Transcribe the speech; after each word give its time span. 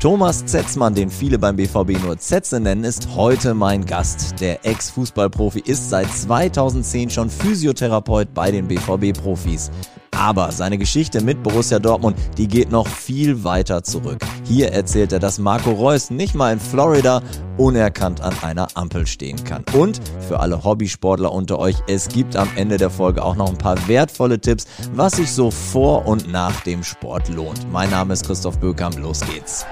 Thomas 0.00 0.46
Zetzmann, 0.46 0.94
den 0.94 1.10
viele 1.10 1.40
beim 1.40 1.56
BVB 1.56 2.00
nur 2.00 2.16
Zetze 2.18 2.60
nennen, 2.60 2.84
ist 2.84 3.16
heute 3.16 3.52
mein 3.52 3.84
Gast. 3.84 4.40
Der 4.40 4.64
Ex-Fußballprofi 4.64 5.58
ist 5.58 5.90
seit 5.90 6.08
2010 6.08 7.10
schon 7.10 7.28
Physiotherapeut 7.28 8.32
bei 8.32 8.52
den 8.52 8.68
BVB-Profis. 8.68 9.72
Aber 10.18 10.50
seine 10.50 10.78
Geschichte 10.78 11.22
mit 11.22 11.44
Borussia 11.44 11.78
Dortmund, 11.78 12.16
die 12.36 12.48
geht 12.48 12.72
noch 12.72 12.88
viel 12.88 13.44
weiter 13.44 13.84
zurück. 13.84 14.18
Hier 14.42 14.72
erzählt 14.72 15.12
er, 15.12 15.20
dass 15.20 15.38
Marco 15.38 15.70
Reus 15.70 16.10
nicht 16.10 16.34
mal 16.34 16.52
in 16.52 16.58
Florida 16.58 17.22
unerkannt 17.56 18.20
an 18.20 18.34
einer 18.42 18.66
Ampel 18.74 19.06
stehen 19.06 19.42
kann. 19.44 19.64
Und 19.72 20.00
für 20.26 20.40
alle 20.40 20.64
Hobbysportler 20.64 21.32
unter 21.32 21.60
euch, 21.60 21.76
es 21.86 22.08
gibt 22.08 22.34
am 22.34 22.48
Ende 22.56 22.78
der 22.78 22.90
Folge 22.90 23.22
auch 23.22 23.36
noch 23.36 23.48
ein 23.48 23.58
paar 23.58 23.76
wertvolle 23.86 24.40
Tipps, 24.40 24.66
was 24.92 25.14
sich 25.14 25.30
so 25.30 25.52
vor 25.52 26.04
und 26.06 26.30
nach 26.32 26.62
dem 26.62 26.82
Sport 26.82 27.28
lohnt. 27.28 27.70
Mein 27.70 27.90
Name 27.90 28.12
ist 28.12 28.26
Christoph 28.26 28.58
Bökamp, 28.58 28.98
los 28.98 29.20
geht's. 29.20 29.66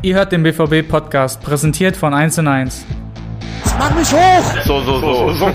Ihr 0.00 0.14
hört 0.14 0.32
den 0.32 0.42
BVB-Podcast, 0.42 1.42
präsentiert 1.42 1.94
von 1.94 2.14
1 2.14 2.38
und 2.38 2.48
1. 2.48 2.86
Mach 3.78 3.94
mich 3.94 4.12
hoch! 4.12 4.64
So, 4.64 4.80
so, 4.82 5.00
so. 5.00 5.32
so. 5.34 5.44
1 5.46 5.54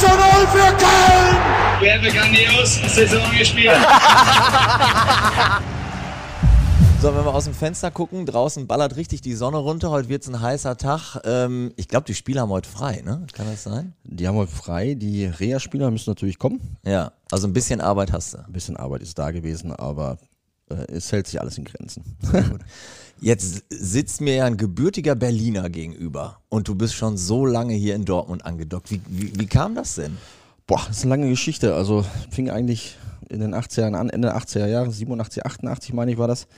zu 0.00 0.06
0 0.06 0.16
für 0.52 0.72
Köln! 0.76 1.36
Wer 1.80 2.00
hat 2.00 2.14
grandios 2.14 2.80
Saison 2.94 3.22
gespielt? 3.36 3.76
So, 7.02 7.12
wenn 7.16 7.24
wir 7.24 7.34
aus 7.34 7.46
dem 7.46 7.54
Fenster 7.54 7.90
gucken, 7.90 8.26
draußen 8.26 8.68
ballert 8.68 8.94
richtig 8.94 9.22
die 9.22 9.34
Sonne 9.34 9.56
runter. 9.56 9.90
Heute 9.90 10.08
wird 10.08 10.22
es 10.22 10.28
ein 10.28 10.40
heißer 10.40 10.76
Tag. 10.76 11.20
Ähm, 11.24 11.72
ich 11.74 11.88
glaube, 11.88 12.06
die 12.06 12.14
Spieler 12.14 12.42
haben 12.42 12.50
heute 12.50 12.68
frei, 12.68 13.02
ne? 13.04 13.26
Kann 13.32 13.46
das 13.46 13.64
sein? 13.64 13.94
Die 14.04 14.28
haben 14.28 14.36
heute 14.36 14.52
frei. 14.52 14.94
Die 14.94 15.24
Reha-Spieler 15.24 15.90
müssen 15.90 16.08
natürlich 16.08 16.38
kommen. 16.38 16.60
Ja, 16.86 17.10
also 17.32 17.48
ein 17.48 17.52
bisschen 17.52 17.80
Arbeit 17.80 18.12
hast 18.12 18.34
du. 18.34 18.38
Ein 18.38 18.52
bisschen 18.52 18.76
Arbeit 18.76 19.02
ist 19.02 19.18
da 19.18 19.32
gewesen, 19.32 19.72
aber 19.72 20.16
äh, 20.70 20.92
es 20.92 21.10
hält 21.10 21.26
sich 21.26 21.40
alles 21.40 21.58
in 21.58 21.64
Grenzen. 21.64 22.04
Jetzt 23.22 23.62
sitzt 23.70 24.20
mir 24.20 24.34
ja 24.34 24.46
ein 24.46 24.56
gebürtiger 24.56 25.14
Berliner 25.14 25.70
gegenüber 25.70 26.40
und 26.48 26.66
du 26.66 26.74
bist 26.74 26.94
schon 26.94 27.16
so 27.16 27.46
lange 27.46 27.72
hier 27.72 27.94
in 27.94 28.04
Dortmund 28.04 28.44
angedockt. 28.44 28.90
Wie, 28.90 29.00
wie, 29.06 29.38
wie 29.38 29.46
kam 29.46 29.76
das 29.76 29.94
denn? 29.94 30.18
Boah, 30.66 30.82
das 30.88 30.96
ist 30.96 31.02
eine 31.04 31.10
lange 31.10 31.28
Geschichte. 31.28 31.76
Also 31.76 32.04
fing 32.32 32.50
eigentlich 32.50 32.96
in 33.28 33.38
den 33.38 33.54
80ern 33.54 33.94
an, 33.94 34.10
Ende 34.10 34.26
der 34.26 34.36
80er 34.36 34.66
Jahre, 34.66 34.90
87, 34.90 35.46
88 35.46 35.92
meine 35.92 36.10
ich 36.10 36.18
war 36.18 36.26
das 36.26 36.48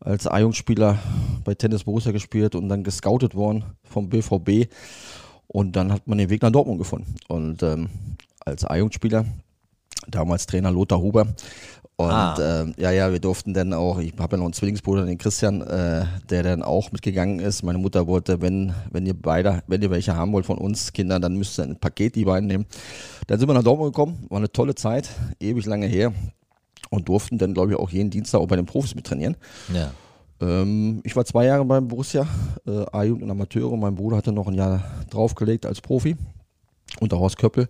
als 0.00 0.26
A-Jugendspieler 0.26 0.98
bei 1.44 1.54
Tennis 1.54 1.84
Borussia 1.84 2.10
gespielt 2.10 2.56
und 2.56 2.68
dann 2.68 2.82
gescoutet 2.82 3.36
worden 3.36 3.62
vom 3.84 4.08
BVB. 4.08 4.72
Und 5.46 5.76
dann 5.76 5.92
hat 5.92 6.08
man 6.08 6.18
den 6.18 6.30
Weg 6.30 6.42
nach 6.42 6.50
Dortmund 6.50 6.80
gefunden. 6.80 7.14
Und 7.28 7.62
ähm, 7.62 7.90
als 8.40 8.64
A-Jugendspieler, 8.64 9.24
damals 10.08 10.46
Trainer 10.46 10.72
Lothar 10.72 11.00
Huber. 11.00 11.28
Und 12.04 12.10
ah. 12.12 12.62
äh, 12.62 12.82
ja, 12.82 12.90
ja, 12.90 13.12
wir 13.12 13.20
durften 13.20 13.54
dann 13.54 13.72
auch, 13.72 13.98
ich 13.98 14.12
habe 14.18 14.36
ja 14.36 14.38
noch 14.38 14.46
einen 14.46 14.52
Zwillingsbruder, 14.52 15.06
den 15.06 15.18
Christian, 15.18 15.62
äh, 15.62 16.04
der 16.30 16.42
dann 16.42 16.62
auch 16.62 16.92
mitgegangen 16.92 17.38
ist. 17.38 17.62
Meine 17.62 17.78
Mutter 17.78 18.06
wollte, 18.06 18.40
wenn, 18.40 18.74
wenn 18.90 19.06
ihr 19.06 19.14
beide, 19.14 19.62
wenn 19.66 19.82
ihr 19.82 19.90
welche 19.90 20.16
haben 20.16 20.32
wollt 20.32 20.46
von 20.46 20.58
uns 20.58 20.92
Kindern, 20.92 21.22
dann 21.22 21.36
müsst 21.36 21.58
ihr 21.58 21.64
ein 21.64 21.76
Paket 21.76 22.14
die 22.14 22.24
beiden 22.24 22.46
nehmen. 22.46 22.66
Dann 23.26 23.38
sind 23.38 23.48
wir 23.48 23.54
nach 23.54 23.62
Dortmund 23.62 23.94
gekommen, 23.94 24.26
war 24.28 24.38
eine 24.38 24.50
tolle 24.50 24.74
Zeit, 24.74 25.08
ewig 25.40 25.66
lange 25.66 25.86
her 25.86 26.12
und 26.90 27.08
durften 27.08 27.38
dann, 27.38 27.54
glaube 27.54 27.72
ich, 27.72 27.78
auch 27.78 27.90
jeden 27.90 28.10
Dienstag 28.10 28.40
auch 28.40 28.48
bei 28.48 28.56
den 28.56 28.66
Profis 28.66 28.94
mit 28.94 29.06
trainieren. 29.06 29.36
Ja. 29.72 29.90
Ähm, 30.40 31.00
ich 31.04 31.14
war 31.16 31.24
zwei 31.24 31.46
Jahre 31.46 31.64
beim 31.64 31.88
Borussia, 31.88 32.26
äh, 32.66 32.84
A-Jugend 32.92 33.24
und 33.24 33.30
Amateure. 33.30 33.76
Mein 33.76 33.94
Bruder 33.94 34.16
hatte 34.16 34.32
noch 34.32 34.48
ein 34.48 34.54
Jahr 34.54 34.82
draufgelegt 35.10 35.66
als 35.66 35.80
Profi 35.80 36.16
unter 37.00 37.18
Horst 37.18 37.38
Köppel. 37.38 37.68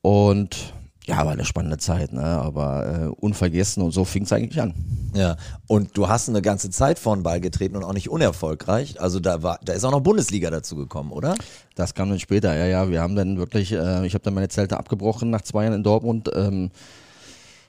Und 0.00 0.72
ja, 1.08 1.24
war 1.24 1.32
eine 1.32 1.46
spannende 1.46 1.78
Zeit, 1.78 2.12
ne? 2.12 2.22
aber 2.22 2.86
äh, 2.86 3.06
unvergessen 3.06 3.82
und 3.82 3.92
so 3.92 4.04
fing 4.04 4.24
es 4.24 4.32
eigentlich 4.32 4.60
an. 4.60 4.74
Ja, 5.14 5.36
und 5.66 5.96
du 5.96 6.06
hast 6.06 6.28
eine 6.28 6.42
ganze 6.42 6.68
Zeit 6.68 6.98
vor 6.98 7.16
den 7.16 7.22
Ball 7.22 7.40
getreten 7.40 7.76
und 7.76 7.84
auch 7.84 7.94
nicht 7.94 8.10
unerfolgreich. 8.10 9.00
Also 9.00 9.18
da 9.18 9.42
war, 9.42 9.58
da 9.64 9.72
ist 9.72 9.84
auch 9.84 9.90
noch 9.90 10.02
Bundesliga 10.02 10.50
dazu 10.50 10.76
gekommen, 10.76 11.10
oder? 11.10 11.34
Das 11.74 11.94
kam 11.94 12.10
dann 12.10 12.20
später, 12.20 12.54
ja, 12.54 12.66
ja. 12.66 12.90
Wir 12.90 13.00
haben 13.00 13.16
dann 13.16 13.38
wirklich, 13.38 13.72
äh, 13.72 14.06
ich 14.06 14.12
habe 14.12 14.22
dann 14.22 14.34
meine 14.34 14.48
Zelte 14.48 14.76
abgebrochen 14.76 15.30
nach 15.30 15.40
zwei 15.40 15.64
Jahren 15.64 15.76
in 15.76 15.82
Dortmund. 15.82 16.30
Ähm, 16.34 16.70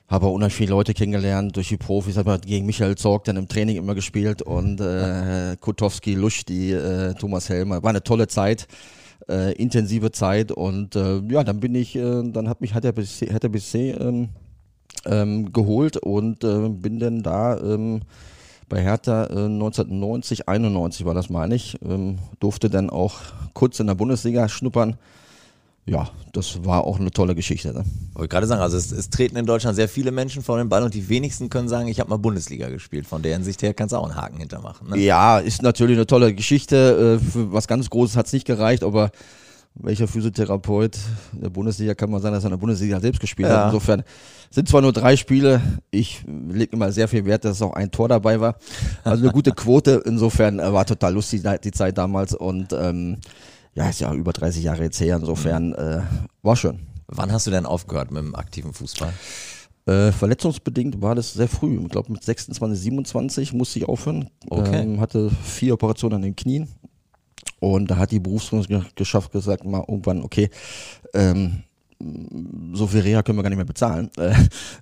habe 0.10 0.26
auch 0.26 0.34
unheimlich 0.34 0.56
viele 0.56 0.72
Leute 0.72 0.94
kennengelernt 0.94 1.56
durch 1.56 1.70
die 1.70 1.78
Profis, 1.78 2.18
habe 2.18 2.40
gegen 2.40 2.66
Michael 2.66 2.96
Zorg 2.96 3.24
dann 3.24 3.38
im 3.38 3.48
Training 3.48 3.78
immer 3.78 3.96
gespielt 3.96 4.42
und 4.42 4.82
äh, 4.82 5.56
Kutowski, 5.62 6.16
Lusch, 6.16 6.44
die 6.44 6.72
äh, 6.72 7.14
Thomas 7.14 7.48
Helmer. 7.48 7.84
War 7.84 7.92
eine 7.92 8.04
tolle 8.04 8.28
Zeit, 8.28 8.68
äh, 9.28 9.54
intensive 9.54 10.12
Zeit 10.12 10.52
und 10.52 10.96
äh, 10.96 11.20
ja, 11.30 11.44
dann 11.44 11.60
bin 11.60 11.76
ich, 11.76 11.96
äh, 11.96 12.24
dann 12.32 12.48
hat 12.48 12.62
mich 12.62 12.74
hat 12.74 12.84
der 12.84 12.92
BC, 12.94 13.74
ähm, 13.76 14.30
ähm, 15.06 15.52
geholt 15.54 15.98
und 15.98 16.44
äh, 16.44 16.70
bin 16.70 17.00
dann 17.00 17.24
da 17.24 17.58
ähm, 17.58 18.02
bei 18.68 18.82
Hertha 18.82 19.26
äh, 19.26 19.46
1990, 19.46 20.48
91 20.48 21.06
war 21.06 21.14
das 21.14 21.30
meine 21.30 21.56
ich, 21.56 21.78
ähm, 21.84 22.20
durfte 22.40 22.70
dann 22.70 22.90
auch 22.90 23.20
kurz 23.54 23.80
in 23.80 23.88
der 23.88 23.96
Bundesliga 23.96 24.48
schnuppern 24.48 24.98
ja, 25.86 26.10
das 26.34 26.64
war 26.66 26.84
auch 26.84 27.00
eine 27.00 27.12
tolle 27.12 27.34
Geschichte. 27.36 27.74
Ne? 27.74 27.84
Wollte 28.14 28.30
gerade 28.30 28.48
sagen, 28.48 28.62
also 28.62 28.78
es, 28.78 28.92
es, 28.92 29.10
treten 29.10 29.38
in 29.38 29.46
Deutschland 29.46 29.76
sehr 29.76 29.90
viele 29.90 30.12
Menschen 30.12 30.44
vor 30.44 30.58
den 30.58 30.70
Ball 30.70 30.84
und 30.84 30.94
die 30.94 31.10
wenigsten 31.10 31.50
können 31.50 31.68
sagen, 31.68 31.88
ich 31.88 32.00
habe 32.00 32.10
mal 32.10 32.18
Bundesliga 32.18 32.70
gespielt. 32.70 33.08
Von 33.08 33.24
der 33.24 33.34
Hinsicht 33.34 33.62
her 33.64 33.74
kannst 33.74 33.94
du 33.94 33.98
auch 33.98 34.06
einen 34.06 34.16
Haken 34.16 34.38
hintermachen. 34.38 34.90
Ne? 34.90 34.98
Ja, 35.00 35.40
ist 35.40 35.64
natürlich 35.64 35.98
eine 35.98 36.06
tolle 36.06 36.34
Geschichte. 36.34 37.20
Äh, 37.20 37.26
für 37.26 37.52
was 37.52 37.68
ganz 37.68 37.90
Großes 37.90 38.16
hat 38.16 38.28
es 38.28 38.34
nicht 38.34 38.46
gereicht, 38.46 38.84
aber 38.84 39.12
welcher 39.76 40.08
Physiotherapeut 40.08 40.98
der 41.32 41.50
Bundesliga 41.50 41.96
kann 41.96 42.12
man 42.12 42.22
sagen, 42.22 42.36
dass 42.36 42.44
er 42.44 42.48
in 42.48 42.52
der 42.52 42.58
Bundesliga 42.58 43.00
selbst 43.00 43.22
gespielt 43.22 43.50
ja. 43.50 43.60
hat. 43.60 43.66
Insofern 43.68 44.04
sind 44.50 44.68
zwar 44.68 44.82
nur 44.82 44.94
drei 44.94 45.16
Spiele, 45.16 45.62
ich 45.90 46.24
lege 46.28 46.74
immer 46.74 46.92
sehr 46.92 47.08
viel 47.08 47.26
Wert, 47.26 47.46
dass 47.46 47.62
auch 47.62 47.74
ein 47.74 47.90
Tor 47.92 48.10
dabei 48.10 48.40
war. 48.40 48.56
Also 49.04 49.24
eine 49.24 49.32
gute 49.32 49.52
Quote. 49.56 50.04
Insofern 50.06 50.60
äh, 50.60 50.74
war 50.74 50.86
total 50.86 51.14
lustig 51.14 51.44
die 51.64 51.72
Zeit 51.72 51.98
damals 51.98 52.34
und 52.34 52.74
ähm, 52.74 53.18
ja, 53.80 53.90
ist 53.90 54.02
ja 54.02 54.14
über 54.14 54.34
30 54.34 54.62
Jahre 54.62 54.84
jetzt 54.84 55.00
her, 55.00 55.16
insofern 55.16 55.74
äh, 55.74 56.02
war 56.42 56.58
schön. 56.58 56.80
Wann 57.08 57.32
hast 57.32 57.48
du 57.48 57.52
denn 57.52 57.66
aufgehört 57.66 58.12
mit 58.12 58.22
dem 58.22 58.36
aktiven 58.36 58.74
Fußball? 58.74 59.14
Äh, 59.86 60.12
verletzungsbedingt 60.12 61.02
war 61.02 61.16
das 61.16 61.34
sehr 61.34 61.48
früh. 61.48 61.80
Ich 61.82 61.90
glaube, 61.90 62.12
mit 62.12 62.22
26, 62.22 62.78
27 62.78 63.54
musste 63.54 63.80
ich 63.80 63.88
aufhören. 63.88 64.30
Okay. 64.50 64.82
Ähm, 64.82 65.00
hatte 65.00 65.32
vier 65.44 65.76
Operationen 65.76 66.18
an 66.18 66.22
den 66.24 66.36
Knien. 66.36 66.68
Und 67.60 67.90
da 67.90 67.96
hat 67.96 68.12
die 68.12 68.20
Berufsgesellschaft 68.20 69.32
gesagt, 69.32 69.64
mal 69.64 69.86
irgendwann, 69.88 70.24
okay, 70.24 70.50
ähm, 71.14 71.64
so 72.74 72.88
viel 72.88 73.02
Reha 73.02 73.24
können 73.24 73.38
wir 73.38 73.44
gar 73.44 73.50
nicht 73.50 73.58
mehr 73.58 73.66
bezahlen. 73.66 74.10
Äh, 74.20 74.36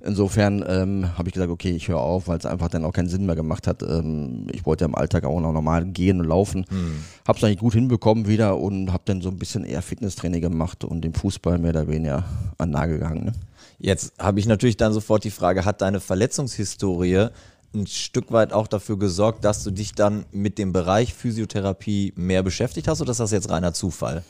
insofern 0.03 0.63
ähm, 0.67 1.17
habe 1.17 1.29
ich 1.29 1.33
gesagt, 1.33 1.51
okay, 1.51 1.69
ich 1.69 1.87
höre 1.87 1.99
auf, 1.99 2.27
weil 2.27 2.39
es 2.39 2.45
einfach 2.45 2.69
dann 2.69 2.83
auch 2.83 2.91
keinen 2.91 3.07
Sinn 3.07 3.25
mehr 3.25 3.35
gemacht 3.35 3.67
hat. 3.67 3.83
Ähm, 3.83 4.47
ich 4.51 4.65
wollte 4.65 4.83
ja 4.83 4.87
im 4.87 4.95
Alltag 4.95 5.25
auch 5.25 5.39
noch 5.39 5.53
normal 5.53 5.85
gehen 5.85 6.19
und 6.19 6.27
laufen. 6.27 6.65
Hm. 6.69 7.03
Habe 7.27 7.37
es 7.37 7.43
eigentlich 7.43 7.59
gut 7.59 7.73
hinbekommen 7.73 8.27
wieder 8.27 8.57
und 8.57 8.91
habe 8.91 9.03
dann 9.05 9.21
so 9.21 9.29
ein 9.29 9.37
bisschen 9.37 9.63
eher 9.63 9.83
Fitnesstraining 9.83 10.41
gemacht 10.41 10.83
und 10.83 11.01
den 11.01 11.13
Fußball 11.13 11.59
mehr 11.59 11.69
oder 11.69 11.87
weniger 11.87 12.23
an 12.57 12.71
Nagel 12.71 12.99
gehangen. 12.99 13.25
Ne? 13.25 13.33
Jetzt 13.79 14.13
habe 14.17 14.39
ich 14.39 14.47
natürlich 14.47 14.77
dann 14.77 14.91
sofort 14.91 15.23
die 15.23 15.31
Frage, 15.31 15.65
hat 15.65 15.81
deine 15.81 15.99
Verletzungshistorie 15.99 17.27
ein 17.75 17.87
Stück 17.87 18.31
weit 18.31 18.53
auch 18.53 18.67
dafür 18.67 18.97
gesorgt, 18.97 19.45
dass 19.45 19.63
du 19.63 19.71
dich 19.71 19.93
dann 19.93 20.25
mit 20.31 20.57
dem 20.57 20.73
Bereich 20.73 21.13
Physiotherapie 21.13 22.13
mehr 22.15 22.41
beschäftigt 22.41 22.87
hast 22.87 23.01
oder 23.01 23.11
ist 23.11 23.19
das 23.19 23.31
jetzt 23.31 23.49
reiner 23.49 23.73
Zufall? 23.73 24.23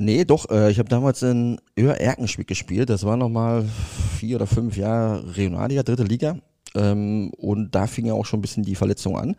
Nee, 0.00 0.24
doch. 0.24 0.48
Äh, 0.48 0.70
ich 0.70 0.78
habe 0.78 0.88
damals 0.88 1.22
in 1.22 1.60
Öhr 1.76 2.00
Erkenschwick 2.00 2.46
gespielt. 2.46 2.88
Das 2.88 3.04
war 3.04 3.16
nochmal 3.16 3.64
vier 4.16 4.36
oder 4.36 4.46
fünf 4.46 4.76
Jahre 4.76 5.36
Regionalliga, 5.36 5.82
dritte 5.82 6.04
Liga. 6.04 6.36
Ähm, 6.76 7.32
und 7.36 7.74
da 7.74 7.88
fing 7.88 8.06
ja 8.06 8.14
auch 8.14 8.24
schon 8.24 8.38
ein 8.38 8.42
bisschen 8.42 8.62
die 8.62 8.76
Verletzung 8.76 9.18
an. 9.18 9.34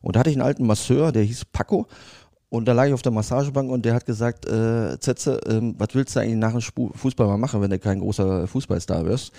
Und 0.00 0.16
da 0.16 0.20
hatte 0.20 0.30
ich 0.30 0.36
einen 0.36 0.44
alten 0.44 0.66
Masseur, 0.66 1.12
der 1.12 1.22
hieß 1.22 1.44
Paco. 1.52 1.86
Und 2.48 2.66
da 2.66 2.72
lag 2.72 2.86
ich 2.88 2.94
auf 2.94 3.02
der 3.02 3.12
Massagebank 3.12 3.70
und 3.70 3.84
der 3.84 3.94
hat 3.94 4.04
gesagt, 4.04 4.44
äh, 4.46 4.98
Zetze, 4.98 5.40
ähm, 5.46 5.76
was 5.78 5.94
willst 5.94 6.16
du 6.16 6.20
eigentlich 6.20 6.36
nach 6.36 6.50
dem 6.52 6.60
Fußball 6.60 7.28
mal 7.28 7.38
machen, 7.38 7.60
wenn 7.60 7.70
du 7.70 7.78
kein 7.78 8.00
großer 8.00 8.48
Fußballstar 8.48 9.04
wirst? 9.04 9.32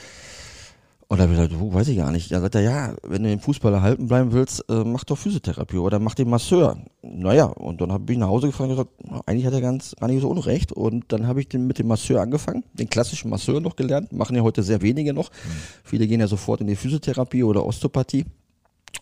Und 1.08 1.18
da 1.18 1.24
habe 1.24 1.34
ich 1.34 1.40
gesagt, 1.40 1.62
oh, 1.62 1.74
weiß 1.74 1.88
ich 1.90 1.98
gar 1.98 2.12
nicht. 2.12 2.32
Da 2.32 2.42
sagt 2.42 2.56
er, 2.56 2.62
ja, 2.62 2.96
wenn 3.04 3.24
du 3.24 3.30
den 3.30 3.40
Fußball 3.40 3.74
erhalten 3.74 4.08
bleiben 4.08 4.32
willst, 4.32 4.66
äh, 4.70 4.84
mach 4.84 5.04
doch 5.04 5.18
Physiotherapie 5.18 5.78
oder 5.78 6.00
mach 6.00 6.16
den 6.16 6.30
Masseur. 6.30 6.78
Naja, 7.02 7.46
und 7.46 7.82
dann 7.82 7.92
habe 7.92 8.12
ich 8.12 8.18
nach 8.18 8.28
Hause 8.28 8.48
gefahren 8.48 8.72
und 8.72 8.78
gesagt, 8.78 8.92
eigentlich 9.26 9.46
hat 9.46 9.54
er 9.54 9.62
ganz 9.62 9.96
gar 10.00 10.08
nicht 10.08 10.22
so 10.22 10.30
unrecht. 10.30 10.72
Und 10.72 11.06
dann 11.12 11.28
habe 11.28 11.42
ich 11.42 11.50
den, 11.50 11.68
mit 11.68 11.80
dem 11.80 11.88
Masseur 11.88 12.22
angefangen, 12.22 12.64
den 12.74 12.90
klassischen 12.90 13.30
Masseur 13.30 13.60
noch 13.60 13.76
gelernt. 13.76 14.12
Machen 14.14 14.36
ja 14.36 14.42
heute 14.42 14.64
sehr 14.64 14.82
wenige 14.82 15.14
noch. 15.14 15.30
Mhm. 15.30 15.52
Viele 15.84 16.08
gehen 16.08 16.20
ja 16.20 16.28
sofort 16.28 16.62
in 16.62 16.68
die 16.68 16.76
Physiotherapie 16.76 17.44
oder 17.44 17.66
Osteopathie. 17.66 18.26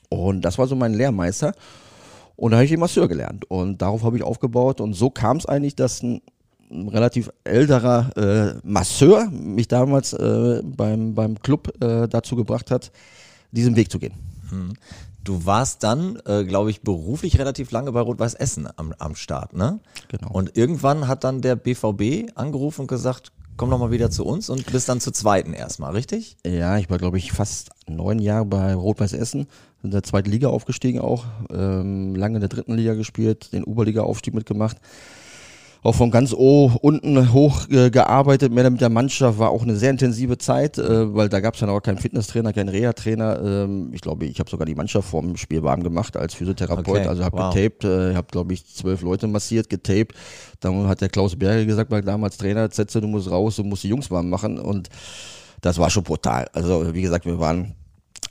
Und 0.10 0.42
das 0.42 0.58
war 0.58 0.68
so 0.68 0.76
mein 0.76 0.94
Lehrmeister. 0.94 1.54
Und 2.36 2.52
da 2.52 2.58
habe 2.58 2.66
ich 2.66 2.72
den 2.72 2.80
Masseur 2.80 3.08
gelernt. 3.08 3.46
Und 3.50 3.82
darauf 3.82 4.04
habe 4.04 4.18
ich 4.18 4.24
aufgebaut. 4.24 4.82
Und 4.82 4.94
so 4.94 5.10
kam 5.10 5.38
es 5.38 5.46
eigentlich, 5.46 5.76
dass 5.76 6.02
ein 6.02 6.22
ein 6.72 6.88
relativ 6.88 7.30
älterer 7.44 8.12
äh, 8.16 8.60
Masseur 8.64 9.30
mich 9.30 9.68
damals 9.68 10.14
äh, 10.14 10.62
beim, 10.64 11.14
beim 11.14 11.40
Club 11.42 11.74
äh, 11.84 12.08
dazu 12.08 12.36
gebracht 12.36 12.72
hat, 12.72 12.92
diesen 13.52 13.76
Weg 13.76 13.92
zu 13.92 14.00
gehen. 14.00 14.14
Hm. 14.50 14.74
Du 15.24 15.46
warst 15.46 15.84
dann, 15.84 16.20
äh, 16.26 16.44
glaube 16.46 16.72
ich, 16.72 16.82
beruflich 16.82 17.38
relativ 17.38 17.70
lange 17.72 17.92
bei 17.92 18.00
Rot-Weiß 18.00 18.34
Essen 18.34 18.68
am, 18.76 18.94
am 18.98 19.16
Start, 19.16 19.54
ne? 19.54 19.80
Genau. 20.08 20.32
Und 20.32 20.58
irgendwann 20.58 21.08
hat 21.08 21.24
dann 21.24 21.42
der 21.42 21.56
BVB 21.56 22.32
angerufen 22.34 22.82
und 22.82 22.88
gesagt, 22.88 23.32
komm 23.56 23.70
nochmal 23.70 23.92
wieder 23.92 24.10
zu 24.10 24.26
uns 24.26 24.50
und 24.50 24.72
bist 24.72 24.90
dann 24.90 25.00
zur 25.00 25.14
zweiten 25.14 25.54
erstmal, 25.54 25.92
richtig? 25.92 26.38
Ja, 26.44 26.78
ich 26.80 26.90
war, 26.90 26.98
glaube 26.98 27.20
ich, 27.20 27.32
fast 27.32 27.70
neun 27.88 28.18
Jahre 28.18 28.46
bei 28.46 28.74
Rot-Weiß 28.74 29.14
Essen, 29.14 29.46
in 29.84 29.92
der 29.92 30.02
zweiten 30.02 30.32
Liga 30.32 30.48
aufgestiegen 30.48 31.00
auch, 31.00 31.26
ähm, 31.52 32.16
lange 32.16 32.38
in 32.38 32.42
der 32.42 32.50
dritten 32.50 32.74
Liga 32.74 32.96
gespielt, 32.96 33.54
den 33.54 33.64
Oberliga-Aufstieg 33.64 34.34
mitgemacht 34.34 34.78
auch 35.84 35.96
von 35.96 36.12
ganz 36.12 36.32
o 36.34 36.72
unten 36.82 37.34
hoch 37.34 37.68
äh, 37.70 37.90
gearbeitet, 37.90 38.52
mehr 38.52 38.70
mit 38.70 38.82
der 38.82 38.90
Mannschaft, 38.90 39.40
war 39.40 39.50
auch 39.50 39.64
eine 39.64 39.76
sehr 39.76 39.90
intensive 39.90 40.38
Zeit, 40.38 40.78
äh, 40.78 41.16
weil 41.16 41.28
da 41.28 41.40
gab 41.40 41.56
es 41.56 41.60
dann 41.60 41.70
auch 41.70 41.82
keinen 41.82 41.98
Fitnesstrainer, 41.98 42.54
keinen 42.54 42.70
Reha-Trainer. 42.70 43.42
Ähm, 43.44 43.92
ich 43.92 44.02
glaube, 44.02 44.26
ich 44.26 44.40
habe 44.40 44.50
sogar 44.50 44.68
die 44.68 44.76
Mannschaft 44.76 45.10
vorm 45.10 45.36
Spiel 45.38 45.64
warm 45.64 45.82
gemacht 45.82 46.16
als 46.16 46.36
Physiotherapeut, 46.36 47.00
okay. 47.00 47.08
also 47.08 47.24
habe 47.24 47.38
wow. 47.38 47.54
getaped, 47.54 47.84
äh, 47.84 48.14
habe 48.14 48.28
glaube 48.30 48.54
ich 48.54 48.66
zwölf 48.66 49.02
Leute 49.02 49.28
massiert, 49.28 49.70
getaped. 49.70 50.16
Dann 50.60 50.88
hat 50.88 51.02
der 51.02 51.10
Klaus 51.10 51.36
Berge 51.36 51.66
gesagt, 51.66 51.90
weil 51.90 52.04
damals 52.04 52.38
Trainer, 52.38 52.70
Zetze, 52.70 53.02
du 53.02 53.08
musst 53.08 53.32
raus, 53.32 53.56
du 53.56 53.64
musst 53.64 53.84
die 53.84 53.90
Jungs 53.90 54.12
warm 54.12 54.30
machen 54.30 54.60
und 54.60 54.90
das 55.62 55.80
war 55.80 55.90
schon 55.90 56.04
brutal. 56.04 56.48
Also 56.54 56.94
wie 56.94 57.02
gesagt, 57.02 57.26
wir 57.26 57.40
waren 57.40 57.74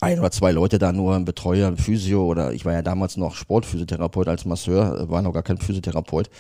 ein 0.01 0.21
oder 0.21 0.31
zwei 0.31 0.53
Leute 0.53 0.79
da 0.79 0.93
nur, 0.93 1.17
ein 1.17 1.25
Betreuer, 1.25 1.67
ein 1.67 1.77
Physio 1.77 2.25
oder 2.25 2.53
ich 2.53 2.65
war 2.65 2.73
ja 2.73 2.83
damals 2.83 3.17
noch 3.17 3.35
Sportphysiotherapeut 3.35 4.29
als 4.29 4.45
Masseur, 4.45 5.11
war 5.11 5.21
noch 5.21 5.33
gar 5.33 5.43
kein 5.43 5.59
Physiotherapeut. 5.59 6.31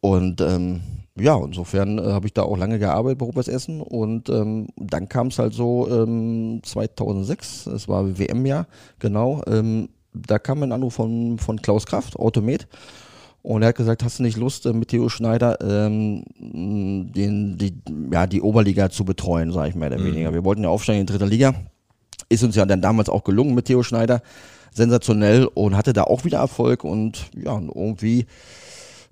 Und 0.00 0.40
ähm, 0.40 0.80
ja, 1.18 1.36
insofern 1.42 1.98
äh, 1.98 2.12
habe 2.12 2.26
ich 2.26 2.34
da 2.34 2.42
auch 2.42 2.58
lange 2.58 2.78
gearbeitet 2.78 3.18
bei 3.18 3.26
Rupers 3.26 3.48
Essen 3.48 3.80
und 3.80 4.28
ähm, 4.28 4.68
dann 4.76 5.08
kam 5.08 5.28
es 5.28 5.38
halt 5.38 5.54
so 5.54 5.88
ähm, 5.90 6.60
2006, 6.62 7.66
es 7.66 7.88
war 7.88 8.18
WM-Jahr, 8.18 8.66
genau, 8.98 9.42
ähm, 9.46 9.88
da 10.12 10.38
kam 10.38 10.62
ein 10.62 10.72
Anruf 10.72 10.94
von, 10.94 11.38
von 11.38 11.60
Klaus 11.60 11.86
Kraft, 11.86 12.16
Automet. 12.16 12.66
Und 13.42 13.62
er 13.62 13.68
hat 13.68 13.76
gesagt, 13.76 14.02
hast 14.02 14.18
du 14.18 14.24
nicht 14.24 14.36
Lust, 14.36 14.66
äh, 14.66 14.72
mit 14.72 14.88
Theo 14.88 15.08
Schneider 15.08 15.58
ähm, 15.60 16.24
den, 16.36 17.56
die, 17.56 17.74
ja, 18.12 18.26
die 18.26 18.42
Oberliga 18.42 18.90
zu 18.90 19.04
betreuen, 19.04 19.52
sage 19.52 19.68
ich 19.68 19.74
mehr 19.76 19.88
oder 19.88 19.98
mhm. 19.98 20.06
weniger. 20.06 20.34
Wir 20.34 20.44
wollten 20.44 20.64
ja 20.64 20.68
aufsteigen 20.68 21.02
in 21.02 21.06
die 21.06 21.12
dritte 21.12 21.26
Liga. 21.26 21.54
Ist 22.28 22.42
uns 22.42 22.56
ja 22.56 22.66
dann 22.66 22.80
damals 22.80 23.08
auch 23.08 23.22
gelungen 23.22 23.54
mit 23.54 23.66
Theo 23.66 23.84
Schneider. 23.84 24.20
Sensationell 24.72 25.46
und 25.46 25.76
hatte 25.76 25.92
da 25.92 26.02
auch 26.02 26.24
wieder 26.24 26.38
Erfolg 26.38 26.82
und 26.82 27.30
ja, 27.36 27.52
und 27.52 27.70
irgendwie 27.72 28.26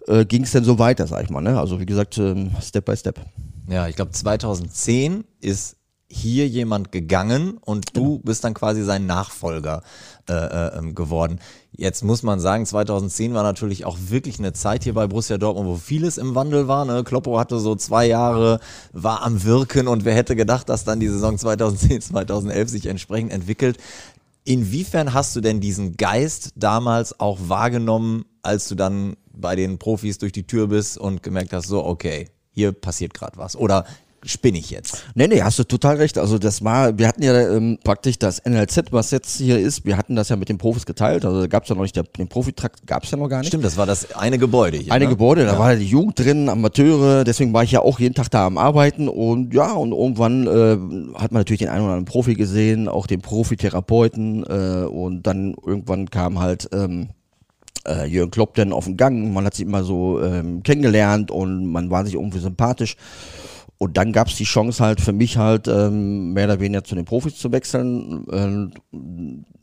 äh, 0.07 0.25
ging 0.25 0.45
es 0.45 0.53
dann 0.53 0.65
so 0.65 0.79
weiter, 0.79 1.07
sag 1.07 1.25
ich 1.25 1.31
mal. 1.31 1.41
Ne? 1.41 1.59
Also 1.59 1.81
wie 1.81 1.87
gesagt, 1.87 2.19
ähm, 2.19 2.51
Step 2.61 2.85
by 2.85 2.97
Step. 2.97 3.21
Ja, 3.69 3.89
ich 3.89 3.97
glaube 3.97 4.13
2010 4.13 5.25
ist 5.41 5.77
hier 6.09 6.47
jemand 6.47 6.93
gegangen 6.93 7.59
und 7.61 7.97
du 7.97 8.05
genau. 8.05 8.21
bist 8.25 8.45
dann 8.45 8.55
quasi 8.55 8.85
sein 8.85 9.07
Nachfolger 9.07 9.83
äh, 10.29 10.33
äh, 10.33 10.79
ähm, 10.79 10.95
geworden. 10.95 11.41
Jetzt 11.73 12.05
muss 12.05 12.23
man 12.23 12.39
sagen, 12.39 12.67
2010 12.67 13.35
war 13.35 13.43
natürlich 13.43 13.85
auch 13.85 13.99
wirklich 14.09 14.39
eine 14.39 14.53
Zeit 14.53 14.85
hier 14.85 14.95
bei 14.95 15.09
Borussia 15.09 15.39
Dortmund, 15.39 15.69
wo 15.69 15.77
vieles 15.77 16.19
im 16.19 16.37
Wandel 16.37 16.69
war. 16.69 16.85
Ne? 16.85 17.03
Kloppo 17.03 17.39
hatte 17.39 17.59
so 17.59 17.75
zwei 17.75 18.07
Jahre, 18.07 18.61
war 18.93 19.23
am 19.23 19.43
Wirken 19.43 19.89
und 19.89 20.05
wer 20.05 20.15
hätte 20.15 20.37
gedacht, 20.37 20.69
dass 20.69 20.85
dann 20.85 21.01
die 21.01 21.09
Saison 21.09 21.37
2010, 21.37 22.01
2011 22.01 22.69
sich 22.71 22.87
entsprechend 22.87 23.33
entwickelt. 23.33 23.79
Inwiefern 24.45 25.15
hast 25.15 25.35
du 25.35 25.41
denn 25.41 25.61
diesen 25.61 25.97
Geist 25.97 26.53
damals 26.55 27.19
auch 27.19 27.39
wahrgenommen, 27.49 28.25
als 28.43 28.69
du 28.69 28.75
dann 28.75 29.17
bei 29.37 29.57
den 29.57 29.79
Profis 29.79 30.19
durch 30.19 30.33
die 30.33 30.47
Tür 30.47 30.69
bist 30.69 30.99
und 30.99 31.23
gemerkt 31.23 31.53
hast, 31.53 31.69
so, 31.69 31.85
okay, 31.85 32.29
hier 32.51 32.73
passiert 32.73 33.15
gerade 33.15 33.37
was? 33.37 33.57
Oder 33.57 33.85
spinne 34.27 34.59
ich 34.59 34.71
jetzt. 34.71 35.05
Nee, 35.15 35.29
nee, 35.29 35.43
hast 35.43 35.59
du 35.59 35.65
total 35.65 35.97
recht. 35.97 36.19
Also 36.19 36.39
das 36.39 36.65
war, 36.65 36.97
wir 36.99 37.09
hatten 37.09 37.23
ja 37.23 37.39
ähm, 37.51 37.79
praktisch 37.83 38.19
das 38.19 38.43
NLZ, 38.45 38.87
was 38.91 39.11
jetzt 39.11 39.37
hier 39.37 39.59
ist, 39.59 39.85
wir 39.85 39.97
hatten 39.97 40.17
das 40.17 40.29
ja 40.29 40.37
mit 40.37 40.49
den 40.49 40.59
Profis 40.59 40.87
geteilt. 40.87 41.25
Also 41.25 41.43
da 41.43 41.47
gab 41.47 41.65
es 41.65 41.69
ja 41.69 41.75
noch 41.75 41.83
nicht, 41.83 41.97
der, 41.97 42.05
den 42.05 42.29
Profitrakt 42.29 42.87
gab 42.87 43.05
es 43.05 43.11
ja 43.11 43.19
noch 43.19 43.29
gar 43.29 43.39
nicht. 43.39 43.49
Stimmt, 43.49 43.65
das 43.65 43.77
war 43.77 43.87
das 43.87 44.15
eine 44.15 44.39
Gebäude 44.39 44.79
hier. 44.79 44.93
Eine 44.93 45.05
ne? 45.05 45.11
Gebäude, 45.11 45.45
da 45.45 45.53
ja. 45.53 45.59
war 45.59 45.77
die 45.77 45.87
Jugend 45.87 46.19
drin, 46.19 46.49
Amateure, 46.49 47.25
deswegen 47.25 47.53
war 47.53 47.65
ich 47.65 47.73
ja 47.73 47.81
auch 47.81 48.01
jeden 48.01 48.15
Tag 48.15 48.31
da 48.31 48.47
am 48.47 48.59
Arbeiten 48.59 49.09
und 49.09 49.53
ja, 49.55 49.73
und 49.73 49.93
irgendwann 49.93 50.47
äh, 50.47 51.19
hat 51.19 51.33
man 51.33 51.41
natürlich 51.41 51.61
den 51.61 51.69
einen 51.69 51.85
oder 51.85 51.93
anderen 51.93 52.05
Profi 52.07 52.35
gesehen, 52.35 52.89
auch 52.89 53.07
den 53.07 53.21
Profitherapeuten 53.21 54.45
äh, 54.45 54.87
und 54.87 55.23
dann 55.25 55.55
irgendwann 55.65 56.11
kam 56.11 56.41
halt 56.41 56.69
ähm, 56.73 57.09
äh, 57.87 58.07
Jürgen 58.07 58.31
Klopp 58.31 58.55
dann 58.55 58.73
auf 58.73 58.85
den 58.85 58.97
Gang, 58.97 59.33
man 59.33 59.45
hat 59.45 59.55
sich 59.55 59.67
immer 59.67 59.85
so 59.85 60.23
ähm, 60.23 60.63
kennengelernt 60.63 61.31
und 61.31 61.67
man 61.67 61.91
war 61.91 62.05
sich 62.05 62.15
irgendwie 62.15 62.39
sympathisch. 62.39 62.97
Und 63.79 63.97
dann 63.97 64.13
gab 64.13 64.29
es 64.29 64.37
die 64.37 64.45
Chance 64.45 64.83
halt 64.83 65.01
für 65.01 65.13
mich 65.13 65.37
halt 65.37 65.69
ähm, 65.69 66.33
mehr 66.33 66.47
oder 66.47 66.61
weniger 66.61 66.85
zu 66.85 66.95
den 66.95 67.05
Profis 67.05 67.37
zu 67.37 67.53
wechseln. 67.53 68.27
Äh, 68.31 68.99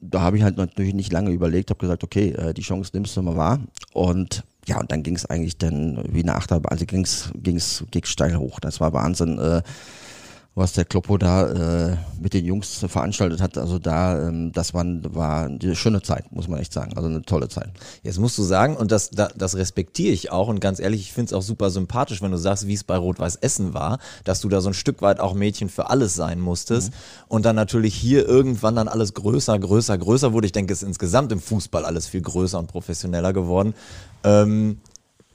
da 0.01 0.21
habe 0.21 0.37
ich 0.37 0.43
halt 0.43 0.57
natürlich 0.57 0.93
nicht 0.93 1.11
lange 1.11 1.31
überlegt, 1.31 1.69
habe 1.69 1.79
gesagt, 1.79 2.03
okay, 2.03 2.29
äh, 2.31 2.53
die 2.53 2.61
Chance 2.61 2.91
nimmst 2.93 3.15
du 3.15 3.21
mal 3.21 3.37
wahr. 3.37 3.59
Und 3.93 4.43
ja, 4.67 4.79
und 4.79 4.91
dann 4.91 5.03
ging 5.03 5.15
es 5.15 5.25
eigentlich 5.25 5.57
dann 5.57 6.03
wie 6.11 6.21
eine 6.21 6.35
Achterbahn, 6.35 6.71
also 6.71 6.85
ging 6.85 7.03
es 7.03 7.31
ging's, 7.35 7.83
ging's 7.89 8.09
steil 8.09 8.37
hoch. 8.37 8.59
Das 8.59 8.79
war 8.79 8.93
Wahnsinn. 8.93 9.39
Äh, 9.39 9.61
was 10.53 10.73
der 10.73 10.83
Kloppo 10.83 11.17
da 11.17 11.91
äh, 11.91 11.97
mit 12.19 12.33
den 12.33 12.45
Jungs 12.45 12.83
veranstaltet 12.85 13.41
hat. 13.41 13.57
Also 13.57 13.79
da, 13.79 14.27
ähm, 14.27 14.51
das 14.51 14.73
war, 14.73 14.83
war 15.13 15.45
eine 15.45 15.75
schöne 15.75 16.01
Zeit, 16.01 16.29
muss 16.33 16.49
man 16.49 16.59
echt 16.59 16.73
sagen. 16.73 16.91
Also 16.97 17.07
eine 17.07 17.21
tolle 17.21 17.47
Zeit. 17.47 17.69
Jetzt 18.03 18.19
musst 18.19 18.37
du 18.37 18.43
sagen, 18.43 18.75
und 18.75 18.91
das, 18.91 19.11
das, 19.11 19.33
das 19.37 19.55
respektiere 19.55 20.11
ich 20.11 20.29
auch 20.29 20.49
und 20.49 20.59
ganz 20.59 20.81
ehrlich, 20.81 21.01
ich 21.01 21.13
finde 21.13 21.27
es 21.27 21.33
auch 21.33 21.41
super 21.41 21.69
sympathisch, 21.69 22.21
wenn 22.21 22.31
du 22.31 22.37
sagst, 22.37 22.67
wie 22.67 22.73
es 22.73 22.83
bei 22.83 22.97
Rot-Weiß 22.97 23.37
Essen 23.37 23.73
war, 23.73 23.99
dass 24.25 24.41
du 24.41 24.49
da 24.49 24.59
so 24.59 24.69
ein 24.69 24.73
Stück 24.73 25.01
weit 25.01 25.21
auch 25.21 25.33
Mädchen 25.33 25.69
für 25.69 25.89
alles 25.89 26.15
sein 26.15 26.41
musstest 26.41 26.91
mhm. 26.91 26.95
und 27.29 27.45
dann 27.45 27.55
natürlich 27.55 27.95
hier 27.95 28.27
irgendwann 28.27 28.75
dann 28.75 28.89
alles 28.89 29.13
größer, 29.13 29.57
größer, 29.57 29.97
größer 29.97 30.33
wurde. 30.33 30.47
Ich 30.47 30.51
denke, 30.51 30.73
es 30.73 30.81
ist 30.81 30.87
insgesamt 30.87 31.31
im 31.31 31.39
Fußball 31.39 31.85
alles 31.85 32.07
viel 32.07 32.21
größer 32.21 32.59
und 32.59 32.67
professioneller 32.67 33.31
geworden. 33.31 33.73
Ähm, 34.25 34.81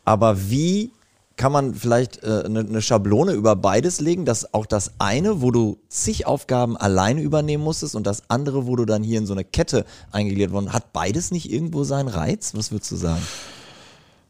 aber 0.05 0.51
wie 0.51 0.91
kann 1.37 1.53
man 1.53 1.75
vielleicht 1.75 2.23
äh, 2.23 2.43
eine, 2.45 2.61
eine 2.61 2.83
Schablone 2.83 3.33
über 3.33 3.57
beides 3.57 4.01
legen, 4.01 4.25
dass 4.25 4.55
auch 4.55 4.67
das 4.67 4.93
eine, 4.99 5.43
wo 5.43 5.51
du 5.51 5.79
zig 5.89 6.27
Aufgaben 6.27 6.77
alleine 6.77 7.21
übernehmen 7.21 7.63
musstest 7.63 7.95
und 7.95 8.07
das 8.07 8.25
andere, 8.29 8.67
wo 8.67 8.77
du 8.77 8.85
dann 8.85 9.03
hier 9.03 9.19
in 9.19 9.27
so 9.27 9.35
eine 9.35 9.45
Kette 9.45 9.85
eingegliedert 10.13 10.53
worden, 10.53 10.73
hat 10.73 10.93
beides 10.93 11.31
nicht 11.31 11.53
irgendwo 11.53 11.85
seinen 11.85 12.09
Reiz? 12.09 12.53
Was 12.55 12.73
würdest 12.73 12.91
du 12.91 12.97
sagen? 12.97 13.23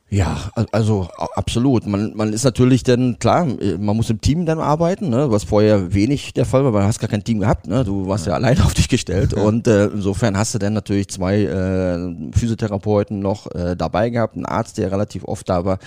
Ja, 0.08 0.52
also 0.70 1.08
absolut. 1.34 1.84
Man, 1.86 2.14
man 2.14 2.32
ist 2.32 2.44
natürlich 2.44 2.84
dann, 2.84 3.18
klar, 3.18 3.44
man 3.44 3.96
muss 3.96 4.08
im 4.08 4.20
Team 4.20 4.46
dann 4.46 4.60
arbeiten, 4.60 5.08
ne, 5.08 5.32
was 5.32 5.42
vorher 5.42 5.94
wenig 5.94 6.32
der 6.32 6.46
Fall 6.46 6.64
war, 6.64 6.72
weil 6.72 6.82
du 6.82 6.86
hast 6.86 7.00
gar 7.00 7.10
kein 7.10 7.24
Team 7.24 7.40
gehabt, 7.40 7.66
ne? 7.66 7.82
du 7.82 8.06
warst 8.06 8.26
ja, 8.26 8.32
ja 8.32 8.36
allein 8.36 8.60
auf 8.64 8.72
dich 8.72 8.88
gestellt 8.88 9.34
und 9.34 9.66
äh, 9.66 9.86
insofern 9.86 10.38
hast 10.38 10.54
du 10.54 10.58
dann 10.58 10.74
natürlich 10.74 11.08
zwei 11.08 11.42
äh, 11.42 12.30
Physiotherapeuten 12.32 13.18
noch 13.18 13.50
äh, 13.52 13.74
dabei 13.74 14.10
gehabt, 14.10 14.36
einen 14.36 14.46
Arzt, 14.46 14.78
der 14.78 14.92
relativ 14.92 15.24
oft 15.24 15.48
da 15.48 15.64
war. 15.64 15.78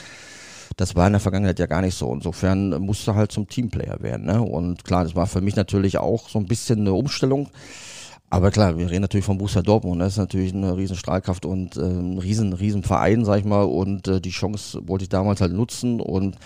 Das 0.80 0.96
war 0.96 1.08
in 1.08 1.12
der 1.12 1.20
Vergangenheit 1.20 1.60
ja 1.60 1.66
gar 1.66 1.82
nicht 1.82 1.96
so. 1.96 2.14
Insofern 2.14 2.70
musste 2.82 3.14
halt 3.14 3.34
zum 3.34 3.50
Teamplayer 3.50 4.02
werden. 4.02 4.28
Ne? 4.28 4.42
Und 4.42 4.86
klar, 4.86 5.04
das 5.04 5.14
war 5.14 5.28
für 5.28 5.42
mich 5.42 5.58
natürlich 5.58 5.98
auch 5.98 6.30
so 6.30 6.40
ein 6.40 6.46
bisschen 6.46 6.80
eine 6.80 6.94
Umstellung. 6.94 7.50
Aber 8.30 8.50
klar, 8.50 8.78
wir 8.78 8.90
reden 8.90 9.02
natürlich 9.02 9.26
von 9.26 9.38
Borussia 9.38 9.62
Dortmund. 9.62 10.00
Das 10.00 10.14
ist 10.14 10.20
natürlich 10.20 10.54
eine 10.54 10.78
riesen 10.78 10.96
Strahlkraft 10.96 11.46
und 11.46 11.76
äh, 11.76 11.82
ein 11.82 12.18
riesen, 12.18 12.54
riesen 12.54 12.84
Verein, 12.84 13.26
sag 13.26 13.40
ich 13.40 13.46
mal. 13.46 13.64
Und 13.64 14.08
äh, 14.08 14.22
die 14.22 14.30
Chance 14.30 14.80
wollte 14.88 15.04
ich 15.04 15.10
damals 15.10 15.42
halt 15.42 15.52
nutzen. 15.52 16.00
Und 16.00 16.38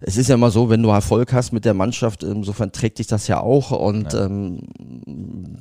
es 0.00 0.18
ist 0.18 0.28
ja 0.28 0.34
immer 0.34 0.50
so, 0.50 0.68
wenn 0.68 0.82
du 0.82 0.90
Erfolg 0.90 1.32
hast 1.32 1.52
mit 1.52 1.64
der 1.64 1.72
Mannschaft, 1.72 2.24
insofern 2.24 2.72
trägt 2.72 2.98
dich 2.98 3.06
das 3.06 3.26
ja 3.26 3.40
auch. 3.40 3.70
Und 3.70 4.12
ja. 4.12 4.26
ähm, 4.26 4.58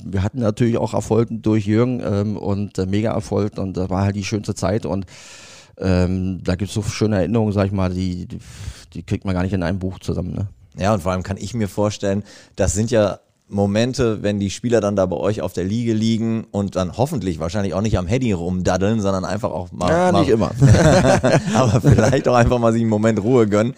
wir 0.04 0.22
hatten 0.22 0.40
natürlich 0.40 0.76
auch 0.76 0.94
Erfolg 0.94 1.30
durch 1.32 1.66
Jürgen 1.66 2.02
ähm, 2.04 2.36
und 2.36 2.78
äh, 2.78 2.88
mega 2.88 3.14
Erfolg. 3.14 3.58
Und 3.58 3.78
das 3.78 3.90
war 3.90 4.02
halt 4.02 4.18
die 4.18 4.26
schönste 4.26 4.54
Zeit. 4.54 4.86
Und 4.86 5.06
ähm, 5.78 6.42
da 6.44 6.56
gibt 6.56 6.70
es 6.70 6.76
so 6.76 6.82
schöne 6.82 7.18
Erinnerungen, 7.18 7.54
sag 7.54 7.68
ich 7.68 7.72
mal, 7.72 7.94
die, 7.94 8.28
die, 8.28 8.40
die, 8.94 9.04
kriegt 9.04 9.26
man 9.26 9.34
gar 9.34 9.44
nicht 9.44 9.54
in 9.54 9.64
einem 9.64 9.80
Buch 9.80 10.00
zusammen. 10.00 10.34
Ne? 10.34 10.48
Ja, 10.78 10.94
und 10.94 11.02
vor 11.02 11.12
allem 11.12 11.24
kann 11.24 11.38
ich 11.38 11.54
mir 11.54 11.68
vorstellen, 11.68 12.24
das 12.56 12.74
sind 12.74 12.92
ja 12.92 13.20
Momente, 13.48 14.24
wenn 14.24 14.40
die 14.40 14.50
Spieler 14.50 14.82
dann 14.82 14.96
da 14.96 15.06
bei 15.06 15.18
euch 15.18 15.42
auf 15.42 15.54
der 15.54 15.66
Liege 15.66 15.94
liegen 15.94 16.46
und 16.52 16.76
dann 16.76 16.98
hoffentlich 16.98 17.40
wahrscheinlich 17.40 17.74
auch 17.76 17.82
nicht 17.82 17.98
am 17.98 18.08
Handy 18.08 18.32
rumdaddeln, 18.32 19.02
sondern 19.02 19.24
einfach 19.24 19.52
auch 19.52 19.72
mal. 19.72 19.90
Ja, 19.90 20.12
mal, 20.12 20.22
nicht 20.22 20.30
immer. 20.30 20.52
aber 21.54 21.82
vielleicht 21.82 22.28
auch 22.28 22.36
einfach 22.36 22.58
mal 22.58 22.74
sich 22.74 22.82
einen 22.82 22.90
Moment 22.90 23.22
Ruhe 23.22 23.48
gönnen. 23.48 23.76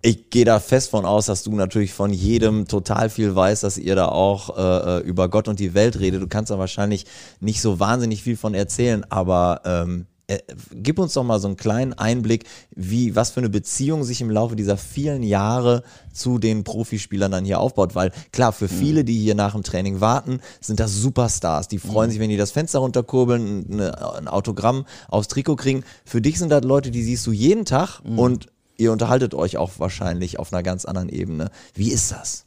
Ich 0.00 0.30
gehe 0.30 0.44
da 0.44 0.58
fest 0.58 0.90
von 0.90 1.04
aus, 1.04 1.26
dass 1.26 1.44
du 1.44 1.54
natürlich 1.54 1.92
von 1.92 2.12
jedem 2.12 2.66
total 2.66 3.08
viel 3.08 3.36
weißt, 3.36 3.62
dass 3.62 3.78
ihr 3.78 3.94
da 3.94 4.08
auch 4.08 4.56
äh, 4.56 4.98
äh 4.98 5.00
über 5.02 5.28
Gott 5.28 5.48
und 5.48 5.60
die 5.60 5.74
Welt 5.74 6.00
redet. 6.00 6.22
Du 6.22 6.26
kannst 6.26 6.50
da 6.50 6.58
wahrscheinlich 6.58 7.06
nicht 7.40 7.60
so 7.60 7.78
wahnsinnig 7.78 8.22
viel 8.22 8.36
von 8.36 8.54
erzählen, 8.54 9.04
aber 9.10 9.60
ähm, 9.64 10.06
äh, 10.32 10.42
gib 10.72 10.98
uns 10.98 11.14
doch 11.14 11.24
mal 11.24 11.40
so 11.40 11.48
einen 11.48 11.56
kleinen 11.56 11.92
Einblick, 11.92 12.44
wie, 12.74 13.14
was 13.14 13.30
für 13.30 13.40
eine 13.40 13.48
Beziehung 13.48 14.04
sich 14.04 14.20
im 14.20 14.30
Laufe 14.30 14.56
dieser 14.56 14.76
vielen 14.76 15.22
Jahre 15.22 15.82
zu 16.12 16.38
den 16.38 16.64
Profispielern 16.64 17.32
dann 17.32 17.44
hier 17.44 17.60
aufbaut. 17.60 17.94
Weil 17.94 18.12
klar, 18.32 18.52
für 18.52 18.66
mhm. 18.66 18.78
viele, 18.78 19.04
die 19.04 19.18
hier 19.18 19.34
nach 19.34 19.52
dem 19.52 19.62
Training 19.62 20.00
warten, 20.00 20.40
sind 20.60 20.80
das 20.80 20.94
Superstars. 20.94 21.68
Die 21.68 21.78
freuen 21.78 22.08
mhm. 22.08 22.12
sich, 22.12 22.20
wenn 22.20 22.30
die 22.30 22.36
das 22.36 22.50
Fenster 22.50 22.78
runterkurbeln, 22.78 23.66
eine, 23.70 24.16
ein 24.16 24.28
Autogramm 24.28 24.86
aufs 25.08 25.28
Trikot 25.28 25.56
kriegen. 25.56 25.84
Für 26.04 26.20
dich 26.20 26.38
sind 26.38 26.50
das 26.50 26.64
Leute, 26.64 26.90
die 26.90 27.02
siehst 27.02 27.26
du 27.26 27.32
jeden 27.32 27.64
Tag 27.64 28.00
mhm. 28.04 28.18
und 28.18 28.46
ihr 28.76 28.92
unterhaltet 28.92 29.34
euch 29.34 29.56
auch 29.56 29.72
wahrscheinlich 29.78 30.38
auf 30.38 30.52
einer 30.52 30.62
ganz 30.62 30.84
anderen 30.84 31.08
Ebene. 31.08 31.50
Wie 31.74 31.90
ist 31.90 32.12
das? 32.12 32.44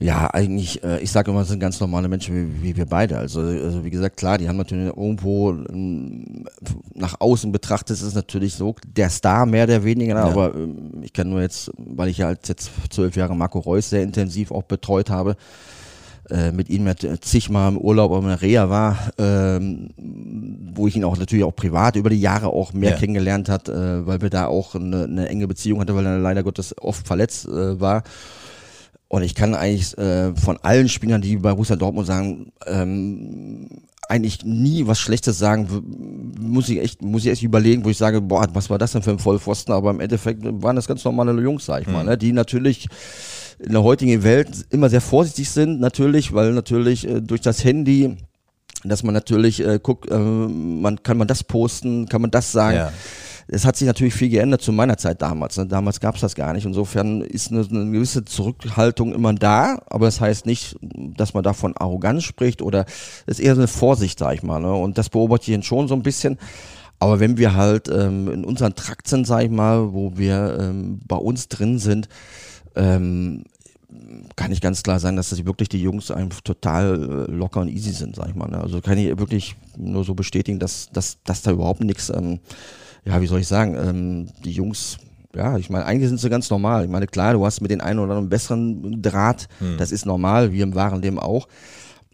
Ja, 0.00 0.28
eigentlich, 0.34 0.82
äh, 0.82 0.98
ich 1.00 1.10
sage 1.12 1.30
immer, 1.30 1.42
es 1.42 1.48
sind 1.48 1.60
ganz 1.60 1.78
normale 1.80 2.08
Menschen 2.08 2.34
wie, 2.34 2.62
wie 2.62 2.76
wir 2.76 2.84
beide. 2.86 3.16
Also, 3.16 3.40
also 3.40 3.84
wie 3.84 3.90
gesagt, 3.90 4.16
klar, 4.16 4.38
die 4.38 4.48
haben 4.48 4.56
natürlich 4.56 4.88
irgendwo 4.88 5.52
ähm, 5.52 6.46
nach 6.94 7.20
außen 7.20 7.52
betrachtet, 7.52 7.96
ist 7.96 8.02
es 8.02 8.14
natürlich 8.14 8.54
so, 8.54 8.74
der 8.86 9.08
Star 9.08 9.46
mehr 9.46 9.64
oder 9.64 9.84
weniger, 9.84 10.14
Ja. 10.16 10.24
aber 10.26 10.54
ähm, 10.54 11.02
ich 11.02 11.12
kann 11.12 11.30
nur 11.30 11.40
jetzt, 11.42 11.70
weil 11.78 12.08
ich 12.08 12.18
ja 12.18 12.26
als 12.28 12.48
jetzt 12.48 12.70
zwölf 12.90 13.14
Jahre 13.16 13.36
Marco 13.36 13.60
Reus 13.60 13.88
sehr 13.90 14.02
intensiv 14.02 14.50
auch 14.50 14.64
betreut 14.64 15.10
habe, 15.10 15.36
äh, 16.28 16.50
mit 16.52 16.70
ihm 16.70 16.90
zigmal 17.20 17.70
im 17.70 17.78
Urlaub 17.78 18.10
auf 18.10 18.24
einer 18.24 18.42
Reha 18.42 18.68
war, 18.68 18.98
ähm, 19.18 19.90
wo 20.74 20.88
ich 20.88 20.96
ihn 20.96 21.04
auch 21.04 21.16
natürlich 21.16 21.44
auch 21.44 21.54
privat 21.54 21.94
über 21.96 22.10
die 22.10 22.20
Jahre 22.20 22.48
auch 22.48 22.72
mehr 22.72 22.90
Ja. 22.90 22.96
kennengelernt 22.96 23.48
hat, 23.48 23.68
äh, 23.68 24.06
weil 24.06 24.20
wir 24.22 24.30
da 24.30 24.46
auch 24.48 24.74
eine, 24.74 25.04
eine 25.04 25.28
enge 25.28 25.46
Beziehung 25.46 25.80
hatte, 25.80 25.94
weil 25.94 26.04
er 26.04 26.18
leider 26.18 26.42
Gottes 26.42 26.74
oft 26.78 27.06
verletzt 27.06 27.46
äh, 27.46 27.78
war. 27.80 28.02
Und 29.14 29.22
ich 29.22 29.36
kann 29.36 29.54
eigentlich 29.54 29.96
äh, 29.96 30.34
von 30.34 30.58
allen 30.64 30.88
Spielern, 30.88 31.22
die 31.22 31.36
bei 31.36 31.52
Borussia 31.52 31.76
Dortmund 31.76 32.04
sagen, 32.04 32.50
ähm, 32.66 33.68
eigentlich 34.08 34.44
nie 34.44 34.88
was 34.88 34.98
Schlechtes 34.98 35.38
sagen. 35.38 35.68
Muss 36.40 36.68
ich 36.68 36.80
echt, 36.80 37.00
muss 37.00 37.24
ich 37.24 37.30
echt 37.30 37.44
überlegen, 37.44 37.84
wo 37.84 37.90
ich 37.90 37.96
sage, 37.96 38.20
boah, 38.20 38.44
was 38.54 38.70
war 38.70 38.78
das 38.78 38.90
denn 38.90 39.02
für 39.02 39.12
ein 39.12 39.20
Vollpfosten? 39.20 39.72
Aber 39.72 39.92
im 39.92 40.00
Endeffekt 40.00 40.40
waren 40.44 40.74
das 40.74 40.88
ganz 40.88 41.04
normale 41.04 41.40
Jungs, 41.40 41.64
sag 41.64 41.82
ich 41.82 41.86
mal, 41.86 42.02
ne? 42.02 42.18
die 42.18 42.32
natürlich 42.32 42.88
in 43.60 43.70
der 43.70 43.84
heutigen 43.84 44.24
Welt 44.24 44.48
immer 44.70 44.90
sehr 44.90 45.00
vorsichtig 45.00 45.48
sind, 45.48 45.78
natürlich, 45.78 46.34
weil 46.34 46.52
natürlich 46.52 47.08
äh, 47.08 47.20
durch 47.20 47.40
das 47.40 47.62
Handy 47.62 48.16
dass 48.86 49.02
man 49.02 49.14
natürlich 49.14 49.64
äh, 49.64 49.78
guckt, 49.82 50.10
äh, 50.10 50.18
man 50.18 51.02
kann 51.02 51.16
man 51.16 51.26
das 51.26 51.42
posten, 51.42 52.06
kann 52.06 52.20
man 52.20 52.30
das 52.30 52.52
sagen. 52.52 52.76
Ja. 52.76 52.92
Es 53.48 53.64
hat 53.64 53.76
sich 53.76 53.86
natürlich 53.86 54.14
viel 54.14 54.30
geändert 54.30 54.62
zu 54.62 54.72
meiner 54.72 54.96
Zeit 54.96 55.20
damals. 55.22 55.56
Ne? 55.56 55.66
Damals 55.66 56.00
gab 56.00 56.14
es 56.14 56.20
das 56.20 56.34
gar 56.34 56.52
nicht. 56.54 56.64
Insofern 56.64 57.20
ist 57.20 57.50
eine, 57.50 57.66
eine 57.68 57.90
gewisse 57.90 58.24
Zurückhaltung 58.24 59.14
immer 59.14 59.34
da, 59.34 59.82
aber 59.86 60.06
das 60.06 60.20
heißt 60.20 60.46
nicht, 60.46 60.76
dass 61.16 61.34
man 61.34 61.42
da 61.42 61.52
von 61.52 61.76
Arroganz 61.76 62.24
spricht 62.24 62.62
oder 62.62 62.86
es 63.26 63.38
ist 63.38 63.44
eher 63.44 63.54
so 63.54 63.60
eine 63.60 63.68
Vorsicht, 63.68 64.18
sag 64.18 64.34
ich 64.34 64.42
mal. 64.42 64.60
Ne? 64.60 64.72
Und 64.72 64.98
das 64.98 65.10
beobachte 65.10 65.52
ich 65.52 65.66
schon 65.66 65.88
so 65.88 65.94
ein 65.94 66.02
bisschen. 66.02 66.38
Aber 66.98 67.20
wenn 67.20 67.36
wir 67.36 67.54
halt 67.54 67.88
ähm, 67.88 68.30
in 68.30 68.44
unseren 68.44 68.74
Trakt 68.74 69.08
sind, 69.08 69.26
sag 69.26 69.44
ich 69.44 69.50
mal, 69.50 69.92
wo 69.92 70.16
wir 70.16 70.58
ähm, 70.60 71.00
bei 71.06 71.16
uns 71.16 71.48
drin 71.48 71.78
sind, 71.78 72.08
ähm, 72.76 73.44
kann 74.36 74.52
ich 74.52 74.60
ganz 74.60 74.82
klar 74.82 74.98
sagen, 74.98 75.16
dass 75.16 75.30
das 75.30 75.44
wirklich 75.44 75.68
die 75.68 75.82
Jungs 75.82 76.10
einfach 76.10 76.40
total 76.40 77.26
äh, 77.28 77.30
locker 77.30 77.60
und 77.60 77.68
easy 77.68 77.92
sind, 77.92 78.16
sag 78.16 78.28
ich 78.28 78.34
mal. 78.34 78.48
Ne? 78.48 78.60
Also 78.60 78.80
kann 78.80 78.98
ich 78.98 79.18
wirklich 79.18 79.56
nur 79.76 80.04
so 80.04 80.14
bestätigen, 80.14 80.58
dass, 80.58 80.88
dass, 80.92 81.18
dass 81.24 81.42
da 81.42 81.52
überhaupt 81.52 81.82
nichts, 81.82 82.10
ähm, 82.10 82.40
ja, 83.04 83.20
wie 83.20 83.26
soll 83.26 83.40
ich 83.40 83.46
sagen, 83.48 83.74
ähm, 83.76 84.28
die 84.44 84.52
Jungs, 84.52 84.98
ja, 85.34 85.56
ich 85.58 85.68
meine, 85.70 85.84
eigentlich 85.86 86.08
sind 86.08 86.20
sie 86.20 86.30
ganz 86.30 86.48
normal. 86.50 86.84
Ich 86.84 86.90
meine, 86.90 87.06
klar, 87.06 87.32
du 87.34 87.44
hast 87.44 87.60
mit 87.60 87.70
den 87.70 87.80
einen 87.80 87.98
oder 87.98 88.10
anderen 88.12 88.28
besseren 88.28 89.02
Draht, 89.02 89.48
das 89.78 89.90
ist 89.92 90.06
normal, 90.06 90.52
wie 90.52 90.60
im 90.60 90.74
wahren 90.74 91.02
Leben 91.02 91.18
auch. 91.18 91.48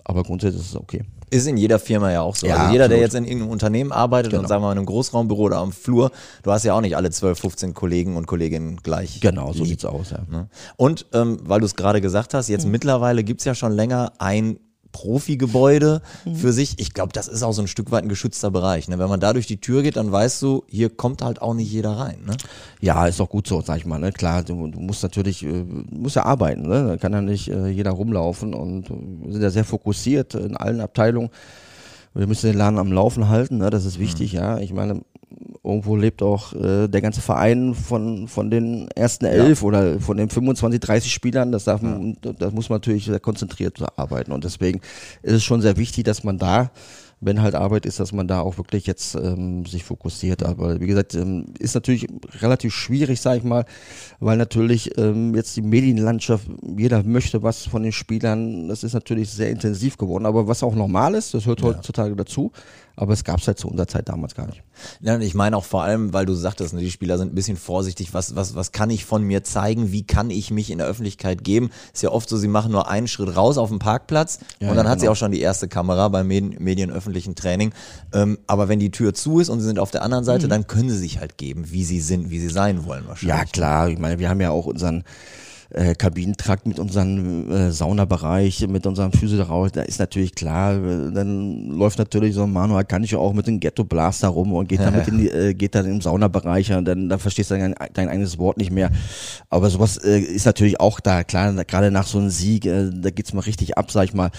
Aber 0.04 0.22
grundsätzlich 0.24 0.62
ist 0.62 0.70
es 0.70 0.76
okay. 0.76 1.04
Ist 1.32 1.46
in 1.46 1.56
jeder 1.56 1.78
Firma 1.78 2.10
ja 2.10 2.22
auch 2.22 2.34
so. 2.34 2.46
Ja, 2.48 2.56
also 2.56 2.72
jeder, 2.72 2.88
der 2.88 2.96
absolut. 2.96 3.02
jetzt 3.02 3.14
in 3.14 3.24
irgendeinem 3.24 3.52
Unternehmen 3.52 3.92
arbeitet 3.92 4.32
und 4.32 4.38
Genau. 4.38 4.48
sagen 4.48 4.62
wir 4.62 4.66
mal 4.66 4.72
in 4.72 4.78
einem 4.78 4.86
Großraumbüro 4.86 5.42
oder 5.42 5.58
am 5.58 5.70
Flur, 5.70 6.10
du 6.42 6.50
hast 6.50 6.64
ja 6.64 6.74
auch 6.74 6.80
nicht 6.80 6.96
alle 6.96 7.10
12, 7.10 7.38
15 7.38 7.74
Kollegen 7.74 8.16
und 8.16 8.26
Kolleginnen 8.26 8.78
gleich. 8.82 9.20
Genau, 9.20 9.52
so 9.52 9.58
lieb. 9.60 9.68
sieht's 9.68 9.84
aus, 9.84 10.10
ja. 10.10 10.18
Ne? 10.28 10.48
Und 10.76 11.06
ähm, 11.12 11.38
weil 11.44 11.60
du 11.60 11.66
es 11.66 11.76
gerade 11.76 12.00
gesagt 12.00 12.34
hast, 12.34 12.48
Mhm. 12.48 12.52
jetzt 12.54 12.66
mittlerweile 12.66 13.22
gibt's 13.22 13.44
ja 13.44 13.54
schon 13.54 13.70
länger 13.72 14.12
ein 14.18 14.58
Profigebäude 14.92 16.02
Mhm. 16.24 16.34
für 16.36 16.52
sich. 16.52 16.74
Ich 16.78 16.94
glaube, 16.94 17.12
das 17.12 17.28
ist 17.28 17.42
auch 17.42 17.52
so 17.52 17.62
ein 17.62 17.68
Stück 17.68 17.90
weit 17.90 18.02
ein 18.04 18.08
geschützter 18.08 18.50
Bereich. 18.50 18.88
Ne? 18.88 18.98
Wenn 18.98 19.08
man 19.08 19.20
da 19.20 19.32
durch 19.32 19.46
die 19.46 19.60
Tür 19.60 19.82
geht, 19.82 19.96
dann 19.96 20.10
weißt 20.12 20.40
du, 20.42 20.64
hier 20.68 20.90
kommt 20.90 21.22
halt 21.22 21.40
auch 21.42 21.54
nicht 21.54 21.70
jeder 21.70 21.92
rein. 21.92 22.18
Ne? 22.26 22.36
Ja, 22.80 23.06
ist 23.06 23.20
auch 23.20 23.28
gut 23.28 23.46
so, 23.46 23.60
sag 23.60 23.78
ich 23.78 23.86
mal. 23.86 23.98
Ne? 23.98 24.12
Klar, 24.12 24.42
du, 24.42 24.66
du 24.68 24.80
musst 24.80 25.02
natürlich, 25.02 25.44
äh, 25.44 25.64
musst 25.90 26.16
ja 26.16 26.24
arbeiten. 26.24 26.62
Ne? 26.62 26.86
Da 26.88 26.96
kann 26.96 27.12
ja 27.12 27.20
nicht 27.20 27.48
äh, 27.48 27.68
jeder 27.68 27.90
rumlaufen 27.92 28.54
und 28.54 28.90
äh, 28.90 28.94
wir 29.24 29.32
sind 29.32 29.42
ja 29.42 29.50
sehr 29.50 29.64
fokussiert 29.64 30.34
in 30.34 30.56
allen 30.56 30.80
Abteilungen. 30.80 31.30
Wir 32.12 32.26
müssen 32.26 32.46
den 32.46 32.58
Laden 32.58 32.78
am 32.80 32.90
Laufen 32.92 33.28
halten, 33.28 33.58
ne? 33.58 33.70
das 33.70 33.84
ist 33.84 34.00
wichtig, 34.00 34.32
ja. 34.32 34.58
Ich 34.58 34.72
meine, 34.72 35.02
irgendwo 35.62 35.96
lebt 35.96 36.22
auch 36.22 36.52
äh, 36.54 36.88
der 36.88 37.00
ganze 37.00 37.20
Verein 37.20 37.74
von, 37.74 38.28
von 38.28 38.50
den 38.50 38.88
ersten 38.92 39.26
elf 39.26 39.62
oder 39.62 40.00
von 40.00 40.16
den 40.16 40.30
25, 40.30 40.80
30 40.80 41.12
Spielern. 41.12 41.52
Das 41.52 41.64
darf 41.64 41.82
man, 41.82 42.16
das 42.20 42.52
muss 42.52 42.68
man 42.68 42.76
natürlich 42.76 43.04
sehr 43.04 43.20
konzentriert 43.20 43.78
arbeiten. 43.96 44.32
Und 44.32 44.44
deswegen 44.44 44.80
ist 45.22 45.34
es 45.34 45.44
schon 45.44 45.60
sehr 45.60 45.76
wichtig, 45.76 46.04
dass 46.04 46.24
man 46.24 46.38
da, 46.38 46.70
wenn 47.20 47.42
halt 47.42 47.54
Arbeit 47.54 47.84
ist, 47.84 48.00
dass 48.00 48.12
man 48.12 48.26
da 48.26 48.40
auch 48.40 48.56
wirklich 48.56 48.86
jetzt 48.86 49.14
ähm, 49.14 49.66
sich 49.66 49.84
fokussiert. 49.84 50.42
Aber 50.42 50.80
wie 50.80 50.86
gesagt, 50.86 51.14
ähm, 51.14 51.52
ist 51.58 51.74
natürlich 51.74 52.06
relativ 52.40 52.74
schwierig, 52.74 53.20
sag 53.20 53.38
ich 53.38 53.44
mal, 53.44 53.66
weil 54.20 54.38
natürlich 54.38 54.96
ähm, 54.98 55.34
jetzt 55.34 55.54
die 55.56 55.62
Medienlandschaft, 55.62 56.48
jeder 56.76 57.02
möchte 57.02 57.42
was 57.42 57.66
von 57.66 57.82
den 57.82 57.92
Spielern. 57.92 58.68
Das 58.68 58.82
ist 58.82 58.94
natürlich 58.94 59.28
sehr 59.28 59.50
intensiv 59.50 59.98
geworden. 59.98 60.24
Aber 60.24 60.48
was 60.48 60.62
auch 60.62 60.74
normal 60.74 61.14
ist, 61.14 61.34
das 61.34 61.44
hört 61.44 61.62
heutzutage 61.62 62.16
dazu. 62.16 62.52
Aber 63.00 63.14
es 63.14 63.24
gab 63.24 63.40
es 63.40 63.46
halt 63.46 63.58
zu 63.58 63.66
unserer 63.66 63.86
Zeit 63.86 64.10
damals 64.10 64.34
gar 64.34 64.46
nicht. 64.46 64.62
Ja, 65.00 65.18
ich 65.18 65.34
meine 65.34 65.56
auch 65.56 65.64
vor 65.64 65.82
allem, 65.82 66.12
weil 66.12 66.26
du 66.26 66.34
sagtest, 66.34 66.74
ne, 66.74 66.80
die 66.80 66.90
Spieler 66.90 67.16
sind 67.16 67.32
ein 67.32 67.34
bisschen 67.34 67.56
vorsichtig, 67.56 68.12
was, 68.12 68.36
was, 68.36 68.54
was 68.54 68.72
kann 68.72 68.90
ich 68.90 69.06
von 69.06 69.22
mir 69.22 69.42
zeigen, 69.42 69.90
wie 69.90 70.02
kann 70.02 70.28
ich 70.28 70.50
mich 70.50 70.70
in 70.70 70.76
der 70.76 70.86
Öffentlichkeit 70.86 71.42
geben. 71.42 71.70
Ist 71.94 72.02
ja 72.02 72.10
oft 72.10 72.28
so, 72.28 72.36
sie 72.36 72.46
machen 72.46 72.72
nur 72.72 72.90
einen 72.90 73.08
Schritt 73.08 73.34
raus 73.34 73.56
auf 73.56 73.70
den 73.70 73.78
Parkplatz 73.78 74.40
Ja, 74.60 74.68
und 74.68 74.76
dann 74.76 74.84
ja, 74.84 74.92
hat 74.92 75.00
sie 75.00 75.04
genau. 75.04 75.12
auch 75.12 75.16
schon 75.16 75.32
die 75.32 75.40
erste 75.40 75.66
Kamera 75.66 76.08
beim 76.08 76.26
Medien, 76.26 76.62
medienöffentlichen 76.62 77.34
Training. 77.34 77.72
Ähm, 78.12 78.36
aber 78.46 78.68
wenn 78.68 78.80
die 78.80 78.90
Tür 78.90 79.14
zu 79.14 79.40
ist 79.40 79.48
und 79.48 79.60
sie 79.60 79.66
sind 79.66 79.78
auf 79.78 79.90
der 79.90 80.02
anderen 80.02 80.24
Seite, 80.24 80.46
dann 80.46 80.66
können 80.66 80.90
sie 80.90 80.98
sich 80.98 81.20
halt 81.20 81.38
geben, 81.38 81.70
wie 81.70 81.84
sie 81.84 82.02
sind, 82.02 82.28
wie 82.28 82.38
sie 82.38 82.50
sein 82.50 82.84
wollen 82.84 83.08
wahrscheinlich. 83.08 83.38
Ja, 83.38 83.46
klar. 83.46 83.88
Ich 83.88 83.98
meine, 83.98 84.18
wir 84.18 84.28
haben 84.28 84.42
ja 84.42 84.50
auch 84.50 84.66
unseren 84.66 85.04
äh, 85.70 85.94
Kabinentrakt 85.94 86.66
mit 86.66 86.78
unserem 86.78 87.50
äh, 87.50 87.70
Saunabereich, 87.70 88.66
mit 88.68 88.86
unserem 88.86 89.12
Physiotherapeut. 89.12 89.76
Da 89.76 89.82
ist 89.82 89.98
natürlich 89.98 90.34
klar, 90.34 90.74
äh, 90.74 91.12
dann 91.12 91.68
läuft 91.70 91.98
natürlich 91.98 92.34
so 92.34 92.44
ein 92.44 92.52
Manu 92.52 92.76
Akanji 92.76 93.16
auch 93.16 93.32
mit 93.32 93.46
dem 93.46 93.60
Ghetto 93.60 93.84
Blaster 93.84 94.28
rum 94.28 94.52
und 94.52 94.68
geht 94.68 94.80
damit 94.80 95.08
in 95.08 95.18
die, 95.18 95.28
äh, 95.30 95.54
geht 95.54 95.74
dann 95.74 95.86
im 95.86 96.00
Saunabereich 96.00 96.72
und 96.72 96.84
dann, 96.84 97.08
dann 97.08 97.18
verstehst 97.18 97.50
du 97.50 97.58
dein, 97.58 97.74
dein 97.92 98.08
eigenes 98.08 98.38
Wort 98.38 98.56
nicht 98.56 98.70
mehr. 98.70 98.90
Aber 99.48 99.70
sowas 99.70 99.96
äh, 99.98 100.18
ist 100.18 100.46
natürlich 100.46 100.80
auch 100.80 101.00
da. 101.00 101.24
Klar, 101.24 101.52
gerade 101.64 101.90
nach 101.90 102.06
so 102.06 102.18
einem 102.18 102.30
Sieg, 102.30 102.66
äh, 102.66 102.90
da 102.92 103.10
geht's 103.10 103.32
mal 103.32 103.40
richtig 103.40 103.78
ab, 103.78 103.90
sag 103.90 104.04
ich 104.04 104.14
mal. 104.14 104.30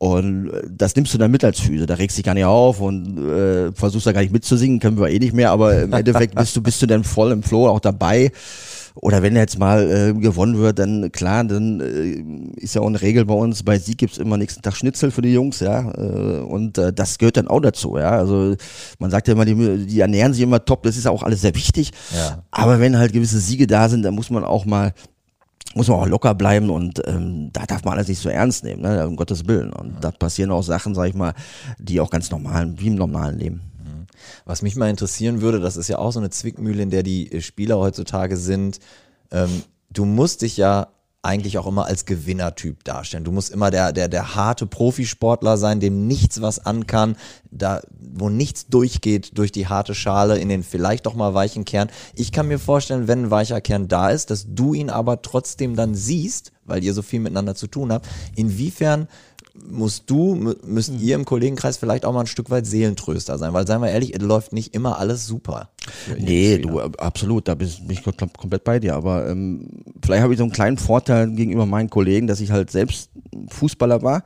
Und 0.00 0.48
äh, 0.48 0.62
das 0.66 0.96
nimmst 0.96 1.12
du 1.12 1.18
dann 1.18 1.30
mit 1.30 1.44
als 1.44 1.60
Füße. 1.60 1.84
Da 1.84 1.94
regst 1.94 2.16
dich 2.16 2.24
gar 2.24 2.32
nicht 2.32 2.46
auf 2.46 2.80
und 2.80 3.18
äh, 3.18 3.70
versuchst 3.72 4.06
da 4.06 4.12
gar 4.12 4.22
nicht 4.22 4.32
mitzusingen, 4.32 4.80
können 4.80 4.98
wir 4.98 5.10
eh 5.10 5.18
nicht 5.18 5.34
mehr, 5.34 5.50
aber 5.50 5.82
im 5.82 5.92
Endeffekt 5.92 6.34
bist 6.34 6.56
du, 6.56 6.62
bist 6.62 6.80
du 6.80 6.86
dann 6.86 7.04
voll 7.04 7.32
im 7.32 7.42
Flow 7.42 7.68
auch 7.68 7.80
dabei. 7.80 8.32
Oder 8.94 9.22
wenn 9.22 9.36
jetzt 9.36 9.58
mal 9.58 9.90
äh, 9.90 10.18
gewonnen 10.18 10.56
wird, 10.58 10.78
dann 10.78 11.12
klar, 11.12 11.44
dann 11.44 11.80
äh, 11.80 12.60
ist 12.60 12.74
ja 12.74 12.80
auch 12.80 12.86
eine 12.86 13.00
Regel 13.00 13.26
bei 13.26 13.34
uns, 13.34 13.62
bei 13.62 13.78
Sieg 13.78 13.98
gibt's 13.98 14.16
immer 14.16 14.38
nächsten 14.38 14.62
Tag 14.62 14.74
Schnitzel 14.74 15.10
für 15.10 15.22
die 15.22 15.34
Jungs, 15.34 15.60
ja. 15.60 15.90
Äh, 15.92 16.40
und 16.40 16.78
äh, 16.78 16.92
das 16.94 17.18
gehört 17.18 17.36
dann 17.36 17.48
auch 17.48 17.60
dazu, 17.60 17.98
ja. 17.98 18.10
Also 18.10 18.56
man 18.98 19.10
sagt 19.10 19.28
ja 19.28 19.34
immer, 19.34 19.44
die, 19.44 19.86
die 19.86 20.00
ernähren 20.00 20.32
sich 20.32 20.42
immer 20.42 20.64
top, 20.64 20.82
das 20.82 20.96
ist 20.96 21.06
auch 21.06 21.22
alles 21.22 21.42
sehr 21.42 21.54
wichtig. 21.54 21.92
Ja. 22.16 22.42
Aber 22.50 22.80
wenn 22.80 22.96
halt 22.96 23.12
gewisse 23.12 23.38
Siege 23.38 23.66
da 23.66 23.88
sind, 23.90 24.02
dann 24.02 24.14
muss 24.14 24.30
man 24.30 24.44
auch 24.44 24.64
mal 24.64 24.92
muss 25.74 25.88
man 25.88 25.98
auch 25.98 26.06
locker 26.06 26.34
bleiben 26.34 26.70
und 26.70 27.00
ähm, 27.06 27.50
da 27.52 27.64
darf 27.64 27.84
man 27.84 27.94
alles 27.94 28.08
nicht 28.08 28.20
so 28.20 28.28
ernst 28.28 28.64
nehmen, 28.64 28.82
ne? 28.82 29.06
um 29.06 29.16
Gottes 29.16 29.46
Willen. 29.46 29.72
Und 29.72 30.02
da 30.02 30.10
passieren 30.10 30.50
auch 30.50 30.62
Sachen, 30.62 30.94
sag 30.94 31.08
ich 31.08 31.14
mal, 31.14 31.34
die 31.78 32.00
auch 32.00 32.10
ganz 32.10 32.30
normal, 32.30 32.74
wie 32.78 32.88
im 32.88 32.96
normalen 32.96 33.38
Leben. 33.38 33.60
Was 34.44 34.62
mich 34.62 34.76
mal 34.76 34.90
interessieren 34.90 35.40
würde, 35.40 35.60
das 35.60 35.76
ist 35.76 35.88
ja 35.88 35.98
auch 35.98 36.12
so 36.12 36.20
eine 36.20 36.30
Zwickmühle, 36.30 36.82
in 36.82 36.90
der 36.90 37.02
die 37.02 37.32
äh, 37.32 37.40
Spieler 37.40 37.78
heutzutage 37.78 38.36
sind. 38.36 38.80
Ähm, 39.30 39.62
du 39.90 40.04
musst 40.04 40.42
dich 40.42 40.56
ja 40.56 40.88
eigentlich 41.22 41.58
auch 41.58 41.66
immer 41.66 41.84
als 41.84 42.06
Gewinnertyp 42.06 42.82
darstellen. 42.84 43.24
Du 43.24 43.32
musst 43.32 43.50
immer 43.50 43.70
der, 43.70 43.92
der, 43.92 44.08
der 44.08 44.34
harte 44.34 44.66
Profisportler 44.66 45.58
sein, 45.58 45.78
dem 45.78 46.06
nichts 46.06 46.40
was 46.40 46.64
ankann, 46.64 47.16
da, 47.50 47.82
wo 47.98 48.30
nichts 48.30 48.68
durchgeht 48.68 49.36
durch 49.36 49.52
die 49.52 49.68
harte 49.68 49.94
Schale 49.94 50.38
in 50.38 50.48
den 50.48 50.62
vielleicht 50.62 51.04
doch 51.04 51.14
mal 51.14 51.34
weichen 51.34 51.66
Kern. 51.66 51.90
Ich 52.14 52.32
kann 52.32 52.48
mir 52.48 52.58
vorstellen, 52.58 53.06
wenn 53.06 53.24
ein 53.24 53.30
weicher 53.30 53.60
Kern 53.60 53.86
da 53.86 54.08
ist, 54.08 54.30
dass 54.30 54.46
du 54.48 54.72
ihn 54.72 54.88
aber 54.88 55.20
trotzdem 55.20 55.76
dann 55.76 55.94
siehst, 55.94 56.52
weil 56.64 56.82
ihr 56.82 56.94
so 56.94 57.02
viel 57.02 57.20
miteinander 57.20 57.54
zu 57.54 57.66
tun 57.66 57.92
habt. 57.92 58.06
Inwiefern 58.34 59.06
musst 59.68 60.08
du, 60.08 60.34
mü- 60.34 60.56
müsst 60.66 60.92
ihr 61.00 61.14
im 61.14 61.24
Kollegenkreis 61.24 61.76
vielleicht 61.76 62.04
auch 62.04 62.12
mal 62.12 62.20
ein 62.20 62.26
Stück 62.26 62.50
weit 62.50 62.66
Seelentröster 62.66 63.36
sein, 63.38 63.52
weil 63.52 63.66
seien 63.66 63.82
wir 63.82 63.90
ehrlich, 63.90 64.14
es 64.14 64.22
läuft 64.22 64.52
nicht 64.52 64.74
immer 64.74 64.98
alles 64.98 65.26
super. 65.26 65.70
Nee, 66.18 66.58
du, 66.58 66.80
absolut, 66.80 67.48
da 67.48 67.54
bin 67.54 67.68
ich 67.88 68.00
kom- 68.00 68.36
komplett 68.36 68.64
bei 68.64 68.78
dir. 68.78 68.94
Aber 68.94 69.28
ähm, 69.28 69.68
vielleicht 70.04 70.22
habe 70.22 70.32
ich 70.32 70.38
so 70.38 70.44
einen 70.44 70.52
kleinen 70.52 70.78
Vorteil 70.78 71.30
gegenüber 71.32 71.66
meinen 71.66 71.90
Kollegen, 71.90 72.26
dass 72.26 72.40
ich 72.40 72.50
halt 72.52 72.70
selbst 72.70 73.10
Fußballer 73.48 74.02
war 74.02 74.22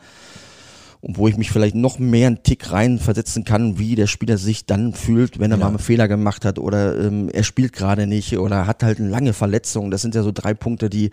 und 1.00 1.18
wo 1.18 1.28
ich 1.28 1.36
mich 1.36 1.50
vielleicht 1.50 1.74
noch 1.74 1.98
mehr 1.98 2.28
einen 2.28 2.42
Tick 2.42 2.70
reinversetzen 2.72 3.44
kann, 3.44 3.78
wie 3.78 3.94
der 3.94 4.06
Spieler 4.06 4.38
sich 4.38 4.66
dann 4.66 4.92
fühlt, 4.94 5.38
wenn 5.38 5.50
er 5.50 5.56
mal 5.58 5.68
einen 5.68 5.78
Fehler 5.78 6.08
gemacht 6.08 6.44
hat 6.44 6.58
oder 6.58 6.98
ähm, 6.98 7.28
er 7.30 7.44
spielt 7.44 7.72
gerade 7.72 8.06
nicht 8.06 8.38
oder 8.38 8.66
hat 8.66 8.82
halt 8.82 8.98
eine 9.00 9.08
lange 9.08 9.32
Verletzung. 9.32 9.90
Das 9.90 10.02
sind 10.02 10.14
ja 10.14 10.22
so 10.22 10.32
drei 10.32 10.54
Punkte, 10.54 10.88
die 10.90 11.10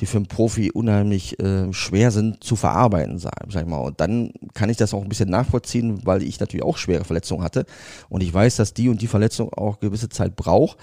die 0.00 0.06
für 0.06 0.18
einen 0.18 0.26
Profi 0.26 0.70
unheimlich 0.70 1.38
äh, 1.40 1.72
schwer 1.72 2.10
sind 2.10 2.42
zu 2.42 2.56
verarbeiten, 2.56 3.18
sag, 3.18 3.32
sag 3.48 3.62
ich 3.62 3.68
mal. 3.68 3.78
Und 3.78 4.00
dann 4.00 4.32
kann 4.54 4.70
ich 4.70 4.76
das 4.76 4.94
auch 4.94 5.02
ein 5.02 5.08
bisschen 5.08 5.30
nachvollziehen, 5.30 6.00
weil 6.04 6.22
ich 6.22 6.40
natürlich 6.40 6.64
auch 6.64 6.76
schwere 6.76 7.04
Verletzungen 7.04 7.44
hatte 7.44 7.66
und 8.08 8.22
ich 8.22 8.32
weiß, 8.32 8.56
dass 8.56 8.74
die 8.74 8.88
und 8.88 9.02
die 9.02 9.06
Verletzung 9.06 9.52
auch 9.52 9.80
gewisse 9.80 10.08
Zeit 10.08 10.36
braucht. 10.36 10.78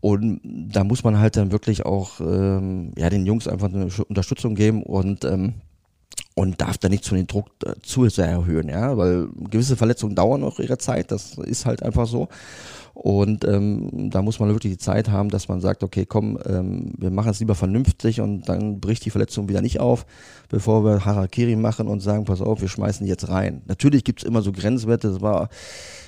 Und 0.00 0.40
da 0.44 0.82
muss 0.82 1.04
man 1.04 1.18
halt 1.18 1.36
dann 1.36 1.52
wirklich 1.52 1.84
auch 1.84 2.20
ähm, 2.20 2.92
ja, 2.96 3.10
den 3.10 3.26
Jungs 3.26 3.46
einfach 3.46 3.68
eine 3.68 3.88
Unterstützung 4.08 4.54
geben 4.54 4.82
und 4.82 5.24
ähm, 5.24 5.54
und 6.34 6.60
darf 6.60 6.78
da 6.78 6.88
nicht 6.88 7.04
zu 7.04 7.14
den 7.14 7.26
Druck 7.26 7.48
äh, 7.64 7.74
zu 7.82 8.08
sehr 8.08 8.28
erhöhen, 8.28 8.68
ja, 8.68 8.96
weil 8.96 9.28
gewisse 9.50 9.76
Verletzungen 9.76 10.14
dauern 10.14 10.42
auch 10.42 10.58
ihre 10.58 10.78
Zeit, 10.78 11.10
das 11.10 11.36
ist 11.38 11.66
halt 11.66 11.82
einfach 11.82 12.06
so. 12.06 12.28
Und 13.02 13.46
ähm, 13.46 14.10
da 14.10 14.20
muss 14.20 14.40
man 14.40 14.50
wirklich 14.50 14.74
die 14.74 14.78
Zeit 14.78 15.08
haben, 15.08 15.30
dass 15.30 15.48
man 15.48 15.62
sagt, 15.62 15.82
okay, 15.82 16.04
komm, 16.04 16.38
ähm, 16.44 16.92
wir 16.98 17.10
machen 17.10 17.30
es 17.30 17.40
lieber 17.40 17.54
vernünftig 17.54 18.20
und 18.20 18.46
dann 18.46 18.78
bricht 18.78 19.06
die 19.06 19.10
Verletzung 19.10 19.48
wieder 19.48 19.62
nicht 19.62 19.80
auf, 19.80 20.04
bevor 20.50 20.84
wir 20.84 21.06
Harakiri 21.06 21.56
machen 21.56 21.88
und 21.88 22.00
sagen, 22.00 22.26
pass 22.26 22.42
auf, 22.42 22.60
wir 22.60 22.68
schmeißen 22.68 23.06
jetzt 23.06 23.30
rein. 23.30 23.62
Natürlich 23.64 24.04
gibt 24.04 24.20
es 24.20 24.28
immer 24.28 24.42
so 24.42 24.52
Grenzwerte, 24.52 25.08
das 25.08 25.22
war 25.22 25.48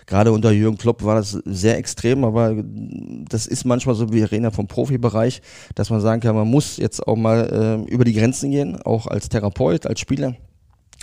gerade 0.04 0.32
unter 0.32 0.50
Jürgen 0.50 0.76
Klopp 0.76 1.02
war 1.02 1.14
das 1.14 1.30
sehr 1.46 1.78
extrem, 1.78 2.26
aber 2.26 2.62
das 2.62 3.46
ist 3.46 3.64
manchmal 3.64 3.94
so, 3.94 4.12
wie 4.12 4.22
reden 4.22 4.52
vom 4.52 4.66
Profibereich, 4.66 5.40
dass 5.74 5.88
man 5.88 6.02
sagen 6.02 6.20
kann, 6.20 6.36
man 6.36 6.48
muss 6.48 6.76
jetzt 6.76 7.08
auch 7.08 7.16
mal 7.16 7.86
äh, 7.88 7.90
über 7.90 8.04
die 8.04 8.12
Grenzen 8.12 8.50
gehen, 8.50 8.82
auch 8.82 9.06
als 9.06 9.30
Therapeut, 9.30 9.86
als 9.86 9.98
Spieler. 9.98 10.34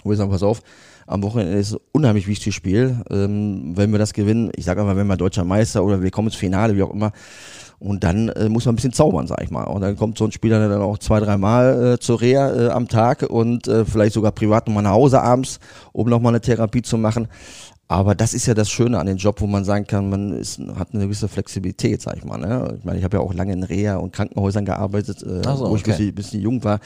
Wo 0.04 0.12
ich 0.12 0.18
sage, 0.18 0.30
pass 0.30 0.44
auf, 0.44 0.62
am 1.08 1.24
Wochenende 1.24 1.58
ist 1.58 1.72
es 1.72 1.80
unheimlich 1.92 2.28
wichtiges 2.28 2.56
Spiel. 2.56 3.04
Ähm, 3.10 3.74
wenn 3.76 3.92
wir 3.92 4.00
das 4.00 4.14
gewinnen, 4.14 4.52
ich 4.56 4.66
sage 4.66 4.82
einfach, 4.82 4.96
wenn 4.96 5.08
wir 5.08 5.18
deutscher 5.18 5.44
Meister 5.44 5.84
oder 5.84 6.02
wir 6.02 6.12
kommen 6.12 6.28
ins 6.28 6.38
Finale, 6.38 6.76
wie 6.76 6.84
auch 6.84 6.94
immer, 6.94 7.12
und 7.80 8.04
dann 8.04 8.30
äh, 8.30 8.50
muss 8.50 8.66
man 8.66 8.74
ein 8.74 8.76
bisschen 8.76 8.94
zaubern, 8.94 9.26
sag 9.26 9.42
ich 9.42 9.52
mal. 9.52 9.64
Und 9.64 9.82
dann 9.82 9.96
kommt 9.96 10.18
so 10.18 10.26
ein 10.26 10.32
Spieler 10.32 10.68
dann 10.68 10.82
auch 10.82 10.98
zwei, 10.98 11.20
dreimal 11.20 11.94
äh, 11.94 12.00
zur 12.00 12.20
Reha 12.20 12.68
äh, 12.68 12.70
am 12.70 12.88
Tag 12.88 13.24
und 13.24 13.68
äh, 13.68 13.86
vielleicht 13.86 14.14
sogar 14.14 14.34
privat 14.34 14.68
nochmal 14.68 14.84
nach 14.84 14.92
Hause 14.92 15.22
abends, 15.22 15.60
um 15.94 16.10
nochmal 16.10 16.34
eine 16.34 16.42
Therapie 16.42 16.82
zu 16.82 16.98
machen. 16.98 17.28
Aber 17.88 18.14
das 18.14 18.36
ist 18.36 18.46
ja 18.46 18.54
das 18.54 18.70
Schöne 18.70 19.00
an 19.00 19.08
dem 19.08 19.18
Job, 19.18 19.42
wo 19.42 19.48
man 19.48 19.64
sagen 19.64 19.88
kann, 19.88 20.12
man 20.12 20.34
ist, 20.34 20.60
hat 20.78 20.94
eine 20.94 21.06
gewisse 21.06 21.28
Flexibilität, 21.28 22.02
sag 22.04 22.18
ich 22.18 22.24
mal. 22.24 22.38
Ne? 22.38 22.76
Ich 22.78 22.86
meine, 22.86 23.00
ich 23.00 23.04
habe 23.04 23.18
ja 23.18 23.24
auch 23.24 23.34
lange 23.34 23.54
in 23.54 23.64
Reha 23.64 23.96
und 23.96 24.14
Krankenhäusern 24.14 24.64
gearbeitet, 24.64 25.24
äh, 25.24 25.42
so, 25.44 25.70
wo 25.70 25.76
ich 25.76 25.82
okay. 25.82 25.92
bisschen, 25.92 26.16
bisschen 26.16 26.42
jung 26.42 26.64
war, 26.64 26.82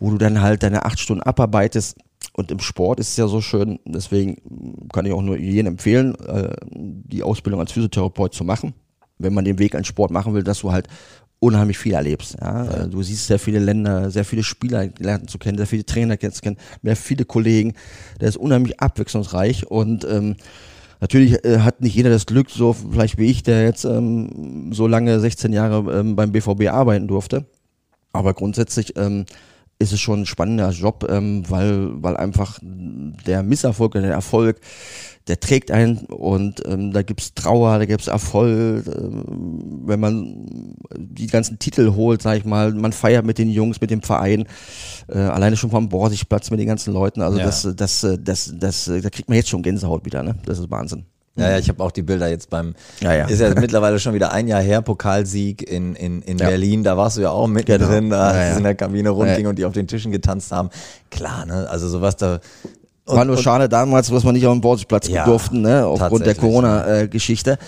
wo 0.00 0.10
du 0.10 0.18
dann 0.18 0.40
halt 0.40 0.64
deine 0.64 0.84
acht 0.86 0.98
Stunden 0.98 1.22
abarbeitest 1.22 1.96
und 2.32 2.50
im 2.50 2.60
Sport 2.60 3.00
ist 3.00 3.10
es 3.10 3.16
ja 3.16 3.26
so 3.26 3.40
schön, 3.40 3.80
deswegen 3.84 4.88
kann 4.92 5.06
ich 5.06 5.12
auch 5.12 5.22
nur 5.22 5.36
jedem 5.36 5.72
empfehlen, 5.72 6.14
äh, 6.20 6.54
die 6.70 7.22
Ausbildung 7.22 7.60
als 7.60 7.72
Physiotherapeut 7.72 8.34
zu 8.34 8.44
machen. 8.44 8.74
Wenn 9.18 9.34
man 9.34 9.44
den 9.44 9.58
Weg 9.58 9.74
an 9.74 9.84
Sport 9.84 10.10
machen 10.10 10.32
will, 10.32 10.42
dass 10.42 10.60
du 10.60 10.72
halt 10.72 10.88
unheimlich 11.40 11.78
viel 11.78 11.94
erlebst. 11.94 12.36
Ja? 12.40 12.64
ja. 12.64 12.86
Du 12.86 13.02
siehst 13.02 13.26
sehr 13.26 13.38
viele 13.38 13.58
Länder, 13.58 14.10
sehr 14.10 14.24
viele 14.24 14.42
Spieler 14.42 14.88
lernen 14.98 15.26
zu 15.26 15.38
kennen, 15.38 15.58
sehr 15.58 15.66
viele 15.66 15.84
Trainer 15.84 16.16
kennen, 16.16 16.56
mehr 16.82 16.96
viele 16.96 17.24
Kollegen. 17.24 17.74
Der 18.20 18.28
ist 18.28 18.36
unheimlich 18.36 18.80
abwechslungsreich 18.80 19.66
und 19.66 20.04
ähm, 20.04 20.36
natürlich 21.00 21.44
äh, 21.44 21.60
hat 21.60 21.80
nicht 21.80 21.94
jeder 21.94 22.10
das 22.10 22.26
Glück, 22.26 22.50
so 22.50 22.74
vielleicht 22.74 23.18
wie 23.18 23.30
ich, 23.30 23.42
der 23.42 23.64
jetzt 23.64 23.84
ähm, 23.84 24.72
so 24.72 24.86
lange 24.86 25.18
16 25.18 25.52
Jahre 25.52 26.00
ähm, 26.00 26.14
beim 26.14 26.30
BVB 26.30 26.68
arbeiten 26.68 27.08
durfte. 27.08 27.46
Aber 28.12 28.34
grundsätzlich 28.34 28.96
ähm, 28.96 29.24
ist 29.80 29.92
es 29.92 30.00
schon 30.00 30.20
ein 30.20 30.26
spannender 30.26 30.70
Job, 30.70 31.06
ähm, 31.08 31.42
weil, 31.48 32.02
weil 32.02 32.16
einfach 32.16 32.58
der 32.62 33.42
Misserfolg 33.42 33.94
oder 33.94 34.02
der 34.02 34.12
Erfolg, 34.12 34.60
der 35.26 35.40
trägt 35.40 35.70
einen 35.70 35.98
und 36.06 36.62
ähm, 36.66 36.92
da 36.92 37.02
gibt's 37.02 37.34
Trauer, 37.34 37.78
da 37.78 37.86
gibt's 37.86 38.06
Erfolg, 38.06 38.86
äh, 38.86 38.92
wenn 38.92 39.98
man 39.98 40.76
die 40.96 41.26
ganzen 41.26 41.58
Titel 41.58 41.94
holt, 41.94 42.20
sag 42.20 42.36
ich 42.36 42.44
mal, 42.44 42.72
man 42.74 42.92
feiert 42.92 43.24
mit 43.24 43.38
den 43.38 43.50
Jungs, 43.50 43.80
mit 43.80 43.90
dem 43.90 44.02
Verein, 44.02 44.46
äh, 45.08 45.18
alleine 45.18 45.56
schon 45.56 45.70
vom 45.70 45.88
Borsigplatz 45.88 46.50
mit 46.50 46.60
den 46.60 46.68
ganzen 46.68 46.92
Leuten, 46.92 47.22
also 47.22 47.38
ja. 47.38 47.44
das, 47.44 47.66
das, 47.74 48.06
das, 48.20 48.52
das, 48.54 48.84
da 48.84 49.10
kriegt 49.10 49.28
man 49.28 49.36
jetzt 49.36 49.48
schon 49.48 49.62
Gänsehaut 49.62 50.04
wieder, 50.04 50.22
ne? 50.22 50.36
Das 50.44 50.58
ist 50.58 50.70
Wahnsinn. 50.70 51.06
Ja, 51.36 51.50
ja, 51.50 51.58
ich 51.58 51.68
habe 51.68 51.82
auch 51.82 51.92
die 51.92 52.02
Bilder 52.02 52.28
jetzt 52.28 52.50
beim, 52.50 52.74
ja, 53.00 53.14
ja. 53.14 53.26
ist 53.26 53.40
ja 53.40 53.54
mittlerweile 53.60 54.00
schon 54.00 54.14
wieder 54.14 54.32
ein 54.32 54.48
Jahr 54.48 54.60
her, 54.60 54.82
Pokalsieg 54.82 55.62
in, 55.62 55.94
in, 55.94 56.22
in 56.22 56.38
ja. 56.38 56.48
Berlin, 56.48 56.82
da 56.82 56.96
warst 56.96 57.16
du 57.16 57.22
ja 57.22 57.30
auch 57.30 57.46
mittendrin, 57.46 58.04
genau. 58.04 58.16
da 58.16 58.34
ja, 58.34 58.50
es 58.50 58.56
in 58.58 58.64
der 58.64 58.74
Kabine 58.74 59.10
rumging 59.10 59.46
und 59.46 59.58
die 59.58 59.64
auf 59.64 59.72
den 59.72 59.86
Tischen 59.86 60.10
getanzt 60.12 60.50
haben. 60.50 60.70
Klar, 61.10 61.46
ne, 61.46 61.68
also 61.70 61.88
sowas 61.88 62.16
da, 62.16 62.40
und, 63.06 63.16
war 63.16 63.24
nur 63.24 63.38
schade 63.38 63.68
damals, 63.68 64.12
was 64.12 64.24
wir 64.24 64.32
nicht 64.32 64.46
auf 64.46 64.52
dem 64.52 64.60
Bordplatz 64.60 65.08
ja, 65.08 65.24
durften, 65.24 65.62
ne, 65.62 65.86
aufgrund 65.86 66.26
der 66.26 66.34
Corona-Geschichte. 66.34 67.58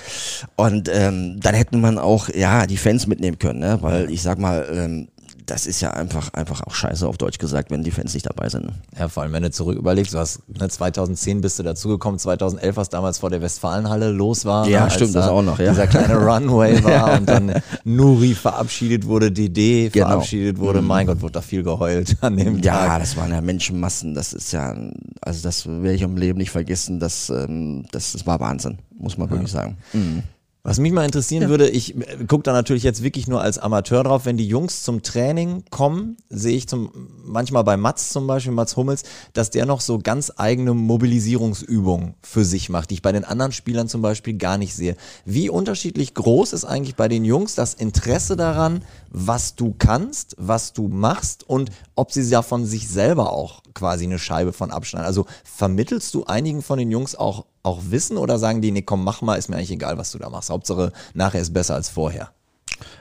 und 0.57 0.90
ähm, 0.92 1.38
dann 1.40 1.54
hätten 1.54 1.81
man 1.81 1.99
auch 1.99 2.28
ja 2.28 2.66
die 2.66 2.76
Fans 2.76 3.07
mitnehmen 3.07 3.38
können, 3.38 3.61
ne, 3.61 3.78
weil 3.81 4.11
ich 4.11 4.23
sag 4.23 4.38
mal, 4.38 4.66
ähm, 4.73 5.09
das 5.46 5.66
ist 5.66 5.80
ja 5.80 5.90
einfach, 5.90 6.32
einfach 6.34 6.62
auch 6.66 6.75
scheiße 6.75 7.06
auf 7.06 7.18
Deutsch 7.18 7.38
gesagt, 7.38 7.70
wenn 7.70 7.82
die 7.82 7.90
Fans 7.90 8.14
nicht 8.14 8.26
dabei 8.26 8.49
sind. 8.49 8.70
Ja, 8.99 9.08
vor 9.08 9.22
allem, 9.22 9.32
wenn 9.32 9.42
du 9.42 9.50
zurück 9.50 9.76
überlegst, 9.76 10.14
du 10.14 10.18
hast, 10.18 10.40
ne, 10.49 10.68
2010 10.68 11.40
bist 11.40 11.58
du 11.58 11.62
dazugekommen, 11.62 12.18
2011, 12.18 12.76
was 12.76 12.88
damals 12.90 13.18
vor 13.18 13.30
der 13.30 13.42
Westfalenhalle 13.42 14.11
los 14.11 14.44
war. 14.44 14.68
Ja, 14.68 14.84
ne, 14.84 14.90
stimmt, 14.90 15.14
das 15.14 15.28
auch 15.28 15.42
noch, 15.42 15.59
ja. 15.59 15.70
Dieser 15.70 15.87
kleine 15.87 16.16
Runway 16.24 16.83
war 16.85 17.18
und 17.18 17.28
dann 17.28 17.55
Nuri 17.85 18.35
verabschiedet 18.35 19.07
wurde, 19.07 19.33
DD 19.33 19.90
genau. 19.90 20.09
verabschiedet 20.09 20.59
wurde. 20.59 20.81
Mhm. 20.81 20.87
Mein 20.87 21.07
Gott, 21.07 21.20
wurde 21.20 21.33
da 21.33 21.40
viel 21.40 21.62
geheult 21.62 22.16
an 22.20 22.37
dem 22.37 22.59
ja, 22.61 22.72
Tag. 22.72 22.88
Ja, 22.88 22.98
das 22.98 23.16
waren 23.16 23.33
ja 23.33 23.40
Menschenmassen, 23.40 24.14
das 24.14 24.33
ist 24.33 24.52
ja, 24.52 24.76
also 25.20 25.42
das 25.42 25.66
werde 25.66 25.94
ich 25.94 26.02
im 26.02 26.16
Leben 26.16 26.38
nicht 26.38 26.50
vergessen, 26.50 27.00
das, 27.00 27.31
ähm, 27.31 27.85
das, 27.90 28.12
das 28.12 28.26
war 28.26 28.38
Wahnsinn, 28.40 28.78
muss 28.96 29.18
man 29.18 29.28
ja. 29.28 29.33
wirklich 29.33 29.50
sagen. 29.50 29.76
Mhm. 29.92 30.22
Was 30.64 30.79
mich 30.79 30.92
mal 30.92 31.05
interessieren 31.05 31.42
ja. 31.42 31.48
würde, 31.48 31.68
ich 31.68 31.96
äh, 31.96 32.25
gucke 32.29 32.44
da 32.44 32.53
natürlich 32.53 32.85
jetzt 32.85 33.03
wirklich 33.03 33.27
nur 33.27 33.40
als 33.40 33.59
Amateur 33.59 34.05
drauf, 34.05 34.27
wenn 34.27 34.37
die 34.37 34.46
Jungs 34.46 34.85
zum 34.85 35.03
Training 35.03 35.64
kommen, 35.70 36.16
sehe 36.29 36.57
ich 36.57 36.68
zum, 36.68 36.92
manchmal 37.25 37.64
bei 37.64 37.77
Mats 37.77 38.11
zum 38.11 38.29
Beispiel, 38.29 38.53
Mats 38.53 38.77
Hummels, 38.77 39.03
dass 39.33 39.51
der 39.51 39.66
noch 39.66 39.81
so 39.81 39.98
ganz 39.98 40.33
eigene 40.37 40.72
Mobilisierungsübungen 40.72 42.14
für 42.22 42.44
sich 42.44 42.68
macht, 42.68 42.90
die 42.90 42.94
ich 42.94 43.03
bei 43.03 43.11
den 43.11 43.25
anderen 43.25 43.51
Spielern 43.51 43.88
zum 43.88 44.03
Beispiel 44.03 44.35
gar 44.35 44.57
nicht 44.57 44.75
sehe. 44.75 44.96
Wie 45.25 45.51
unterschiedlich 45.51 46.14
groß 46.14 46.53
ist 46.53 46.64
eigentlich 46.64 46.94
bei 46.94 47.09
den 47.09 47.25
Jungs 47.25 47.57
das 47.57 47.75
Interesse 47.75 48.37
daran, 48.37 48.85
was 49.11 49.57
du 49.57 49.75
kannst, 49.77 50.37
was 50.38 50.72
du 50.72 50.87
machst 50.87 51.48
und 51.48 51.70
ob 51.96 52.12
sie 52.12 52.22
ja 52.22 52.42
von 52.42 52.64
sich 52.66 52.88
selber 52.88 53.33
auch 53.33 53.62
quasi 53.75 54.05
eine 54.05 54.20
Scheibe 54.20 54.53
von 54.53 54.70
abschneiden? 54.70 55.07
Also 55.07 55.27
vermittelst 55.42 56.14
du 56.14 56.25
einigen 56.25 56.62
von 56.62 56.79
den 56.79 56.92
Jungs 56.92 57.16
auch 57.16 57.46
auch 57.62 57.81
wissen 57.90 58.16
oder 58.16 58.38
sagen 58.38 58.61
die, 58.61 58.70
nee, 58.70 58.83
komm, 58.83 59.05
mach 59.05 59.22
mal, 59.22 59.37
ist 59.37 59.48
mir 59.48 59.57
eigentlich 59.57 59.70
egal, 59.70 59.98
was 59.98 60.12
du 60.12 60.18
da 60.18 60.29
machst. 60.29 60.51
Hauptsache, 60.51 60.92
nachher 61.14 61.40
ist 61.40 61.53
besser 61.53 61.75
als 61.75 61.88
vorher. 61.88 62.31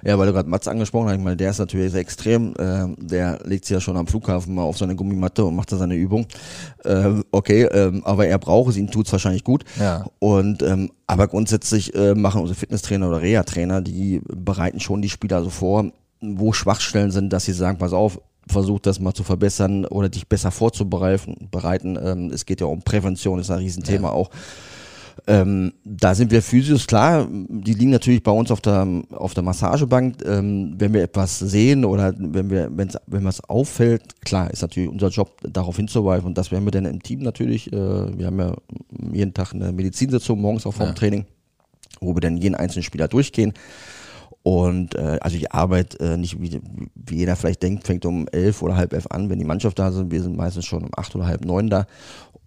Ja, 0.03 0.17
weil 0.17 0.27
du 0.27 0.33
gerade 0.33 0.49
Mats 0.49 0.67
angesprochen 0.67 1.07
hast, 1.07 1.15
ich 1.15 1.23
meine, 1.23 1.37
der 1.37 1.51
ist 1.51 1.59
natürlich 1.59 1.91
sehr 1.91 2.01
extrem. 2.01 2.53
Äh, 2.57 2.95
der 2.97 3.39
legt 3.45 3.65
sich 3.65 3.73
ja 3.73 3.81
schon 3.81 3.97
am 3.97 4.07
Flughafen 4.07 4.53
mal 4.53 4.63
auf 4.63 4.77
seine 4.77 4.95
Gummimatte 4.95 5.43
und 5.45 5.55
macht 5.55 5.71
da 5.71 5.77
seine 5.77 5.95
Übung. 5.95 6.27
Äh, 6.83 7.21
okay, 7.31 7.63
äh, 7.63 8.01
aber 8.03 8.27
er 8.27 8.37
braucht 8.37 8.71
es, 8.71 8.77
ihm 8.77 8.91
tut's 8.91 9.11
wahrscheinlich 9.11 9.43
gut. 9.43 9.63
Ja. 9.79 10.05
Und 10.19 10.61
ähm, 10.61 10.91
aber 11.07 11.27
grundsätzlich 11.27 11.93
äh, 11.95 12.15
machen 12.15 12.41
unsere 12.41 12.59
Fitnesstrainer 12.59 13.09
oder 13.09 13.21
Reha-Trainer, 13.21 13.81
die 13.81 14.21
bereiten 14.27 14.79
schon 14.79 15.01
die 15.01 15.09
Spieler 15.09 15.43
so 15.43 15.49
vor, 15.49 15.91
wo 16.21 16.53
Schwachstellen 16.53 17.11
sind, 17.11 17.33
dass 17.33 17.45
sie 17.45 17.53
sagen, 17.53 17.77
pass 17.77 17.93
auf, 17.93 18.21
versucht 18.51 18.85
das 18.85 18.99
mal 18.99 19.13
zu 19.13 19.23
verbessern 19.23 19.85
oder 19.85 20.09
dich 20.09 20.27
besser 20.27 20.51
vorzubereiten. 20.51 21.49
Bereiten. 21.51 21.97
Ähm, 22.01 22.31
es 22.31 22.45
geht 22.45 22.61
ja 22.61 22.67
um 22.67 22.81
Prävention, 22.81 23.39
ist 23.39 23.51
ein 23.51 23.59
Riesenthema 23.59 24.09
ja. 24.09 24.13
auch. 24.13 24.29
Ähm, 25.27 25.73
da 25.83 26.15
sind 26.15 26.31
wir 26.31 26.41
Physios, 26.41 26.87
klar, 26.87 27.27
die 27.29 27.73
liegen 27.73 27.91
natürlich 27.91 28.23
bei 28.23 28.31
uns 28.31 28.49
auf 28.49 28.61
der, 28.61 28.87
auf 29.11 29.33
der 29.33 29.43
Massagebank. 29.43 30.23
Ähm, 30.25 30.75
wenn 30.77 30.93
wir 30.93 31.03
etwas 31.03 31.39
sehen 31.39 31.85
oder 31.85 32.13
wenn 32.17 32.49
wir, 32.49 32.69
wenn's, 32.75 32.97
wenn 33.07 33.23
was 33.23 33.43
auffällt, 33.43 34.21
klar, 34.21 34.49
ist 34.51 34.61
natürlich 34.61 34.89
unser 34.89 35.09
Job, 35.09 35.37
darauf 35.43 35.75
hinzuweisen. 35.75 36.25
Und 36.25 36.37
das 36.37 36.51
werden 36.51 36.65
wir 36.65 36.71
dann 36.71 36.85
im 36.85 37.03
Team 37.03 37.19
natürlich. 37.19 37.71
Äh, 37.71 38.17
wir 38.17 38.25
haben 38.25 38.39
ja 38.39 38.55
jeden 39.13 39.33
Tag 39.33 39.53
eine 39.53 39.71
Medizinsitzung 39.71 40.39
morgens 40.39 40.65
auch 40.65 40.73
vor 40.73 40.85
dem 40.85 40.91
ja. 40.91 40.95
Training, 40.95 41.25
wo 41.99 42.15
wir 42.15 42.21
dann 42.21 42.37
jeden 42.37 42.55
einzelnen 42.55 42.83
Spieler 42.83 43.07
durchgehen. 43.07 43.53
Und 44.43 44.95
äh, 44.95 45.19
also 45.21 45.37
die 45.37 45.51
Arbeit, 45.51 45.99
äh, 45.99 46.17
nicht 46.17 46.41
wie, 46.41 46.59
wie 46.95 47.15
jeder 47.15 47.35
vielleicht 47.35 47.61
denkt, 47.61 47.85
fängt 47.85 48.05
um 48.05 48.27
elf 48.31 48.61
oder 48.61 48.75
halb 48.75 48.93
elf 48.93 49.07
an, 49.07 49.29
wenn 49.29 49.39
die 49.39 49.45
Mannschaft 49.45 49.77
da 49.77 49.91
sind. 49.91 50.11
Wir 50.11 50.23
sind 50.23 50.35
meistens 50.35 50.65
schon 50.65 50.83
um 50.83 50.89
acht 50.95 51.15
oder 51.15 51.27
halb 51.27 51.45
neun 51.45 51.69
da 51.69 51.85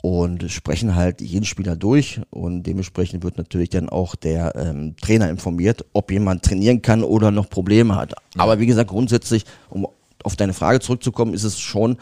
und 0.04 0.50
sprechen 0.50 0.96
halt 0.96 1.22
jeden 1.22 1.46
Spieler 1.46 1.76
durch 1.76 2.20
und 2.28 2.64
dementsprechend 2.64 3.24
wird 3.24 3.38
natürlich 3.38 3.70
dann 3.70 3.88
auch 3.88 4.16
der 4.16 4.54
ähm, 4.54 4.96
Trainer 5.00 5.30
informiert, 5.30 5.82
ob 5.94 6.10
jemand 6.10 6.42
trainieren 6.42 6.82
kann 6.82 7.02
oder 7.02 7.30
noch 7.30 7.48
Probleme 7.48 7.96
hat. 7.96 8.12
Aber 8.36 8.58
wie 8.58 8.66
gesagt, 8.66 8.90
grundsätzlich, 8.90 9.46
um 9.70 9.86
auf 10.22 10.36
deine 10.36 10.52
Frage 10.52 10.80
zurückzukommen, 10.80 11.32
ist 11.32 11.44
es 11.44 11.58
schon 11.58 11.96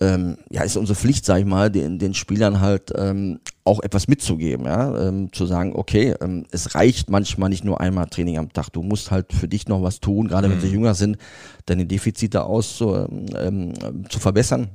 ähm, 0.00 0.38
ja, 0.50 0.62
ist 0.62 0.76
unsere 0.76 0.96
Pflicht, 0.96 1.26
sag 1.26 1.40
ich 1.40 1.44
mal, 1.44 1.70
den, 1.70 1.98
den 1.98 2.14
Spielern 2.14 2.60
halt 2.60 2.92
ähm, 2.96 3.40
auch 3.64 3.80
etwas 3.80 4.08
mitzugeben, 4.08 4.64
ja, 4.64 5.08
ähm, 5.08 5.32
zu 5.32 5.44
sagen, 5.44 5.74
okay, 5.76 6.14
ähm, 6.20 6.46
es 6.50 6.74
reicht 6.74 7.10
manchmal 7.10 7.50
nicht 7.50 7.64
nur 7.64 7.80
einmal 7.80 8.06
Training 8.06 8.38
am 8.38 8.52
Tag, 8.52 8.70
du 8.70 8.82
musst 8.82 9.10
halt 9.10 9.32
für 9.32 9.46
dich 9.46 9.68
noch 9.68 9.82
was 9.82 10.00
tun, 10.00 10.28
gerade 10.28 10.48
mhm. 10.48 10.52
wenn 10.52 10.60
sie 10.60 10.68
jünger 10.68 10.94
sind, 10.94 11.18
deine 11.66 11.84
Defizite 11.84 12.44
aus 12.44 12.76
zu, 12.76 13.06
ähm, 13.36 13.74
zu 14.08 14.18
verbessern. 14.18 14.68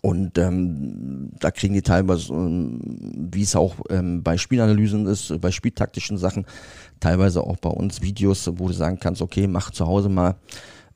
Und 0.00 0.38
ähm, 0.38 1.32
da 1.40 1.50
kriegen 1.50 1.74
die 1.74 1.82
teilweise, 1.82 2.32
ähm, 2.32 2.80
wie 3.32 3.42
es 3.42 3.56
auch 3.56 3.74
ähm, 3.90 4.22
bei 4.22 4.38
Spielanalysen 4.38 5.06
ist, 5.06 5.40
bei 5.40 5.50
spieltaktischen 5.50 6.18
Sachen, 6.18 6.46
teilweise 7.00 7.42
auch 7.42 7.56
bei 7.56 7.70
uns 7.70 8.00
Videos, 8.00 8.48
wo 8.54 8.68
du 8.68 8.74
sagen 8.74 9.00
kannst, 9.00 9.20
okay, 9.20 9.48
mach 9.48 9.72
zu 9.72 9.86
Hause 9.86 10.08
mal 10.08 10.36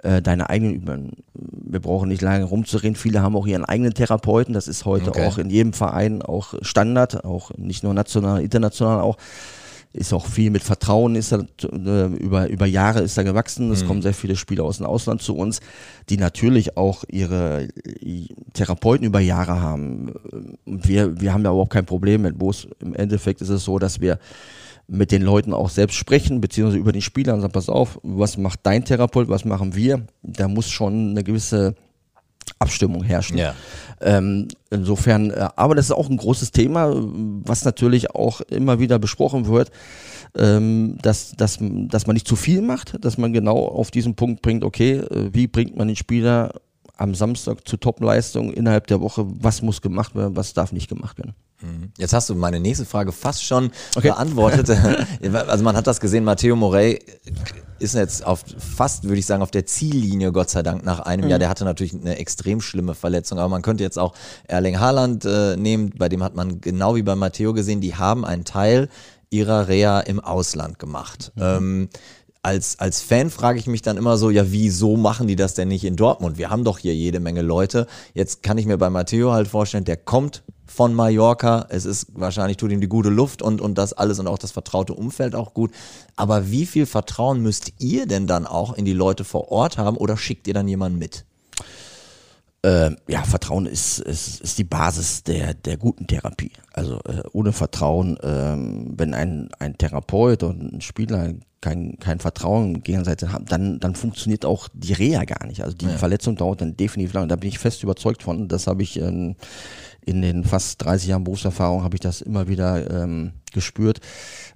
äh, 0.02 0.20
deine 0.20 0.50
eigenen 0.50 0.74
Übungen. 0.74 1.12
Wir 1.34 1.80
brauchen 1.80 2.08
nicht 2.08 2.22
lange 2.22 2.44
rumzureden. 2.44 2.96
Viele 2.96 3.22
haben 3.22 3.36
auch 3.36 3.46
ihren 3.46 3.64
eigenen 3.64 3.94
Therapeuten. 3.94 4.52
Das 4.52 4.68
ist 4.68 4.84
heute 4.84 5.10
okay. 5.10 5.26
auch 5.26 5.38
in 5.38 5.48
jedem 5.48 5.72
Verein 5.72 6.22
auch 6.22 6.54
Standard, 6.62 7.24
auch 7.24 7.50
nicht 7.56 7.82
nur 7.82 7.94
national, 7.94 8.42
international 8.42 9.00
auch. 9.00 9.16
ist 9.94 10.14
auch 10.14 10.24
viel 10.24 10.50
mit 10.50 10.62
Vertrauen, 10.62 11.14
ist 11.16 11.32
da, 11.32 11.44
äh, 11.60 12.06
über, 12.06 12.48
über 12.48 12.64
Jahre 12.64 13.00
ist 13.00 13.18
da 13.18 13.22
gewachsen. 13.22 13.70
Es 13.70 13.82
Mhm. 13.82 13.86
kommen 13.88 14.02
sehr 14.02 14.14
viele 14.14 14.36
Spieler 14.36 14.64
aus 14.64 14.78
dem 14.78 14.86
Ausland 14.86 15.20
zu 15.20 15.36
uns, 15.36 15.60
die 16.08 16.16
natürlich 16.16 16.78
auch 16.78 17.04
ihre 17.08 17.68
Therapeuten 18.54 19.06
über 19.06 19.20
Jahre 19.20 19.60
haben. 19.60 20.12
Und 20.64 20.88
wir, 20.88 21.20
wir 21.20 21.34
haben 21.34 21.44
ja 21.44 21.50
überhaupt 21.50 21.74
kein 21.74 21.84
Problem 21.84 22.22
mit 22.22 22.38
Bos. 22.38 22.66
Im 22.80 22.94
Endeffekt 22.94 23.42
ist 23.42 23.50
es 23.50 23.64
so, 23.64 23.78
dass 23.78 24.00
wir 24.00 24.18
mit 24.86 25.12
den 25.12 25.22
Leuten 25.22 25.54
auch 25.54 25.70
selbst 25.70 25.96
sprechen, 25.96 26.40
beziehungsweise 26.40 26.78
über 26.78 26.92
den 26.92 27.02
Spieler 27.02 27.34
und 27.34 27.40
sagen, 27.40 27.52
pass 27.52 27.68
auf, 27.68 27.98
was 28.02 28.36
macht 28.36 28.60
dein 28.64 28.84
Therapeut, 28.84 29.28
was 29.28 29.44
machen 29.44 29.74
wir? 29.74 30.06
Da 30.22 30.48
muss 30.48 30.70
schon 30.70 31.10
eine 31.10 31.24
gewisse 31.24 31.74
Abstimmung 32.58 33.02
herrschen. 33.02 33.38
Ja. 33.38 33.54
Ähm, 34.00 34.48
insofern, 34.70 35.30
äh, 35.30 35.48
aber 35.56 35.74
das 35.74 35.86
ist 35.86 35.92
auch 35.92 36.10
ein 36.10 36.16
großes 36.16 36.50
Thema, 36.50 36.92
was 36.94 37.64
natürlich 37.64 38.10
auch 38.10 38.40
immer 38.42 38.78
wieder 38.78 38.98
besprochen 38.98 39.46
wird, 39.46 39.70
ähm, 40.36 40.98
dass, 41.02 41.32
dass, 41.32 41.58
dass 41.60 42.06
man 42.06 42.14
nicht 42.14 42.28
zu 42.28 42.36
viel 42.36 42.62
macht, 42.62 43.04
dass 43.04 43.18
man 43.18 43.32
genau 43.32 43.66
auf 43.66 43.90
diesen 43.90 44.14
Punkt 44.14 44.42
bringt, 44.42 44.64
okay, 44.64 44.98
äh, 44.98 45.30
wie 45.32 45.46
bringt 45.46 45.76
man 45.76 45.88
den 45.88 45.96
Spieler 45.96 46.52
am 46.96 47.14
Samstag 47.14 47.66
zu 47.66 47.76
Topleistung 47.76 48.52
innerhalb 48.52 48.86
der 48.86 49.00
Woche, 49.00 49.26
was 49.26 49.62
muss 49.62 49.82
gemacht 49.82 50.14
werden, 50.14 50.36
was 50.36 50.52
darf 50.54 50.72
nicht 50.72 50.88
gemacht 50.88 51.18
werden. 51.18 51.34
Jetzt 51.98 52.12
hast 52.12 52.28
du 52.28 52.34
meine 52.34 52.60
nächste 52.60 52.84
Frage 52.84 53.12
fast 53.12 53.44
schon 53.44 53.70
beantwortet. 54.00 54.70
also 55.48 55.64
man 55.64 55.76
hat 55.76 55.86
das 55.86 56.00
gesehen, 56.00 56.24
Matteo 56.24 56.56
Morey 56.56 56.98
ist 57.78 57.94
jetzt 57.94 58.24
auf 58.24 58.44
fast, 58.58 59.04
würde 59.04 59.18
ich 59.18 59.26
sagen, 59.26 59.42
auf 59.42 59.50
der 59.50 59.66
Ziellinie, 59.66 60.32
Gott 60.32 60.50
sei 60.50 60.62
Dank, 60.62 60.84
nach 60.84 61.00
einem 61.00 61.28
Jahr. 61.28 61.38
Der 61.38 61.48
hatte 61.48 61.64
natürlich 61.64 61.94
eine 61.94 62.16
extrem 62.18 62.60
schlimme 62.60 62.94
Verletzung, 62.94 63.38
aber 63.38 63.48
man 63.48 63.62
könnte 63.62 63.82
jetzt 63.82 63.98
auch 63.98 64.14
Erling 64.46 64.78
Haaland 64.78 65.24
äh, 65.24 65.56
nehmen, 65.56 65.90
bei 65.96 66.08
dem 66.08 66.22
hat 66.22 66.34
man 66.34 66.60
genau 66.60 66.94
wie 66.94 67.02
bei 67.02 67.16
Matteo 67.16 67.52
gesehen, 67.52 67.80
die 67.80 67.96
haben 67.96 68.24
einen 68.24 68.44
Teil 68.44 68.88
ihrer 69.30 69.66
Reha 69.68 70.00
im 70.00 70.20
Ausland 70.20 70.78
gemacht. 70.78 71.32
Ähm, 71.38 71.88
als, 72.42 72.78
als 72.78 73.00
Fan 73.00 73.30
frage 73.30 73.58
ich 73.58 73.66
mich 73.66 73.82
dann 73.82 73.96
immer 73.96 74.16
so, 74.16 74.30
ja, 74.30 74.50
wieso 74.50 74.96
machen 74.96 75.26
die 75.26 75.36
das 75.36 75.54
denn 75.54 75.68
nicht 75.68 75.84
in 75.84 75.96
Dortmund? 75.96 76.38
Wir 76.38 76.50
haben 76.50 76.64
doch 76.64 76.78
hier 76.78 76.94
jede 76.94 77.20
Menge 77.20 77.42
Leute. 77.42 77.86
Jetzt 78.14 78.42
kann 78.42 78.58
ich 78.58 78.66
mir 78.66 78.78
bei 78.78 78.90
Matteo 78.90 79.32
halt 79.32 79.48
vorstellen, 79.48 79.84
der 79.84 79.96
kommt 79.96 80.42
von 80.72 80.94
Mallorca. 80.94 81.66
Es 81.68 81.84
ist 81.84 82.06
wahrscheinlich 82.14 82.56
tut 82.56 82.72
ihm 82.72 82.80
die 82.80 82.88
gute 82.88 83.10
Luft 83.10 83.42
und, 83.42 83.60
und 83.60 83.76
das 83.76 83.92
alles 83.92 84.18
und 84.18 84.26
auch 84.26 84.38
das 84.38 84.52
vertraute 84.52 84.94
Umfeld 84.94 85.34
auch 85.34 85.52
gut. 85.52 85.70
Aber 86.16 86.50
wie 86.50 86.64
viel 86.64 86.86
Vertrauen 86.86 87.42
müsst 87.42 87.72
ihr 87.78 88.06
denn 88.06 88.26
dann 88.26 88.46
auch 88.46 88.72
in 88.72 88.84
die 88.84 88.94
Leute 88.94 89.24
vor 89.24 89.52
Ort 89.52 89.76
haben 89.76 89.96
oder 89.96 90.16
schickt 90.16 90.48
ihr 90.48 90.54
dann 90.54 90.68
jemanden 90.68 90.98
mit? 90.98 91.26
Ähm, 92.64 92.96
ja, 93.08 93.22
Vertrauen 93.24 93.66
ist, 93.66 93.98
ist, 93.98 94.40
ist 94.40 94.56
die 94.56 94.64
Basis 94.64 95.24
der, 95.24 95.52
der 95.52 95.76
guten 95.76 96.06
Therapie. 96.06 96.52
Also 96.72 97.00
äh, 97.04 97.22
ohne 97.32 97.52
Vertrauen, 97.52 98.18
ähm, 98.22 98.94
wenn 98.96 99.14
ein, 99.14 99.50
ein 99.58 99.76
Therapeut 99.76 100.42
und 100.42 100.72
ein 100.74 100.80
Spieler 100.80 101.34
kein, 101.62 101.96
kein 101.98 102.18
Vertrauen 102.18 102.82
gegenseitig 102.82 103.30
haben, 103.30 103.46
dann, 103.46 103.80
dann 103.80 103.94
funktioniert 103.94 104.44
auch 104.44 104.68
die 104.74 104.92
Reha 104.92 105.24
gar 105.24 105.46
nicht. 105.46 105.62
Also 105.62 105.76
die 105.76 105.86
Verletzung 105.86 106.36
dauert 106.36 106.60
dann 106.60 106.76
definitiv 106.76 107.14
lang. 107.14 107.28
Da 107.28 107.36
bin 107.36 107.48
ich 107.48 107.58
fest 107.58 107.82
überzeugt 107.82 108.22
von. 108.22 108.48
Das 108.48 108.66
habe 108.66 108.82
ich 108.82 109.00
ähm, 109.00 109.36
in 110.04 110.20
den 110.20 110.42
fast 110.44 110.84
30 110.84 111.08
Jahren 111.08 111.24
Berufserfahrung 111.24 111.84
habe 111.84 111.94
ich 111.94 112.00
das 112.00 112.20
immer 112.20 112.48
wieder 112.48 112.90
ähm, 112.90 113.32
gespürt. 113.52 114.00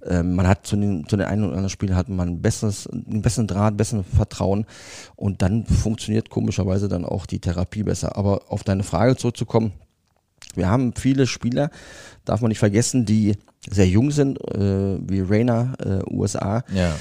Ähm, 0.05 0.35
man 0.35 0.49
hat 0.49 0.67
zu 0.67 0.77
den, 0.77 1.07
zu 1.09 1.17
den 1.17 1.27
einen 1.27 1.45
oder 1.45 1.53
anderen 1.53 1.71
Spielen 1.71 1.95
hat 1.95 2.09
man 2.09 2.29
ein 2.29 2.43
besseres, 2.43 2.89
einen 2.89 3.23
besseren 3.23 3.47
Draht, 3.47 3.77
besseren 3.77 4.05
Vertrauen 4.05 4.67
und 5.15 5.43
dann 5.43 5.65
funktioniert 5.65 6.29
komischerweise 6.29 6.89
dann 6.89 7.05
auch 7.05 7.27
die 7.27 7.39
Therapie 7.39 7.85
besser. 7.85 8.17
Aber 8.17 8.43
auf 8.49 8.65
deine 8.65 8.83
Frage 8.83 9.17
zurückzukommen, 9.17 9.73
wir 10.57 10.69
haben 10.69 10.93
viele 10.95 11.27
Spieler, 11.27 11.71
darf 12.25 12.41
man 12.41 12.49
nicht 12.49 12.59
vergessen, 12.59 13.05
die 13.05 13.35
sehr 13.71 13.87
jung 13.89 14.11
sind, 14.11 14.39
äh, 14.55 14.99
wie 15.09 15.21
Rainer, 15.21 15.75
äh, 15.85 16.13
USA, 16.13 16.63
Ja. 16.75 16.95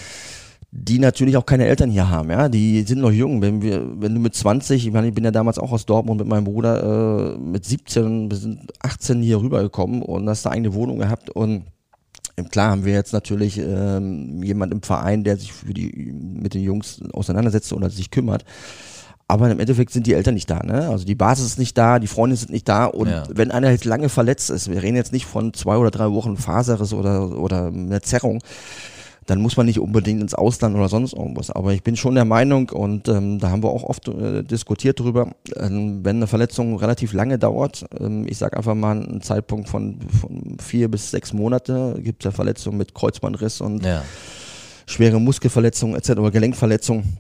die 0.72 1.00
natürlich 1.00 1.38
auch 1.38 1.46
keine 1.46 1.66
Eltern 1.68 1.90
hier 1.90 2.10
haben, 2.10 2.30
ja, 2.32 2.50
die 2.50 2.82
sind 2.82 3.00
noch 3.00 3.12
jung. 3.12 3.42
Wenn 3.42 3.62
wir, 3.62 3.82
wenn 4.02 4.14
du 4.14 4.20
mit 4.20 4.36
20, 4.36 4.86
ich 4.88 4.92
meine, 4.94 5.08
ich 5.08 5.14
bin 5.14 5.24
ja 5.24 5.32
damals 5.32 5.58
auch 5.58 5.72
aus 5.72 5.86
Dortmund 5.86 6.20
mit 6.20 6.28
meinem 6.28 6.44
Bruder 6.46 7.36
äh, 7.36 7.38
mit 7.38 7.66
17, 7.66 8.30
wir 8.30 8.38
sind 8.38 8.72
18 8.82 9.22
hier 9.22 9.40
rübergekommen 9.40 10.02
und 10.02 10.28
hast 10.28 10.46
eine 10.46 10.54
eigene 10.56 10.74
Wohnung 10.74 11.00
gehabt 11.00 11.30
und 11.30 11.66
ähm, 12.38 12.50
Klar 12.50 12.72
haben 12.72 12.84
wir 12.84 12.92
jetzt 12.92 13.14
natürlich 13.14 13.58
ähm, 13.58 14.44
jemand 14.44 14.74
im 14.74 14.82
Verein, 14.82 15.24
der 15.24 15.38
sich 15.38 15.54
für 15.54 15.74
die 15.74 16.12
mit 16.14 16.54
den 16.54 16.64
Jungs 16.64 17.00
auseinandersetzt 17.14 17.72
oder 17.72 17.90
sich 17.90 18.12
kümmert. 18.12 18.44
Aber 19.28 19.50
im 19.50 19.60
Endeffekt 19.60 19.92
sind 19.92 20.06
die 20.06 20.14
Eltern 20.14 20.36
nicht 20.36 20.50
da, 20.52 20.60
ne? 20.64 20.88
Also 20.90 21.04
die 21.04 21.16
Basis 21.16 21.46
ist 21.48 21.60
nicht 21.60 21.76
da, 21.78 21.98
die 21.98 22.06
Freunde 22.08 22.36
sind 22.36 22.52
nicht 22.52 22.70
da 22.70 22.86
und 22.86 23.08
Ja. 23.10 23.24
wenn 23.34 23.50
einer 23.50 23.72
jetzt 23.72 23.86
lange 23.86 24.08
verletzt 24.10 24.52
ist, 24.52 24.70
wir 24.70 24.84
reden 24.84 24.96
jetzt 24.96 25.14
nicht 25.14 25.26
von 25.26 25.52
zwei 25.54 25.78
oder 25.78 25.90
drei 25.90 26.12
Wochen 26.12 26.38
Faserriss 26.38 26.94
oder 26.94 27.32
oder 27.40 27.68
einer 27.68 28.04
Zerrung, 28.04 28.44
dann 29.26 29.42
muss 29.42 29.58
man 29.58 29.66
nicht 29.66 29.80
unbedingt 29.80 30.22
ins 30.22 30.36
Ausland 30.36 30.76
oder 30.76 30.90
sonst 30.90 31.14
irgendwas. 31.14 31.50
Aber 31.50 31.74
ich 31.74 31.82
bin 31.82 31.96
schon 31.96 32.14
der 32.14 32.26
Meinung 32.26 32.70
und 32.70 33.08
ähm, 33.08 33.40
da 33.40 33.50
haben 33.50 33.64
wir 33.64 33.72
auch 33.72 33.82
oft 33.82 34.08
äh, 34.10 34.44
diskutiert 34.44 35.00
drüber, 35.00 35.32
ähm, 35.56 36.02
wenn 36.06 36.18
eine 36.18 36.28
Verletzung 36.28 36.78
relativ 36.78 37.12
lange 37.12 37.40
dauert, 37.40 37.84
ähm, 38.00 38.28
ich 38.30 38.38
sage 38.38 38.56
einfach 38.58 38.76
mal 38.76 38.92
einen 39.02 39.22
Zeitpunkt 39.22 39.68
von, 39.70 39.98
von 40.22 40.58
vier 40.62 40.88
bis 40.92 41.10
sechs 41.10 41.34
Monate, 41.34 41.96
gibt 42.04 42.22
es 42.24 42.26
ja 42.26 42.32
Verletzungen 42.32 42.78
mit 42.78 42.94
Kreuzbandriss 42.94 43.60
und 43.62 43.84
Ja. 43.84 44.04
schwere 44.86 45.20
Muskelverletzungen 45.20 45.96
etc. 45.96 46.12
oder 46.12 46.30
Gelenkverletzungen, 46.30 47.18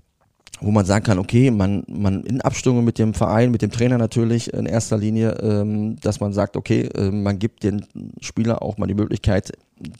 wo 0.61 0.71
man 0.71 0.85
sagen 0.85 1.03
kann, 1.03 1.19
okay, 1.19 1.51
man, 1.51 1.83
man 1.87 2.23
in 2.23 2.41
Abstimmung 2.41 2.85
mit 2.85 2.97
dem 2.97 3.13
Verein, 3.13 3.51
mit 3.51 3.61
dem 3.61 3.71
Trainer 3.71 3.97
natürlich 3.97 4.53
in 4.53 4.65
erster 4.65 4.97
Linie, 4.97 5.31
ähm, 5.41 5.97
dass 6.01 6.19
man 6.19 6.33
sagt, 6.33 6.55
okay, 6.55 6.83
äh, 6.95 7.11
man 7.11 7.39
gibt 7.39 7.63
den 7.63 7.85
Spieler 8.21 8.61
auch 8.61 8.77
mal 8.77 8.87
die 8.87 8.93
Möglichkeit, 8.93 9.51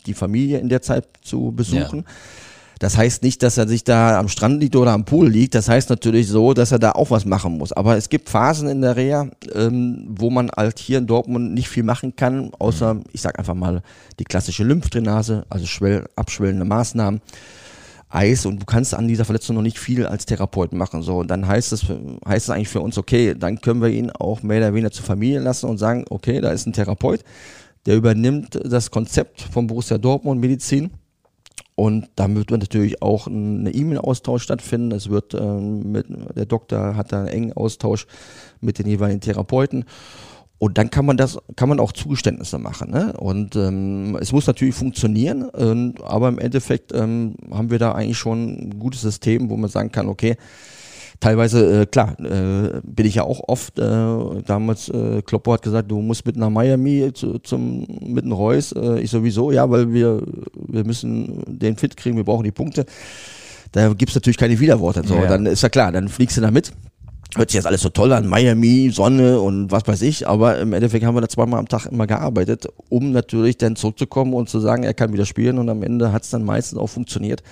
die 0.06 0.14
Familie 0.14 0.60
in 0.60 0.70
der 0.70 0.82
Zeit 0.82 1.08
zu 1.22 1.52
besuchen. 1.52 2.06
Das 2.80 2.98
heißt 2.98 3.24
nicht, 3.24 3.42
dass 3.42 3.58
er 3.58 3.68
sich 3.68 3.84
da 3.84 4.20
am 4.20 4.28
Strand 4.28 4.62
liegt 4.62 4.76
oder 4.76 4.92
am 4.92 5.06
Pool 5.06 5.30
liegt. 5.30 5.56
Das 5.56 5.70
heißt 5.70 5.90
natürlich 5.90 6.28
so, 6.28 6.54
dass 6.54 6.72
er 6.72 6.80
da 6.80 6.92
auch 6.92 7.10
was 7.10 7.26
machen 7.26 7.58
muss. 7.58 7.72
Aber 7.72 7.96
es 7.96 8.10
gibt 8.10 8.30
Phasen 8.30 8.68
in 8.68 8.82
der 8.82 8.96
Reha, 8.96 9.28
ähm, 9.54 10.06
wo 10.10 10.30
man 10.30 10.52
halt 10.56 10.80
hier 10.80 10.98
in 10.98 11.08
Dortmund 11.08 11.54
nicht 11.54 11.70
viel 11.70 11.84
machen 11.84 12.16
kann, 12.16 12.52
außer, 12.60 12.98
ich 13.14 13.22
sag 13.22 13.40
einfach 13.40 13.54
mal, 13.54 13.82
die 14.20 14.26
klassische 14.26 14.64
Lymphdrainase, 14.64 15.46
also 15.50 15.66
schwell, 15.66 16.06
abschwellende 16.16 16.66
Maßnahmen. 16.66 17.22
Eis 18.16 18.46
und 18.46 18.62
du 18.62 18.66
kannst 18.66 18.94
an 18.94 19.08
dieser 19.08 19.26
Verletzung 19.26 19.56
noch 19.56 19.62
nicht 19.62 19.78
viel 19.78 20.06
als 20.06 20.26
Therapeut 20.26 20.74
machen. 20.74 21.02
So, 21.02 21.20
und 21.20 21.28
dann 21.30 21.48
heißt 21.48 21.74
es, 21.74 21.86
heißt 22.28 22.50
eigentlich 22.50 22.70
für 22.70 22.82
uns, 22.82 22.98
okay, 22.98 23.36
dann 23.38 23.60
können 23.60 23.82
wir 23.82 23.90
ihn 23.90 24.10
auch 24.12 24.42
mehr 24.42 24.60
oder 24.60 24.74
weniger 24.74 24.92
zur 24.92 25.06
Familie 25.06 25.40
lassen 25.40 25.68
und 25.70 25.78
sagen, 25.78 26.06
okay, 26.10 26.42
da 26.42 26.52
ist 26.52 26.66
ein 26.66 26.74
Therapeut, 26.74 27.22
der 27.86 27.98
übernimmt 27.98 28.60
das 28.64 28.90
Konzept 28.90 29.42
von 29.42 29.68
Borussia 29.68 29.98
Dortmund 29.98 30.42
Medizin. 30.42 30.92
Und 31.76 32.08
da 32.16 32.34
wird 32.34 32.52
natürlich 32.52 33.02
auch 33.02 33.28
ein 33.28 33.70
E-Mail-Austausch 33.72 34.44
stattfinden. 34.44 34.94
Es 34.94 35.10
wird 35.10 35.34
ähm, 35.34 35.92
mit, 35.92 36.08
der 36.10 36.46
Doktor 36.46 36.96
hat 36.96 37.12
da 37.12 37.20
einen 37.20 37.28
engen 37.28 37.54
Austausch 37.54 38.08
mit 38.62 38.80
den 38.80 38.88
jeweiligen 38.88 39.20
Therapeuten. 39.20 39.84
Und 40.58 40.78
dann 40.78 40.90
kann 40.90 41.06
man 41.06 41.18
das, 41.18 41.38
kann 41.58 41.68
man 41.68 41.80
auch 41.80 41.92
Zugeständnisse 41.92 42.58
machen. 42.58 42.90
Ne? 42.90 43.14
Und 43.18 43.56
ähm, 43.56 44.18
es 44.22 44.32
muss 44.32 44.48
natürlich 44.48 44.74
funktionieren, 44.76 45.50
ähm, 45.58 45.96
aber 46.04 46.30
im 46.30 46.40
Endeffekt 46.40 46.94
ähm, 46.94 47.36
haben 47.52 47.72
wir 47.72 47.80
da 47.80 47.92
eigentlich 47.92 48.18
schon 48.18 48.70
ein 48.70 48.80
gutes 48.80 49.02
System, 49.02 49.50
wo 49.50 49.58
man 49.58 49.70
sagen 49.70 49.92
kann, 49.92 50.08
okay, 50.08 50.38
teilweise, 51.20 51.82
äh, 51.82 51.86
klar, 51.86 52.18
äh, 52.20 52.82
bin 52.84 53.06
ich 53.06 53.16
ja 53.16 53.24
auch 53.24 53.42
oft, 53.48 53.78
äh, 53.80 53.82
damals, 54.46 54.90
äh, 54.90 55.22
Kloppo 55.24 55.54
hat 55.54 55.62
gesagt, 55.62 55.92
du 55.92 56.02
musst 56.02 56.26
mit 56.26 56.38
nach 56.38 56.50
Miami 56.50 57.12
zu, 57.14 57.40
zum, 57.40 57.86
mit 58.02 58.24
einem 58.24 58.34
Reus, 58.34 58.72
äh, 58.72 59.00
ich 59.00 59.12
sowieso, 59.12 59.52
ja, 59.52 59.70
weil 59.70 59.94
wir, 59.94 60.22
wir 60.68 60.86
müssen 60.86 61.44
den 61.48 61.76
fit 61.78 61.98
kriegen, 61.98 62.16
wir 62.18 62.24
brauchen 62.24 62.44
die 62.44 62.52
Punkte. 62.52 62.86
Da 63.72 63.94
gibt's 63.94 64.16
natürlich 64.16 64.38
keine 64.38 64.58
Widerworte. 64.60 65.04
So, 65.06 65.16
Ja. 65.16 65.28
dann 65.28 65.46
ist 65.46 65.64
ja 65.64 65.70
klar, 65.70 65.92
dann 65.92 66.08
fliegst 66.08 66.38
du 66.38 66.42
da 66.42 66.50
mit. 66.50 66.72
Hört 67.36 67.50
sich 67.50 67.56
jetzt 67.56 67.66
alles 67.66 67.82
so 67.82 67.90
toll 67.90 68.14
an, 68.14 68.28
Miami, 68.28 68.90
Sonne 68.94 69.42
und 69.42 69.70
was 69.70 69.86
weiß 69.86 70.02
ich, 70.04 70.26
aber 70.26 70.58
im 70.58 70.72
Endeffekt 70.72 71.04
haben 71.04 71.16
wir 71.16 71.22
da 71.22 71.28
zweimal 71.28 71.60
am 71.60 71.68
Tag 71.68 71.86
immer 71.86 72.08
gearbeitet, 72.08 72.68
um 72.88 73.12
natürlich 73.12 73.58
dann 73.58 73.76
zurückzukommen 73.76 74.34
und 74.34 74.48
zu 74.48 74.62
sagen, 74.62 74.84
er 74.84 74.94
kann 74.94 75.12
wieder 75.12 75.26
spielen 75.26 75.58
und 75.60 75.68
am 75.68 75.84
Ende 75.84 76.14
hat's 76.14 76.30
dann 76.30 76.46
meistens 76.46 76.80
auch 76.80 76.88
funktioniert, 76.88 77.44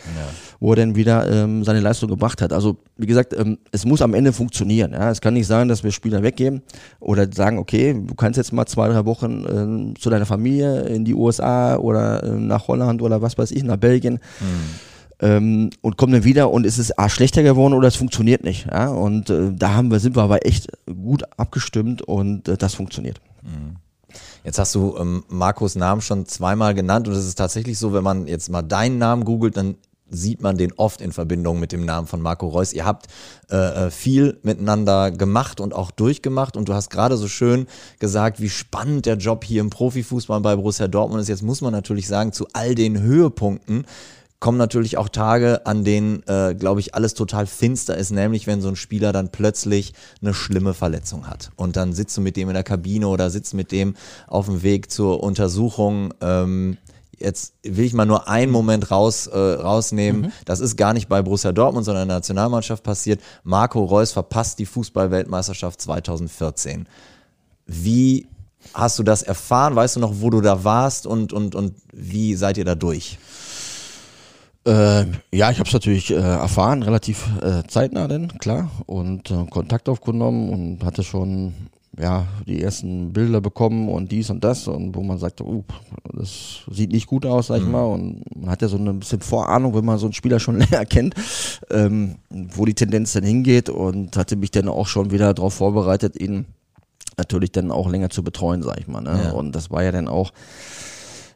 wo 0.62 0.72
er 0.72 0.78
dann 0.78 0.96
wieder 0.96 1.30
ähm, 1.30 1.66
seine 1.66 1.82
Leistung 1.82 2.10
gebracht 2.10 2.42
hat. 2.42 2.54
Also 2.54 2.78
wie 2.96 3.08
gesagt, 3.08 3.34
ähm, 3.34 3.58
es 3.72 3.86
muss 3.86 4.02
am 4.02 4.14
Ende 4.14 4.32
funktionieren. 4.32 4.94
Ja? 4.94 5.12
Es 5.12 5.20
kann 5.20 5.34
nicht 5.34 5.48
sein, 5.48 5.68
dass 5.68 5.84
wir 5.84 5.92
Spieler 5.92 6.24
weggeben 6.24 6.62
oder 7.02 7.28
sagen, 7.30 7.58
okay, 7.58 7.94
du 7.94 8.16
kannst 8.16 8.38
jetzt 8.38 8.54
mal 8.54 8.66
zwei, 8.66 8.88
drei 8.88 9.04
Wochen 9.06 9.46
ähm, 9.50 9.94
zu 10.00 10.10
deiner 10.10 10.26
Familie 10.26 10.84
in 10.84 11.04
die 11.04 11.14
USA 11.14 11.76
oder 11.76 12.24
ähm, 12.24 12.48
nach 12.48 12.70
Holland 12.70 13.02
oder 13.02 13.22
was 13.22 13.38
weiß 13.38 13.52
ich, 13.52 13.64
nach 13.64 13.78
Belgien 13.78 14.20
ähm, 15.24 15.70
und 15.82 15.98
kommen 15.98 16.12
dann 16.12 16.26
wieder 16.26 16.52
und 16.52 16.66
es 16.66 16.78
ist 16.78 17.00
A, 17.00 17.10
schlechter 17.10 17.44
geworden 17.44 17.74
oder 17.74 17.88
es 17.88 17.96
funktioniert 17.96 18.44
nicht. 18.44 18.68
Ja? 18.70 18.90
Und 18.90 19.30
äh, 19.30 19.52
da 19.54 19.74
haben 19.74 19.90
wir, 19.90 20.00
sind 20.00 20.18
wir 20.18 20.24
aber 20.24 20.46
echt 20.46 20.68
gut 20.86 21.24
abgestimmt 21.38 22.02
und 22.02 22.48
äh, 22.50 22.58
das 22.58 22.76
funktioniert. 22.76 23.22
Jetzt 24.44 24.60
hast 24.60 24.76
du 24.76 24.98
ähm, 24.98 25.24
Markus 25.30 25.76
Namen 25.76 26.02
schon 26.02 26.26
zweimal 26.26 26.74
genannt 26.74 27.08
und 27.08 27.14
es 27.14 27.26
ist 27.26 27.36
tatsächlich 27.36 27.80
so, 27.80 27.94
wenn 27.94 28.04
man 28.04 28.28
jetzt 28.28 28.50
mal 28.50 28.62
deinen 28.62 28.98
Namen 28.98 29.24
googelt, 29.24 29.56
dann 29.56 29.76
sieht 30.10 30.42
man 30.42 30.58
den 30.58 30.74
oft 30.74 31.02
in 31.02 31.12
Verbindung 31.12 31.60
mit 31.60 31.72
dem 31.72 31.86
Namen 31.86 32.06
von 32.06 32.22
Marco 32.22 32.48
Reus. 32.48 32.74
Ihr 32.74 32.86
habt 32.86 33.08
äh, 33.50 33.56
äh, 33.56 33.92
viel 33.92 34.38
miteinander 34.44 35.10
gemacht 35.10 35.60
und 35.60 35.74
auch 35.74 35.90
durchgemacht 35.90 36.58
und 36.58 36.70
du 36.70 36.74
hast 36.74 36.90
gerade 36.90 37.18
so 37.18 37.28
schön 37.28 37.68
gesagt, 38.00 38.40
wie 38.40 38.50
spannend 38.50 39.06
der 39.06 39.16
Job 39.16 39.44
hier 39.44 39.62
im 39.62 39.70
Profifußball 39.70 40.42
bei 40.42 40.56
Borussia 40.56 40.88
Dortmund 40.88 41.22
ist. 41.22 41.30
Jetzt 41.30 41.42
muss 41.42 41.62
man 41.62 41.72
natürlich 41.72 42.08
sagen, 42.08 42.34
zu 42.34 42.46
all 42.54 42.76
den 42.76 43.02
Höhepunkten 43.02 43.86
kommen 44.44 44.58
natürlich 44.58 44.98
auch 44.98 45.08
Tage, 45.08 45.66
an 45.66 45.86
denen, 45.86 46.22
äh, 46.28 46.54
glaube 46.54 46.82
ich, 46.82 46.96
alles 46.96 47.14
total 47.14 47.48
finster 47.48 47.96
ist, 47.96 48.12
nämlich 48.12 48.46
wenn 48.46 48.60
so 48.60 48.68
ein 48.68 48.76
Spieler 48.76 49.14
dann 49.14 49.32
plötzlich 49.32 49.94
eine 50.22 50.34
schlimme 50.34 50.74
Verletzung 50.74 51.28
hat. 51.28 51.52
Und 51.56 51.78
dann 51.78 51.94
sitzt 51.94 52.18
du 52.18 52.22
mit 52.22 52.36
dem 52.36 52.50
in 52.50 52.54
der 52.54 52.66
Kabine 52.66 53.08
oder 53.08 53.30
sitzt 53.30 53.54
mit 53.54 53.72
dem 53.72 53.96
auf 54.28 54.48
dem 54.48 54.62
Weg 54.62 54.92
zur 54.92 55.24
Untersuchung. 55.24 56.14
Ähm, 56.20 56.76
jetzt 57.18 57.54
will 57.64 57.86
ich 57.86 57.94
mal 57.94 58.06
nur 58.06 58.28
einen 58.28 58.52
Moment 58.52 58.92
raus, 58.92 59.28
äh, 59.28 59.38
rausnehmen. 59.38 60.24
Mhm. 60.24 60.32
Das 60.44 60.60
ist 60.60 60.76
gar 60.76 60.92
nicht 60.92 61.08
bei 61.08 61.22
Borussia 61.22 61.54
Dortmund, 61.54 61.86
sondern 61.86 62.04
in 62.04 62.10
der 62.10 62.18
Nationalmannschaft 62.18 62.84
passiert. 62.84 63.22
Marco 63.46 63.82
Reus 63.82 64.12
verpasst 64.12 64.60
die 64.60 64.66
Fußballweltmeisterschaft 64.66 65.80
2014. 65.80 66.86
Wie 67.66 68.28
hast 68.74 69.00
du 69.00 69.04
das 69.04 69.24
erfahren? 69.24 69.78
Weißt 69.78 69.96
du 69.96 70.02
noch, 70.02 70.16
wo 70.20 70.30
du 70.30 70.42
da 70.42 70.66
warst 70.66 71.08
und, 71.08 71.32
und, 71.32 71.56
und 71.56 71.76
wie 71.94 72.36
seid 72.36 72.58
ihr 72.58 72.66
da 72.66 72.76
durch? 72.76 73.18
Äh, 74.66 75.06
ja, 75.34 75.52
ich 75.52 75.60
habe 75.60 75.68
es 75.68 75.74
natürlich 75.74 76.12
äh, 76.12 76.16
erfahren, 76.16 76.84
relativ 76.84 77.28
äh, 77.42 77.64
zeitnah 77.68 78.08
denn, 78.08 78.30
klar, 78.40 78.72
und 78.86 79.30
äh, 79.30 79.46
Kontakt 79.50 79.90
aufgenommen 79.90 80.50
und 80.50 80.86
hatte 80.86 81.04
schon 81.04 81.54
ja 82.00 82.26
die 82.48 82.62
ersten 82.62 83.14
Bilder 83.14 83.42
bekommen 83.42 83.90
und 83.90 84.12
dies 84.12 84.30
und 84.30 84.44
das 84.44 84.68
und 84.68 84.96
wo 84.96 85.04
man 85.04 85.20
sagte, 85.20 85.46
uh, 85.46 85.64
das 86.14 86.62
sieht 86.72 86.92
nicht 86.92 87.08
gut 87.08 87.26
aus, 87.26 87.48
sag 87.48 87.58
ich 87.58 87.66
mhm. 87.66 87.72
mal, 87.72 87.84
und 87.84 88.24
man 88.36 88.50
hat 88.50 88.62
ja 88.62 88.68
so 88.68 88.78
ein 88.78 89.00
bisschen 89.00 89.22
Vorahnung, 89.22 89.76
wenn 89.76 89.86
man 89.86 89.98
so 89.98 90.06
einen 90.06 90.14
Spieler 90.14 90.40
schon 90.40 90.58
länger 90.60 90.86
kennt, 90.86 91.14
ähm, 91.70 92.16
wo 92.30 92.66
die 92.66 92.74
Tendenz 92.74 93.14
dann 93.14 93.24
hingeht 93.24 93.70
und 93.70 94.16
hatte 94.18 94.38
mich 94.38 94.52
dann 94.52 94.70
auch 94.70 94.88
schon 94.88 95.12
wieder 95.12 95.34
darauf 95.34 95.56
vorbereitet, 95.56 96.20
ihn 96.20 96.46
natürlich 97.18 97.52
dann 97.52 97.70
auch 97.70 97.90
länger 97.90 98.10
zu 98.10 98.24
betreuen, 98.24 98.64
sag 98.64 98.80
ich 98.80 98.88
mal, 98.88 99.02
ne? 99.02 99.22
Ja. 99.26 99.32
und 99.32 99.52
das 99.52 99.70
war 99.70 99.84
ja 99.84 99.92
dann 99.92 100.08
auch 100.08 100.32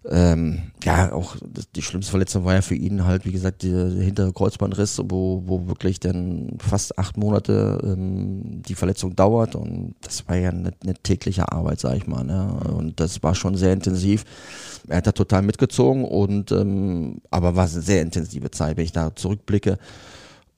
ähm, 0.10 0.72
ja, 0.84 1.12
auch 1.12 1.36
die 1.76 1.82
schlimmste 1.82 2.12
Verletzung 2.12 2.46
war 2.46 2.54
ja 2.54 2.62
für 2.62 2.76
ihn 2.76 3.06
halt, 3.06 3.26
wie 3.26 3.32
gesagt, 3.32 3.64
der, 3.64 3.90
hintere 3.90 4.32
Kreuzbandriss, 4.32 5.02
wo, 5.04 5.44
wo 5.46 5.68
wirklich 5.68 6.00
dann 6.00 6.58
fast 6.60 6.98
acht 6.98 7.18
Monate 7.18 7.80
ähm, 7.84 8.62
die 8.64 8.76
Verletzung 8.76 9.16
dauert 9.16 9.56
und 9.56 9.96
das 10.02 10.28
war 10.28 10.38
ja 10.38 10.50
eine, 10.50 10.72
eine 10.82 10.94
tägliche 10.94 11.52
Arbeit, 11.52 11.80
sag 11.82 11.98
ich 11.98 12.08
mal. 12.08 12.24
Ne? 12.24 12.48
Und 12.74 13.00
das 13.00 13.22
war 13.22 13.36
schon 13.36 13.58
sehr 13.58 13.74
intensiv. 13.74 14.24
Er 14.88 14.98
hat 14.98 15.08
da 15.08 15.12
total 15.12 15.42
mitgezogen 15.42 16.06
und 16.06 16.52
ähm, 16.52 17.22
aber 17.30 17.56
war 17.56 17.66
eine 17.66 17.82
sehr 17.82 18.02
intensive 18.02 18.52
Zeit, 18.52 18.78
wenn 18.78 18.86
ich 18.86 18.94
da 18.94 19.16
zurückblicke. 19.16 19.78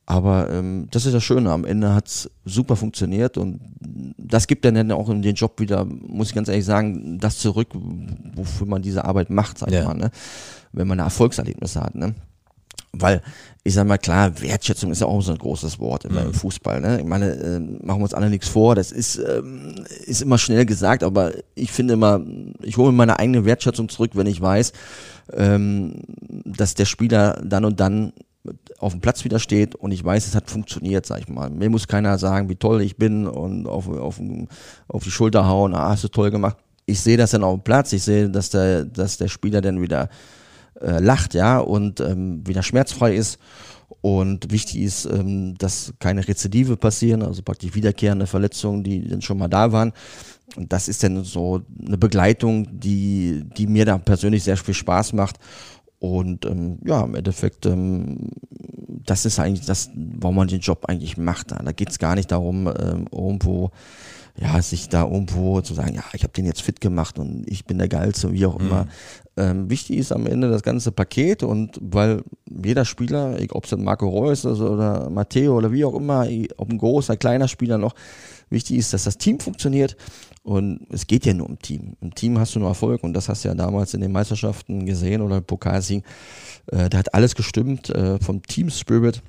Aber 0.09 0.49
ähm, 0.49 0.87
das 0.89 1.05
ist 1.05 1.13
das 1.13 1.23
Schöne, 1.23 1.51
am 1.51 1.65
Ende 1.65 1.93
hat's 1.93 2.31
super 2.43 2.75
funktioniert 2.75 3.37
und 3.37 3.61
das 4.17 4.47
gibt 4.47 4.65
dann 4.65 4.91
auch 4.91 5.07
in 5.07 5.21
den 5.21 5.35
Job 5.35 5.59
wieder, 5.59 5.85
muss 5.85 6.29
ich 6.29 6.35
ganz 6.35 6.47
ehrlich 6.47 6.65
sagen, 6.65 7.19
das 7.19 7.37
zurück, 7.37 7.67
wofür 8.33 8.65
man 8.65 8.81
diese 8.81 9.05
Arbeit 9.05 9.29
macht, 9.29 9.59
sag 9.59 9.69
ich 9.69 9.75
ja. 9.75 9.83
mal, 9.83 9.93
ne? 9.93 10.09
wenn 10.71 10.87
man 10.87 10.97
Erfolgserlebnisse 10.97 11.79
hat. 11.79 11.93
Ne? 11.93 12.15
Weil, 12.91 13.21
ich 13.63 13.75
sag 13.75 13.85
mal, 13.85 13.99
klar, 13.99 14.41
Wertschätzung 14.41 14.91
ist 14.91 15.01
ja 15.01 15.05
auch 15.05 15.21
so 15.21 15.31
ein 15.31 15.37
großes 15.37 15.77
Wort 15.77 16.05
immer 16.05 16.21
mhm. 16.21 16.27
im 16.29 16.33
Fußball. 16.33 16.81
Ne? 16.81 17.01
Ich 17.01 17.05
meine, 17.05 17.29
äh, 17.29 17.59
machen 17.59 17.99
wir 17.99 18.05
uns 18.05 18.15
alle 18.15 18.31
nichts 18.31 18.47
vor, 18.47 18.73
das 18.73 18.91
ist, 18.91 19.17
ähm, 19.19 19.75
ist 20.07 20.23
immer 20.23 20.39
schnell 20.39 20.65
gesagt, 20.65 21.03
aber 21.03 21.33
ich 21.53 21.71
finde 21.71 21.93
immer, 21.93 22.19
ich 22.63 22.77
hole 22.77 22.91
mir 22.91 22.97
meine 22.97 23.19
eigene 23.19 23.45
Wertschätzung 23.45 23.89
zurück, 23.89 24.13
wenn 24.15 24.25
ich 24.25 24.41
weiß, 24.41 24.73
ähm, 25.33 26.01
dass 26.45 26.73
der 26.73 26.85
Spieler 26.85 27.39
dann 27.45 27.63
und 27.63 27.79
dann 27.79 28.11
auf 28.79 28.93
dem 28.93 29.01
Platz 29.01 29.23
wieder 29.23 29.39
steht 29.39 29.75
und 29.75 29.91
ich 29.91 30.03
weiß, 30.03 30.27
es 30.27 30.35
hat 30.35 30.49
funktioniert, 30.49 31.05
sag 31.05 31.19
ich 31.19 31.29
mal. 31.29 31.49
Mir 31.49 31.69
muss 31.69 31.87
keiner 31.87 32.17
sagen, 32.17 32.49
wie 32.49 32.55
toll 32.55 32.81
ich 32.81 32.97
bin 32.97 33.27
und 33.27 33.67
auf, 33.67 33.87
auf, 33.87 34.21
auf 34.87 35.03
die 35.03 35.11
Schulter 35.11 35.47
hauen, 35.47 35.73
ah, 35.73 35.89
hast 35.89 36.03
du 36.03 36.07
toll 36.07 36.31
gemacht. 36.31 36.57
Ich 36.85 36.99
sehe 37.01 37.17
das 37.17 37.31
dann 37.31 37.43
auf 37.43 37.55
dem 37.55 37.63
Platz, 37.63 37.93
ich 37.93 38.03
sehe, 38.03 38.29
dass 38.29 38.49
der, 38.49 38.85
dass 38.85 39.17
der 39.17 39.27
Spieler 39.27 39.61
dann 39.61 39.81
wieder 39.81 40.09
äh, 40.81 40.99
lacht, 40.99 41.33
ja, 41.33 41.59
und 41.59 41.99
ähm, 41.99 42.45
wieder 42.45 42.63
schmerzfrei 42.63 43.15
ist. 43.15 43.39
Und 44.01 44.51
wichtig 44.51 44.77
ist, 44.77 45.05
ähm, 45.05 45.55
dass 45.57 45.93
keine 45.99 46.25
Rezidive 46.25 46.77
passieren, 46.77 47.21
also 47.21 47.41
praktisch 47.41 47.75
wiederkehrende 47.75 48.27
Verletzungen, 48.27 48.83
die 48.83 49.07
dann 49.07 49.21
schon 49.21 49.37
mal 49.37 49.49
da 49.49 49.71
waren. 49.71 49.91
Und 50.55 50.71
das 50.71 50.87
ist 50.87 51.03
dann 51.03 51.23
so 51.23 51.61
eine 51.85 51.97
Begleitung, 51.97 52.67
die, 52.79 53.43
die 53.57 53.67
mir 53.67 53.85
da 53.85 53.97
persönlich 53.97 54.43
sehr 54.43 54.57
viel 54.57 54.73
Spaß 54.73 55.13
macht. 55.13 55.37
Und 55.99 56.45
ähm, 56.45 56.79
ja, 56.85 57.03
im 57.03 57.15
Endeffekt, 57.15 57.65
ähm, 57.65 58.29
das 59.05 59.25
ist 59.25 59.39
eigentlich 59.39 59.65
das, 59.65 59.89
warum 59.95 60.35
man 60.35 60.47
den 60.47 60.61
Job 60.61 60.85
eigentlich 60.85 61.17
macht. 61.17 61.51
Da 61.51 61.71
geht 61.73 61.89
es 61.89 61.99
gar 61.99 62.15
nicht 62.15 62.31
darum, 62.31 62.67
ähm, 62.67 63.05
irgendwo, 63.11 63.71
ja, 64.37 64.61
sich 64.61 64.87
da 64.87 65.03
irgendwo 65.03 65.59
zu 65.59 65.73
sagen, 65.73 65.95
ja, 65.95 66.03
ich 66.13 66.23
habe 66.23 66.31
den 66.31 66.45
jetzt 66.45 66.61
fit 66.61 66.79
gemacht 66.79 67.19
und 67.19 67.43
ich 67.47 67.65
bin 67.65 67.77
der 67.77 67.89
Geilste, 67.89 68.31
wie 68.31 68.45
auch 68.45 68.57
mhm. 68.57 68.65
immer. 68.65 68.87
Ähm, 69.35 69.69
wichtig 69.69 69.97
ist 69.97 70.13
am 70.13 70.25
Ende 70.25 70.49
das 70.49 70.63
ganze 70.63 70.93
Paket 70.93 71.43
und 71.43 71.77
weil 71.81 72.23
jeder 72.45 72.85
Spieler, 72.85 73.37
ob 73.51 73.65
es 73.65 73.75
Marco 73.75 74.07
Reus 74.07 74.45
ist 74.45 74.61
oder 74.61 75.09
Matteo 75.09 75.57
oder 75.57 75.71
wie 75.73 75.83
auch 75.83 75.95
immer, 75.95 76.27
ob 76.57 76.69
ein 76.69 76.77
großer, 76.77 77.17
kleiner 77.17 77.49
Spieler 77.49 77.77
noch, 77.77 77.93
wichtig 78.49 78.77
ist, 78.77 78.93
dass 78.93 79.03
das 79.03 79.17
Team 79.17 79.39
funktioniert 79.39 79.97
und 80.43 80.87
es 80.89 81.07
geht 81.07 81.25
ja 81.25 81.33
nur 81.33 81.47
um 81.47 81.59
Team. 81.59 81.95
Im 82.01 82.15
Team 82.15 82.39
hast 82.39 82.55
du 82.55 82.59
nur 82.59 82.69
Erfolg 82.69 83.03
und 83.03 83.13
das 83.13 83.29
hast 83.29 83.43
du 83.43 83.49
ja 83.49 83.55
damals 83.55 83.93
in 83.93 84.01
den 84.01 84.11
Meisterschaften 84.11 84.85
gesehen 84.85 85.21
oder 85.21 85.37
im 85.37 85.43
Pokalsieg. 85.43 86.03
Äh, 86.67 86.89
da 86.89 86.97
hat 86.97 87.13
alles 87.13 87.35
gestimmt 87.35 87.89
äh, 87.89 88.19
vom 88.19 88.41
Team 88.43 88.69
Spirit. 88.69 89.21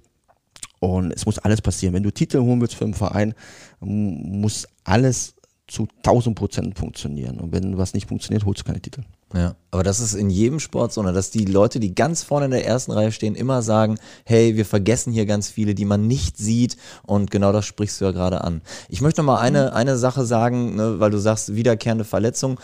Und 0.79 1.13
es 1.13 1.27
muss 1.27 1.39
alles 1.39 1.61
passieren. 1.61 1.95
Wenn 1.95 2.03
du 2.03 2.11
Titel 2.11 2.41
holen 2.41 2.61
willst 2.61 2.75
für 2.75 2.85
einen 2.85 2.95
Verein, 2.95 3.35
muss 3.81 4.67
alles 4.83 5.35
zu 5.67 5.87
1000 5.99 6.35
Prozent 6.35 6.79
funktionieren. 6.79 7.39
Und 7.39 7.53
wenn 7.53 7.77
was 7.77 7.93
nicht 7.93 8.09
funktioniert, 8.09 8.47
holst 8.47 8.61
du 8.61 8.65
keine 8.65 8.81
Titel. 8.81 9.03
Ja, 9.33 9.55
aber 9.71 9.85
das 9.85 10.01
ist 10.01 10.15
in 10.15 10.29
jedem 10.29 10.59
Sport 10.59 10.93
so, 10.93 11.03
ne, 11.03 11.13
dass 11.13 11.31
die 11.31 11.45
Leute, 11.45 11.79
die 11.79 11.95
ganz 11.95 12.25
vorne 12.25 12.47
in 12.47 12.51
der 12.51 12.67
ersten 12.67 12.91
Reihe 12.91 13.13
stehen, 13.13 13.37
immer 13.37 13.63
sagen, 13.63 13.97
hey, 14.25 14.57
wir 14.57 14.67
vergessen 14.67 15.13
hier 15.13 15.25
ganz 15.25 15.49
viele, 15.49 15.77
die 15.77 15.85
man 15.85 16.09
nicht 16.09 16.37
sieht 16.37 16.77
und 17.07 17.31
genau 17.31 17.53
das 17.53 17.65
sprichst 17.65 18.01
du 18.01 18.07
ja 18.07 18.11
gerade 18.11 18.43
an. 18.43 18.61
Ich 18.89 19.01
möchte 19.01 19.21
noch 19.21 19.27
mal 19.27 19.39
eine, 19.39 19.67
mhm. 19.67 19.77
eine 19.77 19.97
Sache 19.99 20.27
sagen, 20.27 20.75
ne, 20.75 20.99
weil 20.99 21.13
du 21.13 21.19
sagst, 21.19 21.55
wiederkehrende 21.55 22.05
Verletzung. 22.05 22.59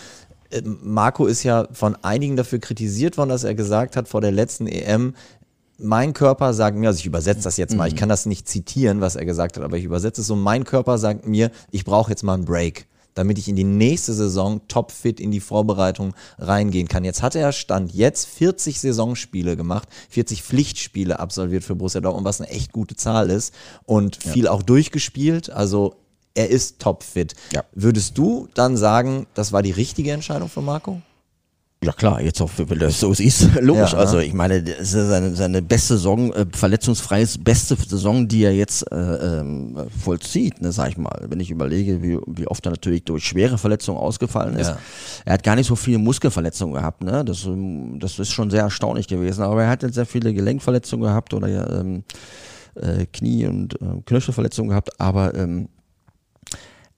Äh, 0.50 0.62
Marco 0.64 1.26
ist 1.26 1.44
ja 1.44 1.68
von 1.70 1.96
einigen 2.02 2.34
dafür 2.34 2.58
kritisiert 2.58 3.16
worden, 3.16 3.28
dass 3.28 3.44
er 3.44 3.54
gesagt 3.54 3.94
hat 3.94 4.08
vor 4.08 4.20
der 4.20 4.32
letzten 4.32 4.66
EM, 4.66 5.14
mein 5.78 6.14
Körper 6.14 6.52
sagt 6.54 6.76
mir, 6.76 6.88
also 6.88 6.98
ich 6.98 7.06
übersetze 7.06 7.42
das 7.42 7.58
jetzt 7.58 7.76
mal, 7.76 7.86
ich 7.86 7.94
mhm. 7.94 7.98
kann 7.98 8.08
das 8.08 8.26
nicht 8.26 8.48
zitieren, 8.48 9.00
was 9.00 9.14
er 9.14 9.24
gesagt 9.24 9.56
hat, 9.56 9.62
aber 9.62 9.76
ich 9.76 9.84
übersetze 9.84 10.22
es 10.22 10.26
so, 10.26 10.34
mein 10.34 10.64
Körper 10.64 10.98
sagt 10.98 11.28
mir, 11.28 11.52
ich 11.70 11.84
brauche 11.84 12.10
jetzt 12.10 12.24
mal 12.24 12.34
einen 12.34 12.44
Break 12.44 12.86
damit 13.16 13.38
ich 13.38 13.48
in 13.48 13.56
die 13.56 13.64
nächste 13.64 14.14
Saison 14.14 14.60
topfit 14.68 15.18
in 15.18 15.32
die 15.32 15.40
Vorbereitung 15.40 16.14
reingehen 16.38 16.86
kann. 16.86 17.04
Jetzt 17.04 17.22
hat 17.22 17.34
er 17.34 17.50
Stand 17.50 17.92
jetzt 17.92 18.28
40 18.28 18.80
Saisonspiele 18.80 19.56
gemacht, 19.56 19.88
40 20.10 20.42
Pflichtspiele 20.42 21.18
absolviert 21.18 21.64
für 21.64 21.74
Borussia 21.74 22.00
Dortmund, 22.00 22.24
was 22.26 22.40
eine 22.40 22.50
echt 22.50 22.72
gute 22.72 22.94
Zahl 22.94 23.30
ist 23.30 23.52
und 23.84 24.16
viel 24.16 24.44
ja. 24.44 24.50
auch 24.52 24.62
durchgespielt. 24.62 25.50
Also 25.50 25.96
er 26.34 26.50
ist 26.50 26.78
topfit. 26.78 27.34
Ja. 27.52 27.64
Würdest 27.72 28.18
du 28.18 28.48
dann 28.54 28.76
sagen, 28.76 29.26
das 29.34 29.52
war 29.52 29.62
die 29.62 29.70
richtige 29.72 30.12
Entscheidung 30.12 30.48
von 30.48 30.64
Marco? 30.64 31.00
Ja 31.86 31.92
klar, 31.92 32.20
jetzt 32.20 32.40
auch, 32.42 32.50
wenn 32.56 32.80
das 32.80 32.98
so 32.98 33.12
ist, 33.12 33.48
logisch. 33.60 33.92
Ja, 33.92 33.98
also 33.98 34.18
ich 34.18 34.34
meine, 34.34 34.60
das 34.60 34.92
ist 34.92 35.08
seine, 35.08 35.36
seine 35.36 35.62
beste 35.62 35.94
Saison, 35.94 36.32
äh, 36.32 36.44
verletzungsfreies 36.52 37.38
beste 37.38 37.76
Saison, 37.76 38.26
die 38.26 38.42
er 38.42 38.52
jetzt 38.52 38.90
äh, 38.90 38.96
ähm, 38.96 39.76
vollzieht, 40.02 40.60
ne, 40.60 40.72
sag 40.72 40.88
ich 40.88 40.98
mal. 40.98 41.26
Wenn 41.28 41.38
ich 41.38 41.52
überlege, 41.52 42.02
wie, 42.02 42.18
wie 42.26 42.48
oft 42.48 42.66
er 42.66 42.70
natürlich 42.70 43.04
durch 43.04 43.24
schwere 43.24 43.56
Verletzungen 43.56 43.98
ausgefallen 43.98 44.56
ist. 44.56 44.70
Ja. 44.70 44.78
Er 45.26 45.34
hat 45.34 45.44
gar 45.44 45.54
nicht 45.54 45.68
so 45.68 45.76
viele 45.76 45.98
Muskelverletzungen 45.98 46.74
gehabt, 46.74 47.04
ne? 47.04 47.24
Das, 47.24 47.44
ähm, 47.44 48.00
das 48.00 48.18
ist 48.18 48.32
schon 48.32 48.50
sehr 48.50 48.62
erstaunlich 48.62 49.06
gewesen. 49.06 49.44
Aber 49.44 49.62
er 49.62 49.68
hat 49.68 49.84
jetzt 49.84 49.94
sehr 49.94 50.06
viele 50.06 50.34
Gelenkverletzungen 50.34 51.06
gehabt 51.06 51.34
oder 51.34 51.80
ähm, 51.80 52.02
äh, 52.74 53.06
Knie- 53.12 53.46
und 53.46 53.80
äh, 53.80 54.02
Knöchelverletzungen 54.04 54.70
gehabt, 54.70 55.00
aber 55.00 55.34
ähm, 55.34 55.68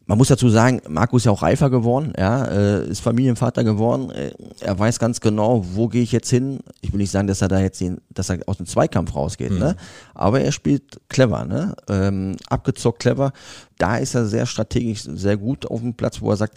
man 0.08 0.16
muss 0.16 0.28
dazu 0.28 0.48
sagen, 0.48 0.80
Marco 0.88 1.18
ist 1.18 1.26
ja 1.26 1.32
auch 1.32 1.42
reifer 1.42 1.68
geworden, 1.68 2.14
ja, 2.16 2.46
äh, 2.46 2.88
ist 2.88 3.00
Familienvater 3.00 3.62
geworden. 3.62 4.10
Äh, 4.10 4.32
er 4.60 4.78
weiß 4.78 4.98
ganz 4.98 5.20
genau, 5.20 5.66
wo 5.74 5.88
gehe 5.88 6.02
ich 6.02 6.12
jetzt 6.12 6.30
hin. 6.30 6.60
Ich 6.80 6.92
will 6.92 6.98
nicht 6.98 7.10
sagen, 7.10 7.28
dass 7.28 7.42
er 7.42 7.48
da 7.48 7.60
jetzt 7.60 7.78
den, 7.82 8.00
dass 8.08 8.30
er 8.30 8.38
aus 8.46 8.56
dem 8.56 8.64
Zweikampf 8.64 9.14
rausgeht, 9.14 9.50
mhm. 9.50 9.58
ne? 9.58 9.76
Aber 10.14 10.40
er 10.40 10.50
spielt 10.50 10.98
clever, 11.10 11.44
ne? 11.44 11.76
Ähm, 11.90 12.36
abgezockt 12.48 13.00
clever. 13.00 13.32
Da 13.76 13.98
ist 13.98 14.14
er 14.14 14.24
sehr 14.24 14.46
strategisch, 14.46 15.02
sehr 15.02 15.36
gut 15.36 15.66
auf 15.66 15.80
dem 15.80 15.92
Platz, 15.92 16.22
wo 16.22 16.30
er 16.30 16.38
sagt, 16.38 16.56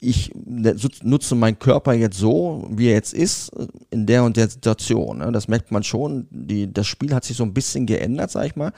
ich 0.00 0.30
ne, 0.34 0.76
nutze 1.02 1.34
meinen 1.36 1.58
Körper 1.58 1.94
jetzt 1.94 2.18
so, 2.18 2.68
wie 2.70 2.88
er 2.88 2.94
jetzt 2.96 3.14
ist, 3.14 3.50
in 3.88 4.04
der 4.04 4.24
und 4.24 4.36
der 4.36 4.48
Situation. 4.48 5.18
Ne? 5.18 5.32
Das 5.32 5.48
merkt 5.48 5.72
man 5.72 5.82
schon. 5.82 6.26
Die, 6.30 6.70
das 6.70 6.86
Spiel 6.86 7.14
hat 7.14 7.24
sich 7.24 7.38
so 7.38 7.44
ein 7.44 7.54
bisschen 7.54 7.86
geändert, 7.86 8.30
sag 8.30 8.44
ich 8.44 8.56
mal. 8.56 8.72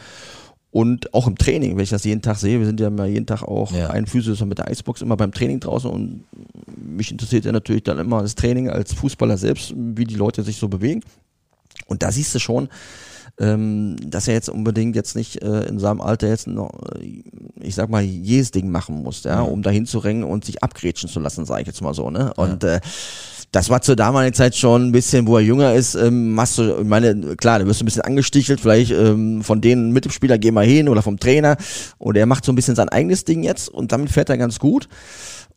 Und 0.76 1.14
auch 1.14 1.26
im 1.26 1.38
Training, 1.38 1.74
wenn 1.74 1.84
ich 1.84 1.88
das 1.88 2.04
jeden 2.04 2.20
Tag 2.20 2.36
sehe, 2.36 2.58
wir 2.58 2.66
sind 2.66 2.80
ja 2.80 2.88
immer 2.88 3.06
jeden 3.06 3.24
Tag 3.24 3.42
auch 3.42 3.72
ja. 3.72 3.88
ein 3.88 4.06
Physiker 4.06 4.44
mit 4.44 4.58
der 4.58 4.70
Icebox 4.70 5.00
immer 5.00 5.16
beim 5.16 5.32
Training 5.32 5.58
draußen 5.58 5.90
und 5.90 6.24
mich 6.76 7.10
interessiert 7.10 7.46
ja 7.46 7.52
natürlich 7.52 7.84
dann 7.84 7.98
immer 7.98 8.20
das 8.20 8.34
Training 8.34 8.68
als 8.68 8.92
Fußballer 8.92 9.38
selbst, 9.38 9.72
wie 9.74 10.04
die 10.04 10.16
Leute 10.16 10.42
sich 10.42 10.58
so 10.58 10.68
bewegen. 10.68 11.00
Und 11.86 12.02
da 12.02 12.12
siehst 12.12 12.34
du 12.34 12.40
schon, 12.40 12.68
ähm, 13.40 13.96
dass 14.04 14.28
er 14.28 14.34
jetzt 14.34 14.50
unbedingt 14.50 14.96
jetzt 14.96 15.16
nicht 15.16 15.40
äh, 15.40 15.64
in 15.64 15.78
seinem 15.78 16.02
Alter 16.02 16.28
jetzt 16.28 16.46
noch, 16.46 16.78
äh, 16.94 17.22
ich 17.62 17.74
sag 17.74 17.88
mal, 17.88 18.02
jedes 18.02 18.50
Ding 18.50 18.68
machen 18.68 19.02
muss, 19.02 19.24
ja, 19.24 19.40
um 19.40 19.62
dahin 19.62 19.86
zu 19.86 19.98
rennen 19.98 20.24
und 20.24 20.44
sich 20.44 20.62
abgrätschen 20.62 21.08
zu 21.08 21.20
lassen, 21.20 21.46
sage 21.46 21.62
ich 21.62 21.68
jetzt 21.68 21.80
mal 21.80 21.94
so, 21.94 22.10
ne? 22.10 22.34
Und 22.34 22.64
äh, 22.64 22.82
das 23.52 23.70
war 23.70 23.80
zur 23.80 23.96
damaligen 23.96 24.35
Zeit 24.35 24.54
schon 24.54 24.88
ein 24.88 24.92
bisschen, 24.92 25.26
wo 25.26 25.37
er 25.37 25.42
jünger 25.42 25.74
ist, 25.74 25.94
ähm, 25.94 26.35
machst 26.35 26.59
du, 26.59 26.78
ich 26.78 26.87
meine, 26.87 27.37
klar, 27.37 27.59
da 27.59 27.66
wirst 27.66 27.80
du 27.80 27.85
ein 27.85 27.87
bisschen 27.87 28.02
angestichelt, 28.02 28.61
vielleicht 28.61 28.92
ähm, 28.92 29.42
von 29.42 29.61
den 29.61 29.92
Mitspieler 29.92 30.38
geh 30.38 30.50
mal 30.50 30.66
hin 30.66 30.88
oder 30.88 31.02
vom 31.02 31.18
Trainer. 31.18 31.56
Und 31.98 32.16
er 32.16 32.26
macht 32.26 32.44
so 32.44 32.52
ein 32.52 32.56
bisschen 32.56 32.74
sein 32.74 32.88
eigenes 32.88 33.24
Ding 33.24 33.42
jetzt 33.42 33.68
und 33.68 33.92
damit 33.92 34.11
fährt 34.11 34.28
er 34.28 34.38
ganz 34.38 34.59
gut. 34.59 34.88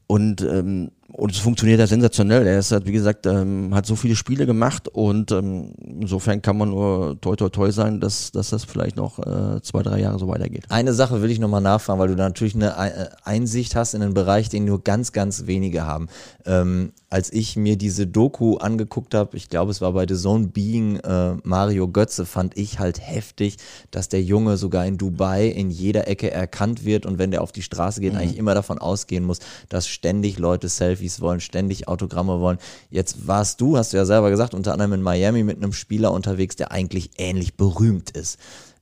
Und 0.08 0.41
ähm, 0.41 0.91
und 1.12 1.32
es 1.32 1.39
funktioniert 1.39 1.80
ja 1.80 1.88
sensationell. 1.88 2.48
Er 2.48 2.60
ist 2.60 2.72
halt, 2.72 2.86
wie 2.86 2.91
gesagt, 2.91 3.26
ähm, 3.26 3.74
hat 3.76 3.86
so 3.86 3.95
viele 3.95 4.15
Spiele 4.15 4.45
gemacht 4.45 4.88
und 4.88 5.32
ähm, 5.32 5.74
insofern 5.82 6.41
kann 6.41 6.58
man 6.58 6.69
nur 6.69 7.19
toi 7.19 7.36
toi 7.36 7.50
toi 7.50 7.72
sein, 7.72 8.00
dass, 8.00 8.32
dass 8.32 8.52
das 8.52 8.63
vielleicht 8.63 8.95
noch 8.95 9.19
äh, 9.19 9.62
zwei, 9.62 9.84
drei 9.84 10.00
Jahre 10.00 10.19
so 10.19 10.28
weitergeht. 10.28 10.65
Eine 10.69 10.93
Sache 10.93 11.22
will 11.22 11.32
ich 11.32 11.39
nochmal 11.39 11.62
nachfragen, 11.62 12.00
weil 12.00 12.08
du 12.08 12.15
da 12.15 12.24
natürlich 12.24 12.56
eine 12.56 12.69
äh, 12.78 13.08
Einsicht 13.24 13.76
hast 13.76 13.95
in 13.95 14.02
einen 14.02 14.13
Bereich, 14.13 14.50
den 14.50 14.65
nur 14.65 14.84
ganz, 14.84 15.12
ganz 15.12 15.45
wenige 15.45 15.86
haben. 15.86 16.08
Ähm, 16.45 16.93
als 17.10 17.34
ich 17.34 17.56
mir 17.56 17.76
diese 17.76 18.06
Doku 18.06 18.58
angeguckt 18.58 19.15
habe, 19.15 19.36
ich 19.36 19.50
glaube, 19.50 19.72
es 19.72 19.82
war 19.82 19.93
bei 19.93 20.06
The 20.08 20.15
Zone 20.15 20.48
Being 20.48 20.98
äh, 20.98 21.36
Mario 21.43 21.88
Götze, 21.88 22.26
fand 22.26 22.56
ich 22.56 22.80
halt 22.80 23.02
heftig, 23.02 23.58
dass 23.89 24.10
der 24.10 24.22
Junge 24.22 24.58
sogar 24.58 24.86
in 24.86 24.98
Dubai 24.98 25.48
in 25.48 25.72
jeder 25.72 26.08
Ecke 26.08 26.30
erkannt 26.30 26.86
wird 26.86 27.08
und 27.08 27.17
wenn 27.17 27.32
der 27.32 27.41
auf 27.41 27.52
die 27.52 27.63
Straße 27.63 28.00
geht, 28.00 28.13
mhm. 28.13 28.19
eigentlich 28.19 28.38
immer 28.38 28.54
davon 28.54 28.78
ausgehen 28.78 29.26
muss, 29.26 29.39
dass 29.69 29.88
ständig 29.88 30.38
Leute 30.38 30.69
Selfies 30.69 30.99
wollen, 31.22 31.40
ständig 31.40 31.88
Autogramme 31.88 32.40
wollen. 32.40 32.58
Jetzt 32.90 33.28
warst 33.28 33.62
du, 33.62 33.78
hast 33.78 33.94
du 33.94 33.98
ja 33.98 34.06
selber 34.06 34.30
gesagt, 34.30 34.54
unter 34.54 34.74
anderem 34.74 34.94
in 34.94 35.02
Miami 35.02 35.44
mit 35.44 35.58
einem 35.58 35.74
Spieler 35.74 36.12
unterwegs, 36.12 36.56
der 36.56 36.72
eigentlich 36.72 37.12
ähnlich 37.18 37.56
berühmt 37.56 38.12
ist. 38.12 38.38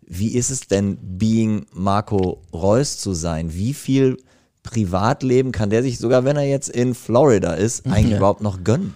Wie 0.06 0.36
ist 0.36 0.50
es 0.50 0.62
denn, 0.68 0.98
Being 1.02 1.66
Marco 1.74 2.42
Reus 2.54 2.98
zu 2.98 3.14
sein? 3.14 3.54
Wie 3.54 3.74
viel 3.74 4.18
Privatleben 4.64 5.52
kann 5.52 5.70
der 5.70 5.84
sich, 5.84 5.98
sogar 5.98 6.26
wenn 6.26 6.38
er 6.38 6.48
jetzt 6.48 6.70
in 6.70 6.96
Florida 6.96 7.54
ist, 7.54 7.86
eigentlich 7.92 8.12
ja. 8.12 8.18
überhaupt 8.18 8.42
noch 8.42 8.64
gönnen? 8.64 8.96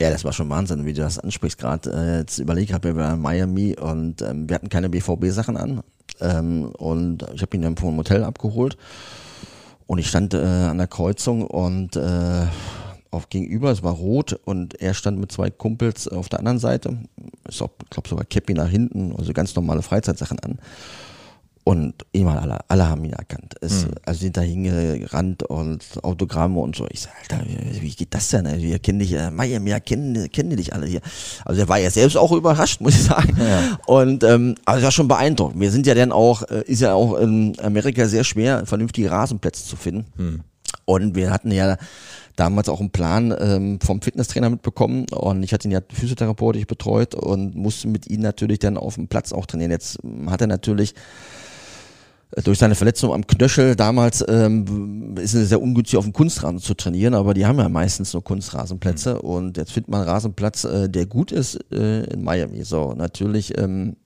Ja, 0.00 0.10
das 0.10 0.24
war 0.24 0.32
schon 0.32 0.48
Wahnsinn, 0.48 0.86
wie 0.86 0.92
du 0.92 1.02
das 1.02 1.18
ansprichst 1.18 1.58
gerade. 1.58 1.90
Äh, 1.90 2.18
jetzt 2.20 2.38
überlege 2.38 2.72
ich, 2.72 2.84
wir 2.84 2.96
waren 2.96 3.14
in 3.14 3.20
Miami 3.20 3.76
und 3.76 4.22
ähm, 4.22 4.48
wir 4.48 4.54
hatten 4.54 4.68
keine 4.68 4.88
BVB-Sachen 4.88 5.56
an. 5.56 5.80
Ähm, 6.20 6.66
und 6.76 7.26
ich 7.34 7.42
habe 7.42 7.56
ihn 7.56 7.62
dann 7.62 7.76
vom 7.76 7.96
Hotel 7.96 8.22
abgeholt. 8.22 8.76
Und 9.88 9.98
ich 9.98 10.08
stand 10.08 10.34
äh, 10.34 10.38
an 10.38 10.76
der 10.76 10.86
Kreuzung 10.86 11.46
und 11.46 11.96
äh, 11.96 12.46
auf 13.10 13.30
gegenüber, 13.30 13.70
es 13.70 13.82
war 13.82 13.94
rot 13.94 14.38
und 14.44 14.78
er 14.82 14.92
stand 14.92 15.18
mit 15.18 15.32
zwei 15.32 15.48
Kumpels 15.48 16.06
auf 16.06 16.28
der 16.28 16.40
anderen 16.40 16.58
Seite. 16.58 16.98
Ich 17.48 17.56
glaube 17.56 18.08
sogar 18.08 18.26
Käppi 18.26 18.52
nach 18.52 18.68
hinten, 18.68 19.16
also 19.16 19.32
ganz 19.32 19.56
normale 19.56 19.80
Freizeitsachen 19.80 20.38
an. 20.40 20.58
Und 21.68 21.92
immer 22.12 22.40
alle, 22.40 22.60
alle 22.68 22.88
haben 22.88 23.04
ihn 23.04 23.12
erkannt. 23.12 23.56
Es, 23.60 23.84
mhm. 23.84 23.90
Also 24.06 24.20
sind 24.20 24.38
da 24.38 24.40
hingerannt 24.40 25.42
und 25.42 25.84
Autogramme 26.02 26.60
und 26.60 26.74
so. 26.74 26.86
Ich 26.88 27.02
sag, 27.02 27.12
Alter, 27.20 27.44
wie, 27.46 27.82
wie 27.82 27.90
geht 27.90 28.14
das 28.14 28.30
denn? 28.30 28.46
Also, 28.46 28.62
wir 28.62 28.78
kennen 28.78 29.00
dich, 29.00 29.12
äh, 29.12 29.30
Miami, 29.30 29.68
ja, 29.68 29.78
kennen, 29.78 30.32
kennen 30.32 30.56
dich 30.56 30.72
alle 30.72 30.86
hier. 30.86 31.02
Also 31.44 31.60
er 31.60 31.68
war 31.68 31.76
ja 31.76 31.90
selbst 31.90 32.16
auch 32.16 32.32
überrascht, 32.32 32.80
muss 32.80 32.94
ich 32.94 33.02
sagen. 33.02 33.36
Ja. 33.38 33.78
Und 33.84 34.24
ähm, 34.24 34.54
also 34.64 34.78
es 34.78 34.84
war 34.84 34.92
schon 34.92 35.08
beeindruckend. 35.08 35.60
Wir 35.60 35.70
sind 35.70 35.86
ja 35.86 35.94
dann 35.94 36.10
auch, 36.10 36.40
äh, 36.44 36.62
ist 36.64 36.80
ja 36.80 36.94
auch 36.94 37.18
in 37.18 37.54
Amerika 37.60 38.08
sehr 38.08 38.24
schwer, 38.24 38.64
vernünftige 38.64 39.10
Rasenplätze 39.10 39.66
zu 39.66 39.76
finden. 39.76 40.06
Mhm. 40.16 40.40
Und 40.86 41.16
wir 41.16 41.30
hatten 41.30 41.50
ja 41.50 41.76
damals 42.36 42.70
auch 42.70 42.80
einen 42.80 42.92
Plan 42.92 43.34
ähm, 43.38 43.78
vom 43.82 44.00
Fitnesstrainer 44.00 44.48
mitbekommen 44.48 45.04
und 45.10 45.42
ich 45.42 45.52
hatte 45.52 45.68
ihn 45.68 45.72
ja 45.72 45.80
physiotherapeutisch 45.92 46.66
betreut 46.66 47.14
und 47.14 47.56
musste 47.56 47.88
mit 47.88 48.08
ihm 48.08 48.20
natürlich 48.20 48.60
dann 48.60 48.78
auf 48.78 48.94
dem 48.94 49.08
Platz 49.08 49.32
auch 49.32 49.44
trainieren. 49.44 49.72
Jetzt 49.72 49.98
hat 50.28 50.40
er 50.40 50.46
natürlich 50.46 50.94
durch 52.44 52.58
seine 52.58 52.74
Verletzung 52.74 53.12
am 53.12 53.26
Knöchel 53.26 53.74
damals 53.74 54.24
ähm, 54.28 55.16
ist 55.16 55.34
es 55.34 55.48
sehr 55.48 55.62
ungünstig 55.62 55.96
auf 55.96 56.04
dem 56.04 56.12
Kunstrasen 56.12 56.58
zu 56.58 56.74
trainieren, 56.74 57.14
aber 57.14 57.32
die 57.32 57.46
haben 57.46 57.58
ja 57.58 57.68
meistens 57.68 58.12
nur 58.12 58.22
Kunstrasenplätze 58.22 59.14
mhm. 59.14 59.20
und 59.20 59.56
jetzt 59.56 59.72
findet 59.72 59.90
man 59.90 60.00
einen 60.02 60.10
Rasenplatz, 60.10 60.64
äh, 60.64 60.88
der 60.88 61.06
gut 61.06 61.32
ist 61.32 61.58
äh, 61.72 62.04
in 62.04 62.22
Miami. 62.22 62.64
So, 62.64 62.92
natürlich 62.92 63.56
ähm, 63.56 63.96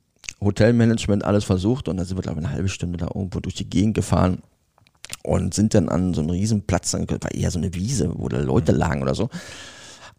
Hotelmanagement 0.41 1.25
alles 1.25 1.45
versucht 1.45 1.89
und 1.89 1.97
da 1.97 2.05
sind 2.05 2.17
wir 2.17 2.23
glaube 2.23 2.41
ich 2.41 2.47
eine 2.47 2.55
halbe 2.55 2.69
Stunde 2.69 2.99
da 2.99 3.09
irgendwo 3.13 3.41
durch 3.41 3.57
die 3.57 3.69
Gegend 3.69 3.95
gefahren 3.95 4.39
und 5.25 5.53
sind 5.53 5.75
dann 5.75 5.89
an 5.89 6.15
so 6.15 6.21
einem 6.21 6.31
riesen 6.31 6.63
Platz, 6.63 6.95
war 6.95 7.35
eher 7.35 7.51
so 7.51 7.59
eine 7.59 7.75
Wiese, 7.75 8.13
wo 8.15 8.29
da 8.29 8.39
Leute 8.39 8.73
mhm. 8.73 8.79
lagen 8.79 9.03
oder 9.03 9.17
so. 9.17 9.31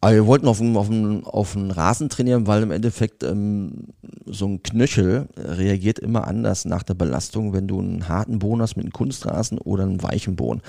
Aber 0.03 0.15
wir 0.15 0.25
wollten 0.27 0.49
auf 0.49 0.59
einen, 0.59 0.75
auf, 0.75 0.89
einen, 0.89 1.23
auf 1.23 1.55
einen 1.55 1.71
Rasen 1.71 2.09
trainieren, 2.09 2.45
weil 2.45 2.61
im 2.61 2.71
Endeffekt 2.71 3.23
ähm, 3.23 3.85
so 4.25 4.45
ein 4.45 4.61
Knöchel 4.61 5.29
reagiert 5.37 5.97
immer 5.97 6.27
anders 6.27 6.65
nach 6.65 6.83
der 6.83 6.93
Belastung, 6.93 7.53
wenn 7.53 7.69
du 7.69 7.79
einen 7.79 8.09
harten 8.09 8.37
Boden 8.39 8.61
hast 8.61 8.75
mit 8.75 8.83
einem 8.83 8.91
Kunstrasen 8.91 9.59
oder 9.59 9.83
einem 9.83 10.03
weichen 10.03 10.35
Boden. 10.35 10.61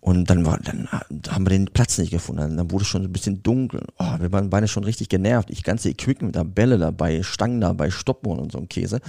Und 0.00 0.28
dann 0.28 0.44
war, 0.44 0.58
dann 0.58 0.90
haben 0.90 1.46
wir 1.46 1.50
den 1.56 1.68
Platz 1.72 1.96
nicht 1.96 2.10
gefunden. 2.10 2.58
Dann 2.58 2.70
wurde 2.70 2.82
es 2.82 2.88
schon 2.88 3.04
ein 3.04 3.12
bisschen 3.12 3.42
dunkel. 3.42 3.80
Oh, 3.98 4.20
wir 4.20 4.30
waren 4.30 4.50
beide 4.50 4.68
schon 4.68 4.84
richtig 4.84 5.08
genervt. 5.08 5.48
Ich 5.48 5.62
ganze 5.62 5.88
Equipment 5.88 6.36
da 6.36 6.42
Bälle 6.42 6.76
dabei, 6.76 7.22
Stangen 7.22 7.62
dabei, 7.62 7.90
Stoppen 7.90 8.38
und 8.38 8.52
so 8.52 8.58
ein 8.58 8.68
Käse. 8.68 9.00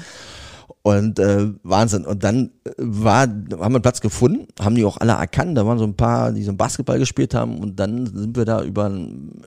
Und 0.82 1.20
äh, 1.20 1.48
Wahnsinn. 1.64 2.06
Und 2.06 2.24
dann 2.24 2.52
äh, 2.64 2.72
war, 2.78 3.22
haben 3.22 3.50
wir 3.50 3.66
einen 3.66 3.82
Platz 3.82 4.02
gefunden, 4.02 4.48
haben 4.60 4.76
die 4.76 4.86
auch 4.86 4.98
alle 4.98 5.14
erkannt. 5.14 5.58
Da 5.58 5.66
waren 5.66 5.80
so 5.80 5.84
ein 5.84 5.96
paar, 5.96 6.32
die 6.32 6.44
so 6.44 6.52
ein 6.52 6.58
Basketball 6.58 7.00
gespielt 7.00 7.34
haben. 7.34 7.58
Und 7.58 7.80
dann 7.80 8.06
sind 8.06 8.38
wir 8.38 8.46
da 8.46 8.62
über, 8.62 8.92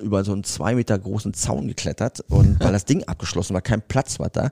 über 0.02 0.24
so 0.24 0.32
einen 0.32 0.44
zwei 0.44 0.74
Meter 0.74 0.98
großen 0.98 1.34
Zaun 1.34 1.68
geklettert. 1.68 2.24
Und 2.28 2.58
weil 2.64 2.72
das 2.72 2.84
Ding 2.84 3.04
abgeschlossen 3.04 3.54
war, 3.54 3.60
kein 3.60 3.82
Platz 3.82 4.18
war 4.18 4.30
da. 4.30 4.50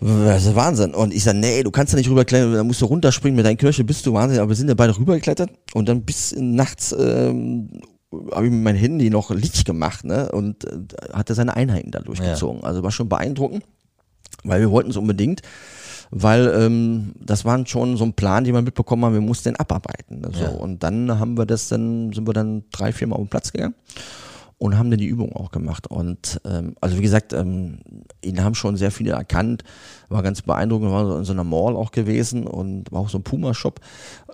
Das 0.00 0.46
ist 0.46 0.56
Wahnsinn. 0.56 0.94
Und 0.94 1.12
ich 1.12 1.22
sag, 1.24 1.36
nee, 1.36 1.62
du 1.62 1.70
kannst 1.70 1.92
da 1.92 1.98
nicht 1.98 2.08
rüberklettern, 2.08 2.54
da 2.54 2.64
musst 2.64 2.80
du 2.80 2.86
runterspringen 2.86 3.36
mit 3.36 3.44
deinem 3.44 3.58
Kirche, 3.58 3.84
bist 3.84 4.06
du 4.06 4.14
Wahnsinn. 4.14 4.40
Aber 4.40 4.48
wir 4.48 4.56
sind 4.56 4.68
ja 4.68 4.74
beide 4.74 4.98
rübergeklettert 4.98 5.50
und 5.74 5.88
dann 5.88 6.02
bis 6.02 6.34
nachts 6.36 6.94
ähm, 6.98 7.68
habe 8.32 8.46
ich 8.46 8.52
mit 8.52 8.62
meinem 8.62 8.78
Handy 8.78 9.10
noch 9.10 9.30
Licht 9.30 9.64
gemacht, 9.64 10.04
ne? 10.04 10.32
Und 10.32 10.64
äh, 10.64 11.12
hat 11.12 11.28
er 11.28 11.36
seine 11.36 11.54
Einheiten 11.54 11.90
da 11.90 12.00
durchgezogen. 12.00 12.62
Ja. 12.62 12.66
Also 12.66 12.82
war 12.82 12.90
schon 12.90 13.08
beeindruckend 13.08 13.62
weil 14.44 14.60
wir 14.60 14.70
wollten 14.70 14.90
es 14.90 14.96
unbedingt, 14.96 15.42
weil 16.10 16.48
ähm, 16.48 17.12
das 17.20 17.44
war 17.44 17.64
schon 17.66 17.96
so 17.96 18.04
ein 18.04 18.14
Plan, 18.14 18.44
den 18.44 18.54
wir 18.54 18.62
mitbekommen 18.62 19.04
haben, 19.04 19.14
wir 19.14 19.20
mussten 19.20 19.50
den 19.50 19.56
abarbeiten. 19.56 20.26
So. 20.32 20.44
Ja. 20.44 20.50
Und 20.50 20.82
dann 20.82 21.18
haben 21.18 21.38
wir 21.38 21.46
das 21.46 21.68
dann, 21.68 22.12
sind 22.12 22.26
wir 22.26 22.34
dann 22.34 22.64
drei, 22.72 22.92
vier 22.92 23.06
Mal 23.06 23.16
auf 23.16 23.22
den 23.22 23.28
Platz 23.28 23.52
gegangen 23.52 23.74
und 24.60 24.76
haben 24.76 24.90
dann 24.90 25.00
die 25.00 25.06
Übung 25.06 25.34
auch 25.34 25.52
gemacht. 25.52 25.86
Und 25.86 26.38
ähm, 26.44 26.74
also 26.82 26.98
wie 26.98 27.02
gesagt, 27.02 27.32
ähm, 27.32 27.78
ihn 28.20 28.44
haben 28.44 28.54
schon 28.54 28.76
sehr 28.76 28.90
viele 28.90 29.12
erkannt, 29.12 29.64
war 30.10 30.22
ganz 30.22 30.42
beeindruckend, 30.42 30.90
war 30.90 31.18
in 31.18 31.24
so 31.24 31.32
einer 31.32 31.44
Mall 31.44 31.74
auch 31.76 31.92
gewesen 31.92 32.46
und 32.46 32.92
war 32.92 33.00
auch 33.00 33.08
so 33.08 33.18
ein 33.18 33.22
Puma-Shop, 33.22 33.80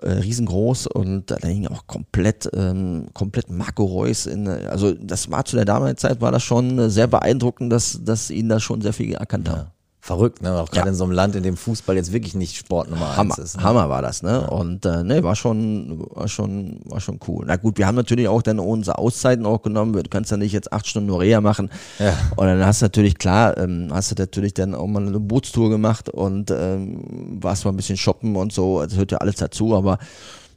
äh, 0.01 0.09
riesengroß 0.09 0.87
und 0.87 1.31
da 1.31 1.37
hing 1.47 1.67
auch 1.67 1.87
komplett, 1.87 2.49
ähm, 2.53 3.07
komplett 3.13 3.49
Marco 3.49 3.85
Reus 3.85 4.25
in, 4.25 4.49
also 4.49 4.91
das 4.91 5.31
war 5.31 5.45
zu 5.45 5.55
der 5.55 5.65
damaligen 5.65 5.97
Zeit, 5.97 6.19
war 6.19 6.33
das 6.33 6.43
schon 6.43 6.89
sehr 6.89 7.07
beeindruckend, 7.07 7.71
dass, 7.71 8.03
dass 8.03 8.29
ihn 8.29 8.49
da 8.49 8.59
schon 8.59 8.81
sehr 8.81 8.93
viel 8.93 9.13
erkannt 9.13 9.47
ja. 9.47 9.55
haben. 9.55 9.67
Verrückt, 10.07 10.41
ne? 10.41 10.53
Auch 10.53 10.69
gerade 10.69 10.85
ja. 10.85 10.91
in 10.91 10.95
so 10.95 11.03
einem 11.03 11.11
Land, 11.11 11.35
in 11.35 11.43
dem 11.43 11.57
Fußball 11.57 11.97
jetzt 11.97 12.13
wirklich 12.13 12.33
nicht 12.33 12.55
Sport 12.55 12.89
Nummer 12.89 13.17
Hammer, 13.17 13.33
eins 13.37 13.39
ist. 13.39 13.57
Ne? 13.57 13.63
Hammer 13.63 13.89
war 13.89 14.01
das, 14.01 14.23
ne? 14.23 14.29
Ja. 14.29 14.47
Und 14.47 14.85
äh, 14.85 15.03
ne, 15.03 15.21
war 15.21 15.35
schon, 15.35 16.01
war 16.15 16.29
schon, 16.29 16.79
war 16.85 17.01
schon 17.01 17.19
cool. 17.27 17.43
Na 17.45 17.57
gut, 17.57 17.77
wir 17.77 17.87
haben 17.87 17.95
natürlich 17.95 18.29
auch 18.29 18.41
dann 18.41 18.57
unsere 18.59 18.99
Auszeiten 18.99 19.45
auch 19.45 19.61
genommen. 19.61 19.91
Du 19.91 20.09
kannst 20.09 20.31
ja 20.31 20.37
nicht 20.37 20.53
jetzt 20.53 20.71
acht 20.71 20.87
Stunden 20.87 21.07
nur 21.07 21.19
Reha 21.19 21.41
machen. 21.41 21.69
Ja. 21.99 22.13
Und 22.37 22.47
dann 22.47 22.65
hast 22.65 22.81
du 22.81 22.85
natürlich 22.85 23.17
klar, 23.17 23.57
ähm, 23.57 23.89
hast 23.91 24.11
du 24.11 24.15
natürlich 24.17 24.53
dann 24.53 24.75
auch 24.75 24.87
mal 24.87 25.05
eine 25.05 25.19
Bootstour 25.19 25.69
gemacht 25.69 26.07
und 26.07 26.51
ähm, 26.51 27.39
warst 27.41 27.65
mal 27.65 27.71
ein 27.71 27.75
bisschen 27.75 27.97
shoppen 27.97 28.37
und 28.37 28.53
so. 28.53 28.81
Das 28.81 28.95
hört 28.95 29.11
ja 29.11 29.17
alles 29.17 29.35
dazu, 29.35 29.75
aber 29.75 29.97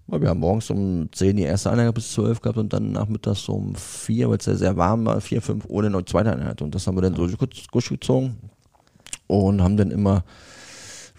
wir 0.06 0.28
haben 0.28 0.38
morgens 0.38 0.70
um 0.70 1.08
10 1.10 1.36
die 1.36 1.42
erste 1.42 1.72
Einheit 1.72 1.92
bis 1.94 2.12
12 2.12 2.40
gehabt 2.40 2.58
und 2.58 2.72
dann 2.72 2.92
nachmittags 2.92 3.42
so 3.42 3.54
um 3.54 3.74
4, 3.74 4.30
weil 4.30 4.38
es 4.38 4.46
ja 4.46 4.54
sehr 4.54 4.76
warm 4.76 5.06
war, 5.06 5.20
4, 5.20 5.42
5 5.42 5.64
Uhr 5.66 5.82
dann 5.82 5.90
noch 5.90 6.02
die 6.02 6.12
zweite 6.12 6.30
Einheit. 6.30 6.62
Und 6.62 6.72
das 6.72 6.86
haben 6.86 6.96
wir 6.96 7.02
dann 7.02 7.16
so 7.16 7.26
kurz 7.36 7.66
durchgezogen 7.72 8.36
und 9.38 9.62
haben 9.62 9.76
dann 9.76 9.90
immer 9.90 10.24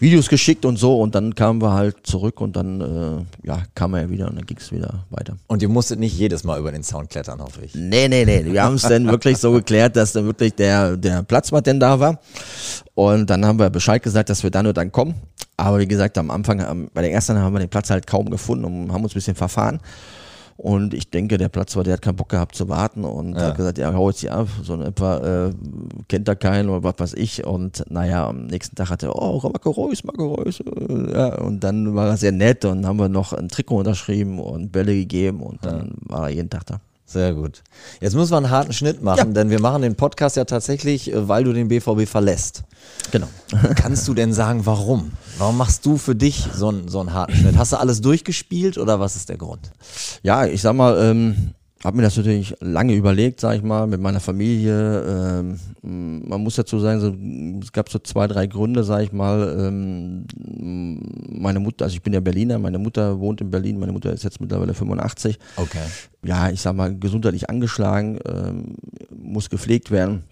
Videos 0.02 0.28
geschickt 0.28 0.64
und 0.64 0.78
so 0.78 1.00
und 1.00 1.14
dann 1.14 1.36
kamen 1.36 1.62
wir 1.62 1.72
halt 1.74 1.98
zurück 2.02 2.40
und 2.40 2.56
dann 2.56 2.80
äh, 2.80 3.46
ja, 3.46 3.62
kam 3.76 3.94
er 3.94 4.02
ja 4.02 4.10
wieder 4.10 4.28
und 4.28 4.34
dann 4.34 4.44
ging 4.44 4.56
es 4.58 4.72
wieder 4.72 5.04
weiter. 5.10 5.36
Und 5.46 5.62
ihr 5.62 5.68
musstet 5.68 6.00
nicht 6.00 6.18
jedes 6.18 6.42
Mal 6.42 6.58
über 6.58 6.72
den 6.72 6.82
Zaun 6.82 7.08
klettern, 7.08 7.40
hoffe 7.40 7.64
ich. 7.64 7.76
Nee, 7.76 8.08
nee, 8.08 8.24
nee. 8.24 8.44
Wir 8.44 8.64
haben 8.64 8.74
es 8.74 8.82
dann 8.82 9.06
wirklich 9.06 9.38
so 9.38 9.52
geklärt, 9.52 9.94
dass 9.94 10.12
dann 10.12 10.26
wirklich 10.26 10.54
der, 10.54 10.96
der 10.96 11.22
Platzwart 11.22 11.68
denn 11.68 11.78
da 11.78 12.00
war. 12.00 12.18
Und 12.94 13.30
dann 13.30 13.46
haben 13.46 13.60
wir 13.60 13.70
Bescheid 13.70 14.02
gesagt, 14.02 14.28
dass 14.28 14.42
wir 14.42 14.50
dann 14.50 14.66
und 14.66 14.76
dann 14.76 14.90
kommen. 14.90 15.14
Aber 15.56 15.78
wie 15.78 15.86
gesagt, 15.86 16.18
am 16.18 16.32
Anfang, 16.32 16.90
bei 16.92 17.02
der 17.02 17.12
ersten 17.12 17.38
haben 17.38 17.54
wir 17.54 17.60
den 17.60 17.68
Platz 17.68 17.88
halt 17.88 18.04
kaum 18.04 18.28
gefunden 18.28 18.64
und 18.64 18.92
haben 18.92 19.04
uns 19.04 19.12
ein 19.12 19.14
bisschen 19.14 19.36
verfahren. 19.36 19.78
Und 20.62 20.94
ich 20.94 21.10
denke, 21.10 21.38
der 21.38 21.48
Platz 21.48 21.74
war, 21.74 21.82
der 21.82 21.94
hat 21.94 22.02
keinen 22.02 22.14
Bock 22.14 22.28
gehabt 22.28 22.54
zu 22.54 22.68
warten 22.68 23.04
und 23.04 23.34
ja. 23.34 23.46
hat 23.46 23.56
gesagt, 23.56 23.78
ja, 23.78 23.92
hau 23.92 24.10
jetzt 24.10 24.20
hier 24.20 24.32
ab, 24.32 24.46
so 24.62 24.74
in 24.74 24.82
etwa, 24.82 25.48
äh, 25.48 25.52
kennt 26.06 26.28
er 26.28 26.36
keinen 26.36 26.68
oder 26.68 26.84
was 26.84 26.94
weiß 26.98 27.14
ich. 27.14 27.44
Und 27.44 27.84
naja, 27.90 28.28
am 28.28 28.46
nächsten 28.46 28.76
Tag 28.76 28.88
hat 28.90 29.02
er, 29.02 29.20
oh, 29.20 29.40
Marco 29.42 29.70
Reus, 29.70 30.04
Marco 30.04 30.36
Reus. 30.36 30.60
Äh, 30.60 31.12
ja, 31.12 31.34
und 31.40 31.64
dann 31.64 31.96
war 31.96 32.10
er 32.10 32.16
sehr 32.16 32.30
nett 32.30 32.64
und 32.64 32.86
haben 32.86 33.00
wir 33.00 33.08
noch 33.08 33.32
ein 33.32 33.48
Trikot 33.48 33.78
unterschrieben 33.78 34.38
und 34.38 34.70
Bälle 34.70 34.94
gegeben 34.94 35.42
und 35.42 35.64
dann 35.64 35.96
ja. 36.08 36.14
war 36.16 36.28
er 36.28 36.36
jeden 36.36 36.48
Tag 36.48 36.64
da. 36.66 36.80
Sehr 37.04 37.34
gut. 37.34 37.62
Jetzt 38.00 38.14
müssen 38.14 38.30
wir 38.32 38.36
einen 38.38 38.50
harten 38.50 38.72
Schnitt 38.72 39.02
machen, 39.02 39.18
Ja. 39.18 39.24
denn 39.24 39.50
wir 39.50 39.60
machen 39.60 39.82
den 39.82 39.96
Podcast 39.96 40.36
ja 40.36 40.44
tatsächlich, 40.44 41.12
äh, 41.12 41.28
weil 41.28 41.44
du 41.44 41.52
den 41.52 41.68
BVB 41.68 42.06
verlässt. 42.08 42.62
Genau. 43.10 43.26
Kannst 43.74 44.08
du 44.08 44.14
denn 44.14 44.32
sagen, 44.32 44.64
warum? 44.64 45.12
Warum 45.38 45.56
machst 45.58 45.84
du 45.84 45.98
für 45.98 46.14
dich 46.14 46.46
so 46.54 46.68
einen, 46.68 46.88
so 46.88 47.00
einen 47.00 47.12
harten 47.12 47.34
Schnitt? 47.34 47.56
Hast 47.58 47.72
du 47.72 47.76
alles 47.78 48.00
durchgespielt 48.00 48.78
oder 48.78 48.98
was 49.00 49.16
ist 49.16 49.28
der 49.28 49.36
Grund? 49.36 49.70
Ja, 50.22 50.46
ich 50.46 50.62
sag 50.62 50.74
mal, 50.74 50.96
ähm, 50.98 51.50
habe 51.84 51.96
mir 51.96 52.04
das 52.04 52.16
natürlich 52.16 52.54
lange 52.60 52.94
überlegt, 52.94 53.40
sag 53.40 53.56
ich 53.56 53.62
mal, 53.62 53.86
mit 53.86 54.00
meiner 54.00 54.20
Familie. 54.20 55.02
Ähm, 55.82 56.28
man 56.28 56.40
muss 56.40 56.54
dazu 56.54 56.78
sagen, 56.78 57.00
so, 57.00 57.14
es 57.60 57.72
gab 57.72 57.88
so 57.88 57.98
zwei, 57.98 58.28
drei 58.28 58.46
Gründe, 58.46 58.84
sag 58.84 59.02
ich 59.02 59.12
mal. 59.12 59.56
Ähm, 59.58 60.24
meine 61.28 61.58
Mutter, 61.58 61.84
also 61.84 61.94
ich 61.94 62.02
bin 62.02 62.12
ja 62.12 62.20
Berliner, 62.20 62.58
meine 62.58 62.78
Mutter 62.78 63.18
wohnt 63.18 63.40
in 63.40 63.50
Berlin, 63.50 63.80
meine 63.80 63.92
Mutter 63.92 64.12
ist 64.12 64.22
jetzt 64.22 64.40
mittlerweile 64.40 64.74
85. 64.74 65.38
Okay. 65.56 65.82
Ja, 66.24 66.50
ich 66.50 66.60
sag 66.60 66.76
mal, 66.76 66.96
gesundheitlich 66.96 67.50
angeschlagen, 67.50 68.20
ähm, 68.26 68.76
muss 69.10 69.50
gepflegt 69.50 69.90
werden. 69.90 70.22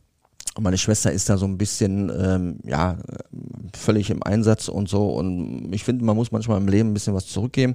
Meine 0.59 0.78
Schwester 0.78 1.11
ist 1.11 1.28
da 1.28 1.36
so 1.36 1.46
ein 1.46 1.59
bisschen, 1.59 2.12
ähm, 2.16 2.59
ja, 2.64 2.98
völlig 3.76 4.11
im 4.11 4.22
Einsatz 4.22 4.68
und 4.68 4.88
so. 4.88 5.09
Und 5.09 5.72
ich 5.72 5.82
finde, 5.82 6.05
man 6.05 6.16
muss 6.16 6.30
manchmal 6.30 6.59
im 6.59 6.68
Leben 6.68 6.90
ein 6.90 6.94
bisschen 6.94 7.14
was 7.14 7.26
zurückgeben. 7.26 7.74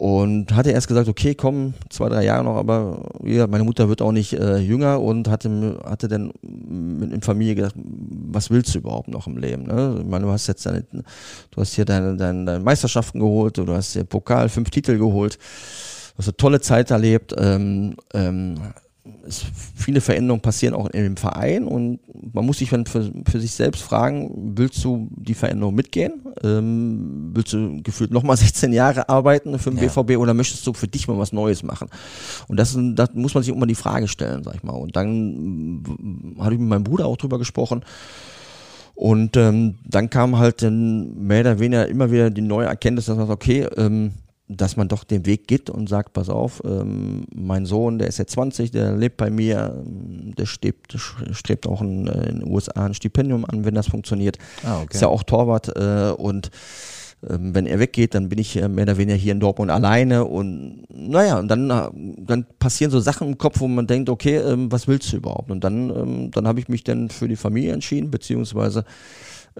Und 0.00 0.54
hatte 0.54 0.70
erst 0.70 0.88
gesagt, 0.88 1.08
okay, 1.08 1.34
komm, 1.34 1.74
zwei, 1.90 2.08
drei 2.08 2.24
Jahre 2.24 2.42
noch, 2.42 2.56
aber 2.56 3.02
gesagt, 3.20 3.50
meine 3.50 3.64
Mutter 3.64 3.90
wird 3.90 4.00
auch 4.00 4.12
nicht 4.12 4.32
äh, 4.32 4.56
jünger 4.56 4.98
und 4.98 5.28
hatte, 5.28 5.78
hatte 5.84 6.08
dann 6.08 6.32
in 6.42 7.20
Familie 7.20 7.54
gedacht, 7.54 7.74
was 7.76 8.48
willst 8.48 8.74
du 8.74 8.78
überhaupt 8.78 9.08
noch 9.08 9.26
im 9.26 9.36
Leben? 9.36 9.64
Ne? 9.64 9.98
Ich 10.00 10.06
meine, 10.06 10.24
du 10.24 10.30
hast 10.30 10.46
jetzt 10.46 10.64
deine, 10.64 10.84
du 10.90 11.60
hast 11.60 11.74
hier 11.74 11.84
deine, 11.84 12.16
deine, 12.16 12.46
deine 12.46 12.64
Meisterschaften 12.64 13.20
geholt, 13.20 13.58
du 13.58 13.68
hast 13.68 13.92
hier 13.92 14.04
Pokal, 14.04 14.48
fünf 14.48 14.70
Titel 14.70 14.96
geholt, 14.96 15.34
du 15.34 16.18
hast 16.18 16.28
eine 16.28 16.36
tolle 16.38 16.62
Zeit 16.62 16.90
erlebt, 16.90 17.34
ähm, 17.36 17.94
ähm, 18.14 18.54
es, 19.26 19.44
viele 19.74 20.00
Veränderungen 20.00 20.40
passieren 20.40 20.74
auch 20.74 20.86
in 20.90 21.02
dem 21.02 21.16
Verein 21.16 21.64
und 21.64 22.00
man 22.32 22.44
muss 22.44 22.58
sich 22.58 22.70
dann 22.70 22.86
für, 22.86 23.10
für 23.28 23.40
sich 23.40 23.52
selbst 23.52 23.82
fragen, 23.82 24.54
willst 24.56 24.82
du 24.84 25.08
die 25.10 25.34
Veränderung 25.34 25.74
mitgehen? 25.74 26.22
Ähm, 26.42 27.30
willst 27.34 27.52
du 27.52 27.82
gefühlt 27.82 28.10
nochmal 28.10 28.36
16 28.36 28.72
Jahre 28.74 29.08
arbeiten 29.08 29.58
für 29.58 29.70
den 29.70 29.78
Ja. 29.78 29.88
BVB 29.88 30.18
oder 30.18 30.34
möchtest 30.34 30.66
du 30.66 30.72
für 30.72 30.88
dich 30.88 31.08
mal 31.08 31.18
was 31.18 31.32
Neues 31.32 31.62
machen? 31.62 31.88
Und 32.48 32.58
das, 32.58 32.76
das 32.94 33.14
muss 33.14 33.34
man 33.34 33.42
sich 33.42 33.54
immer 33.54 33.66
die 33.66 33.74
Frage 33.74 34.08
stellen, 34.08 34.42
sag 34.44 34.54
ich 34.54 34.62
mal. 34.62 34.72
Und 34.72 34.96
dann 34.96 35.82
mm, 35.82 36.36
hatte 36.40 36.54
ich 36.54 36.60
mit 36.60 36.68
meinem 36.68 36.84
Bruder 36.84 37.06
auch 37.06 37.16
drüber 37.16 37.38
gesprochen. 37.38 37.84
Und 38.94 39.36
ähm, 39.38 39.76
dann 39.84 40.10
kam 40.10 40.38
halt 40.38 40.62
dann 40.62 41.26
mehr 41.26 41.40
oder 41.40 41.58
weniger 41.58 41.88
immer 41.88 42.10
wieder 42.10 42.28
die 42.28 42.42
neue 42.42 42.66
Erkenntnis, 42.66 43.06
dass 43.06 43.16
man 43.16 43.28
sagt, 43.28 43.42
okay, 43.42 43.66
ähm, 43.78 44.12
dass 44.56 44.76
man 44.76 44.88
doch 44.88 45.04
den 45.04 45.26
Weg 45.26 45.46
geht 45.46 45.70
und 45.70 45.88
sagt, 45.88 46.12
pass 46.12 46.28
auf, 46.28 46.60
ähm, 46.64 47.24
mein 47.32 47.66
Sohn, 47.66 47.98
der 47.98 48.08
ist 48.08 48.18
jetzt 48.18 48.32
20, 48.32 48.72
der 48.72 48.96
lebt 48.96 49.16
bei 49.16 49.30
mir, 49.30 49.80
ähm, 49.86 50.34
der 50.36 50.46
strebt, 50.46 50.96
strebt 51.30 51.68
auch 51.68 51.80
in, 51.80 52.08
äh, 52.08 52.28
in 52.28 52.40
den 52.40 52.50
USA 52.50 52.84
ein 52.84 52.94
Stipendium 52.94 53.44
an, 53.44 53.64
wenn 53.64 53.74
das 53.74 53.88
funktioniert. 53.88 54.38
Ah, 54.64 54.82
okay. 54.82 54.94
Ist 54.94 55.02
ja 55.02 55.08
auch 55.08 55.22
Torwart 55.22 55.68
äh, 55.76 56.12
und 56.16 56.50
wenn 57.22 57.66
er 57.66 57.78
weggeht, 57.78 58.14
dann 58.14 58.28
bin 58.30 58.38
ich 58.38 58.56
äh, 58.56 58.66
mehr 58.68 58.84
oder 58.84 58.96
weniger 58.96 59.16
hier 59.18 59.32
in 59.32 59.40
Dortmund 59.40 59.70
alleine 59.70 60.24
und 60.24 60.84
naja, 60.88 61.38
und 61.38 61.48
dann, 61.48 61.68
äh, 61.70 61.88
dann 62.18 62.46
passieren 62.58 62.90
so 62.90 62.98
Sachen 63.00 63.28
im 63.28 63.38
Kopf, 63.38 63.60
wo 63.60 63.68
man 63.68 63.86
denkt, 63.86 64.08
okay, 64.08 64.36
ähm, 64.36 64.72
was 64.72 64.88
willst 64.88 65.12
du 65.12 65.18
überhaupt? 65.18 65.50
Und 65.50 65.62
dann, 65.62 65.90
ähm, 65.90 66.30
dann 66.30 66.46
habe 66.48 66.60
ich 66.60 66.68
mich 66.68 66.82
dann 66.82 67.10
für 67.10 67.28
die 67.28 67.36
Familie 67.36 67.72
entschieden, 67.74 68.10
beziehungsweise 68.10 68.84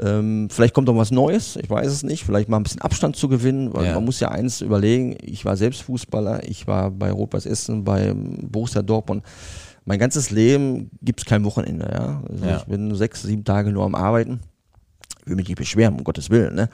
ähm, 0.00 0.48
vielleicht 0.50 0.72
kommt 0.72 0.86
noch 0.86 0.96
was 0.96 1.10
Neues, 1.10 1.56
ich 1.56 1.68
weiß 1.68 1.88
es 1.88 2.02
nicht, 2.02 2.24
vielleicht 2.24 2.48
mal 2.48 2.56
ein 2.56 2.62
bisschen 2.62 2.80
Abstand 2.80 3.16
zu 3.16 3.28
gewinnen, 3.28 3.74
weil 3.74 3.86
Ja. 3.86 3.94
man 3.94 4.04
muss 4.04 4.20
ja 4.20 4.30
eins 4.30 4.60
überlegen, 4.62 5.16
ich 5.20 5.44
war 5.44 5.56
selbst 5.56 5.82
Fußballer, 5.82 6.48
ich 6.48 6.66
war 6.66 6.90
bei 6.90 7.10
Rot-Weiß 7.10 7.44
Essen, 7.44 7.84
bei 7.84 8.14
Borussia 8.14 8.82
Dortmund. 8.82 9.22
Mein 9.84 9.98
ganzes 9.98 10.30
Leben 10.30 10.90
gibt's 11.02 11.24
kein 11.24 11.44
Wochenende, 11.44 11.90
ja. 11.92 12.22
Also 12.30 12.44
Ja. 12.46 12.56
Ich 12.58 12.64
bin 12.64 12.94
sechs, 12.94 13.22
sieben 13.22 13.44
Tage 13.44 13.72
nur 13.72 13.84
am 13.84 13.94
Arbeiten 13.94 14.40
will 15.30 15.36
mich 15.36 15.48
nicht 15.48 15.56
beschweren, 15.56 15.94
um 15.94 16.04
Gottes 16.04 16.28
Willen, 16.28 16.54
ne? 16.54 16.68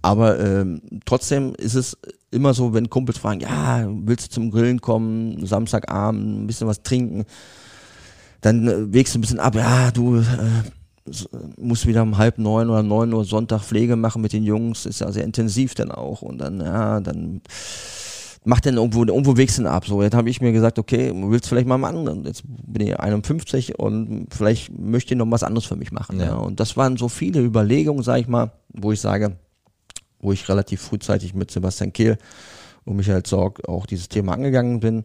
Aber 0.00 0.40
ähm, 0.40 0.80
trotzdem 1.04 1.54
ist 1.56 1.74
es 1.74 1.98
immer 2.30 2.54
so, 2.54 2.72
wenn 2.72 2.88
Kumpels 2.88 3.18
fragen, 3.18 3.40
ja, 3.40 3.86
willst 3.88 4.26
du 4.28 4.30
zum 4.30 4.50
Grillen 4.50 4.80
kommen, 4.80 5.44
Samstagabend, 5.44 6.42
ein 6.42 6.46
bisschen 6.46 6.66
was 6.68 6.82
trinken, 6.82 7.24
dann 8.40 8.68
äh, 8.68 8.92
wägst 8.92 9.14
du 9.14 9.18
ein 9.18 9.22
bisschen 9.22 9.40
ab, 9.40 9.54
ja, 9.54 9.90
du 9.90 10.16
äh, 10.18 10.22
s- 11.10 11.28
musst 11.56 11.86
wieder 11.86 12.02
um 12.02 12.16
halb 12.18 12.38
neun 12.38 12.70
oder 12.70 12.82
neun 12.82 13.12
Uhr 13.12 13.24
Sonntag 13.24 13.62
Pflege 13.62 13.96
machen 13.96 14.22
mit 14.22 14.32
den 14.32 14.44
Jungs, 14.44 14.86
ist 14.86 15.00
ja 15.00 15.10
sehr 15.10 15.24
intensiv 15.24 15.74
dann 15.74 15.90
auch 15.90 16.22
und 16.22 16.38
dann, 16.38 16.60
ja, 16.60 17.00
dann 17.00 17.40
macht 18.44 18.66
dann 18.66 18.76
irgendwo, 18.76 19.04
irgendwo 19.04 19.36
wächst 19.36 19.58
du 19.58 19.66
ab. 19.66 19.86
So, 19.86 20.02
jetzt 20.02 20.14
habe 20.14 20.30
ich 20.30 20.40
mir 20.40 20.52
gesagt, 20.52 20.78
okay, 20.78 21.12
willst 21.14 21.46
du 21.46 21.48
vielleicht 21.50 21.68
mal 21.68 21.78
machen? 21.78 22.24
Jetzt 22.24 22.42
bin 22.46 22.86
ich 22.86 22.98
51 22.98 23.78
und 23.78 24.26
vielleicht 24.30 24.76
möchte 24.78 25.14
ich 25.14 25.18
noch 25.18 25.30
was 25.30 25.42
anderes 25.42 25.66
für 25.66 25.76
mich 25.76 25.92
machen. 25.92 26.18
Ja. 26.20 26.26
Ja. 26.26 26.34
Und 26.34 26.60
das 26.60 26.76
waren 26.76 26.96
so 26.96 27.08
viele 27.08 27.40
Überlegungen, 27.40 28.02
sage 28.02 28.20
ich 28.20 28.28
mal, 28.28 28.52
wo 28.68 28.92
ich 28.92 29.00
sage, 29.00 29.36
wo 30.20 30.32
ich 30.32 30.48
relativ 30.48 30.80
frühzeitig 30.80 31.34
mit 31.34 31.50
Sebastian 31.50 31.92
Kehl 31.92 32.18
und 32.84 32.96
Michael 32.96 33.22
Zorg 33.22 33.68
auch 33.68 33.86
dieses 33.86 34.08
Thema 34.08 34.32
angegangen 34.32 34.80
bin, 34.80 35.04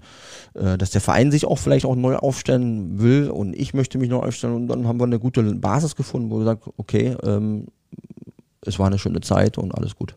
äh, 0.53 0.77
dass 0.77 0.91
der 0.91 1.01
Verein 1.01 1.31
sich 1.31 1.45
auch 1.45 1.57
vielleicht 1.57 1.85
auch 1.85 1.95
neu 1.95 2.15
aufstellen 2.15 2.99
will 2.99 3.29
und 3.29 3.53
ich 3.53 3.73
möchte 3.73 3.97
mich 3.97 4.09
neu 4.09 4.19
aufstellen 4.19 4.55
und 4.55 4.67
dann 4.67 4.87
haben 4.87 4.99
wir 4.99 5.05
eine 5.05 5.19
gute 5.19 5.43
Basis 5.55 5.95
gefunden, 5.95 6.31
wo 6.31 6.39
wir 6.39 6.45
sagen, 6.45 6.61
okay, 6.77 7.15
ähm, 7.23 7.67
es 8.61 8.79
war 8.79 8.87
eine 8.87 8.99
schöne 8.99 9.21
Zeit 9.21 9.57
und 9.57 9.75
alles 9.75 9.95
gut. 9.95 10.15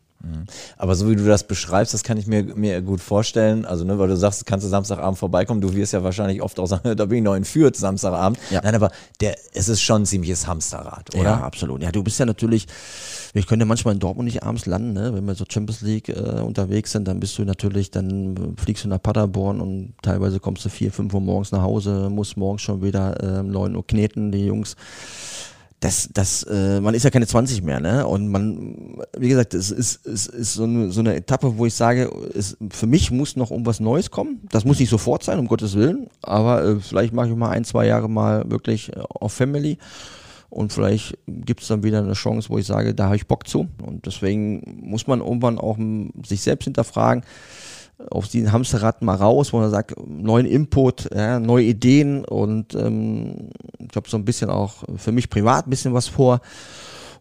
Aber 0.77 0.95
so 0.95 1.09
wie 1.11 1.17
du 1.17 1.25
das 1.25 1.45
beschreibst, 1.45 1.95
das 1.95 2.03
kann 2.03 2.19
ich 2.19 2.27
mir, 2.27 2.43
mir 2.43 2.83
gut 2.83 3.01
vorstellen. 3.01 3.65
Also, 3.65 3.85
ne, 3.85 3.99
weil 3.99 4.09
du 4.09 4.17
sagst, 4.17 4.47
kannst 4.47 4.65
du 4.65 4.69
Samstagabend 4.69 5.19
vorbeikommen. 5.19 5.61
Du 5.61 5.75
wirst 5.75 5.93
ja 5.93 6.03
wahrscheinlich 6.03 6.43
oft 6.43 6.59
auch 6.59 6.67
sagen, 6.67 6.97
da 6.97 7.07
bin 7.07 7.19
ich 7.19 7.25
noch 7.25 7.35
in 7.35 7.45
Fürth 7.45 7.77
Samstagabend. 7.77 8.39
Ja. 8.51 8.61
Nein, 8.63 8.75
aber 8.75 8.91
der, 9.21 9.37
es 9.53 9.69
ist 9.69 9.83
schon 9.83 10.03
ein 10.03 10.07
ziemliches 10.07 10.47
Hamsterrad, 10.47 11.15
oder? 11.15 11.25
Ja, 11.25 11.41
absolut. 11.41 11.83
Ja, 11.83 11.93
du 11.93 12.03
bist 12.03 12.19
ja 12.19 12.27
natürlich, 12.27 12.67
wir 13.33 13.43
können 13.43 13.61
ja 13.61 13.67
manchmal 13.67 13.95
in 13.95 14.01
Dortmund 14.01 14.27
nicht 14.27 14.43
abends 14.43 14.67
landen, 14.67 14.93
ne? 14.93 15.15
wenn 15.15 15.25
wir 15.25 15.35
so 15.35 15.45
Champions 15.49 15.83
League 15.83 16.09
äh, 16.09 16.41
unterwegs 16.41 16.93
sind, 16.93 17.07
dann 17.07 17.21
bist 17.21 17.39
du 17.39 17.45
natürlich, 17.45 17.91
dann 17.91 18.37
äh, 18.37 18.61
fliegst 18.61 18.85
du 18.85 18.89
nach 18.89 19.03
Paderborn 19.03 19.61
und 19.61 19.95
teilweise 20.03 20.41
kommst 20.41 20.65
du 20.65 20.69
vier, 20.69 20.93
fünf 20.93 21.15
Uhr 21.15 21.21
morgens 21.21 21.53
nach 21.53 21.63
Hause, 21.63 22.09
musst 22.11 22.37
morgens 22.37 22.63
schon 22.63 22.83
wieder 22.83 23.23
äh, 23.23 23.43
neun 23.43 23.77
Uhr 23.77 23.87
kneten, 23.87 24.33
die 24.33 24.47
Jungs. 24.47 24.77
Das, 25.81 26.09
das, 26.13 26.43
äh, 26.45 26.81
man 26.81 26.95
ist 26.95 27.03
ja 27.03 27.11
keine 27.11 27.27
20 27.27 27.63
mehr, 27.63 27.81
ne? 27.81 28.07
Und 28.07 28.29
man, 28.29 28.99
wie 29.17 29.29
gesagt, 29.29 29.53
es 29.53 29.71
ist, 29.71 30.07
es 30.07 30.27
ist 30.27 30.55
so, 30.55 30.65
eine, 30.65 30.91
so 30.91 31.01
eine 31.01 31.15
Etappe, 31.15 31.59
wo 31.59 31.67
ich 31.67 31.75
sage, 31.75 32.11
es, 32.35 32.57
für 32.71 32.87
mich 32.87 33.11
muss 33.11 33.37
noch 33.37 33.51
um 33.51 33.67
was 33.67 33.79
Neues 33.79 34.11
kommen. 34.11 34.41
Das 34.51 34.65
muss 34.65 34.81
nicht 34.81 34.89
sofort 34.89 35.23
sein, 35.23 35.39
um 35.39 35.49
Gottes 35.49 35.75
Willen. 35.75 36.09
Aber 36.23 36.65
äh, 36.65 36.81
vielleicht 36.81 37.13
mache 37.13 37.29
ich 37.29 37.37
mal 37.37 37.51
ein, 37.51 37.65
zwei 37.65 37.87
Jahre 37.87 38.09
mal 38.09 38.51
wirklich 38.51 38.97
äh, 38.97 39.01
auf 39.01 39.35
Family. 39.35 39.77
Und 40.49 40.73
vielleicht 40.73 41.19
gibt 41.27 41.61
es 41.61 41.69
dann 41.69 41.83
wieder 41.83 41.99
eine 41.99 42.15
Chance, 42.15 42.49
wo 42.49 42.57
ich 42.57 42.67
sage, 42.67 42.95
da 42.95 43.07
habe 43.07 43.17
ich 43.17 43.27
Bock 43.27 43.47
zu. 43.47 43.69
Und 43.85 44.07
deswegen 44.07 44.81
muss 44.83 45.07
man 45.07 45.21
irgendwann 45.21 45.59
auch 45.59 45.77
sich 46.25 46.41
selbst 46.41 46.65
hinterfragen, 46.65 47.25
auf 48.11 48.29
diesen 48.29 48.53
Hamsterrad 48.53 49.03
mal 49.03 49.15
raus, 49.15 49.53
wo 49.53 49.59
man 49.59 49.71
sagt, 49.71 49.95
neuen 50.07 50.47
Input, 50.47 51.09
ja, 51.15 51.41
neue 51.41 51.65
Ideen 51.65 52.25
und 52.25 52.75
ähm, 52.75 53.51
ich 53.79 53.97
habe 53.97 54.09
so 54.09 54.17
ein 54.17 54.25
bisschen 54.25 54.51
auch 54.51 54.85
für 54.97 55.13
mich 55.13 55.31
privat 55.31 55.67
ein 55.67 55.71
bisschen 55.71 55.95
was 55.95 56.09
vor. 56.09 56.41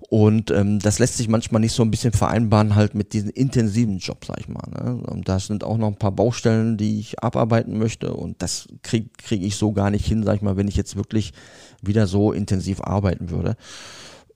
Und 0.09 0.51
ähm, 0.51 0.77
das 0.79 0.99
lässt 0.99 1.17
sich 1.17 1.27
manchmal 1.27 1.61
nicht 1.61 1.73
so 1.73 1.81
ein 1.81 1.89
bisschen 1.89 2.13
vereinbaren 2.13 2.75
halt 2.75 2.93
mit 2.93 3.13
diesen 3.13 3.31
intensiven 3.31 3.97
Job, 3.97 4.23
sag 4.25 4.39
ich 4.39 4.47
mal. 4.47 4.63
Ne? 4.69 5.01
Und 5.07 5.27
da 5.27 5.39
sind 5.39 5.63
auch 5.63 5.77
noch 5.77 5.87
ein 5.87 5.97
paar 5.97 6.11
Baustellen, 6.11 6.77
die 6.77 6.99
ich 6.99 7.23
abarbeiten 7.23 7.79
möchte 7.79 8.13
und 8.13 8.41
das 8.41 8.67
kriege 8.83 9.09
krieg 9.17 9.41
ich 9.41 9.55
so 9.55 9.71
gar 9.71 9.89
nicht 9.89 10.05
hin, 10.05 10.23
sag 10.23 10.35
ich 10.35 10.41
mal, 10.41 10.57
wenn 10.57 10.67
ich 10.67 10.75
jetzt 10.75 10.95
wirklich 10.95 11.33
wieder 11.81 12.05
so 12.05 12.33
intensiv 12.33 12.81
arbeiten 12.81 13.31
würde. 13.31 13.55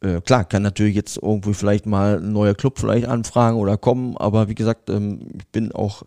Äh, 0.02 0.22
klar, 0.22 0.45
kann 0.45 0.64
natürlich 0.64 0.95
jetzt 0.95 1.18
irgendwie 1.22 1.54
vielleicht 1.54 1.86
mal 1.86 2.20
ein 2.20 2.32
neuer 2.32 2.56
Club 2.56 2.80
vielleicht 2.80 3.08
anfragen 3.08 3.58
oder 3.58 3.78
kommen, 3.78 4.16
aber 4.16 4.47
wie 4.47 4.56
gesagt, 4.56 4.89
ähm, 4.89 5.28
ich 5.38 5.47
bin 5.47 5.72
auch 5.74 6.04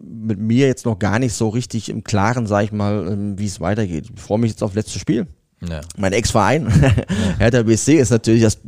mit 0.00 0.38
mir 0.38 0.66
jetzt 0.66 0.86
noch 0.86 0.98
gar 0.98 1.18
nicht 1.18 1.34
so 1.34 1.48
richtig 1.48 1.88
im 1.88 2.02
Klaren, 2.02 2.46
sag 2.46 2.64
ich 2.64 2.72
mal, 2.72 3.06
ähm, 3.06 3.38
wie 3.38 3.46
es 3.46 3.60
weitergeht. 3.60 4.10
Ich 4.14 4.20
freue 4.20 4.38
mich 4.38 4.50
jetzt 4.50 4.62
auf 4.62 4.74
letztes 4.74 5.00
Spiel. 5.00 5.26
Ja. 5.68 5.80
Mein 5.96 6.12
Ex-Verein, 6.12 6.68
Hertha 7.38 7.62
BSC, 7.62 7.98
ist 7.98 8.10
natürlich 8.10 8.42
das, 8.42 8.58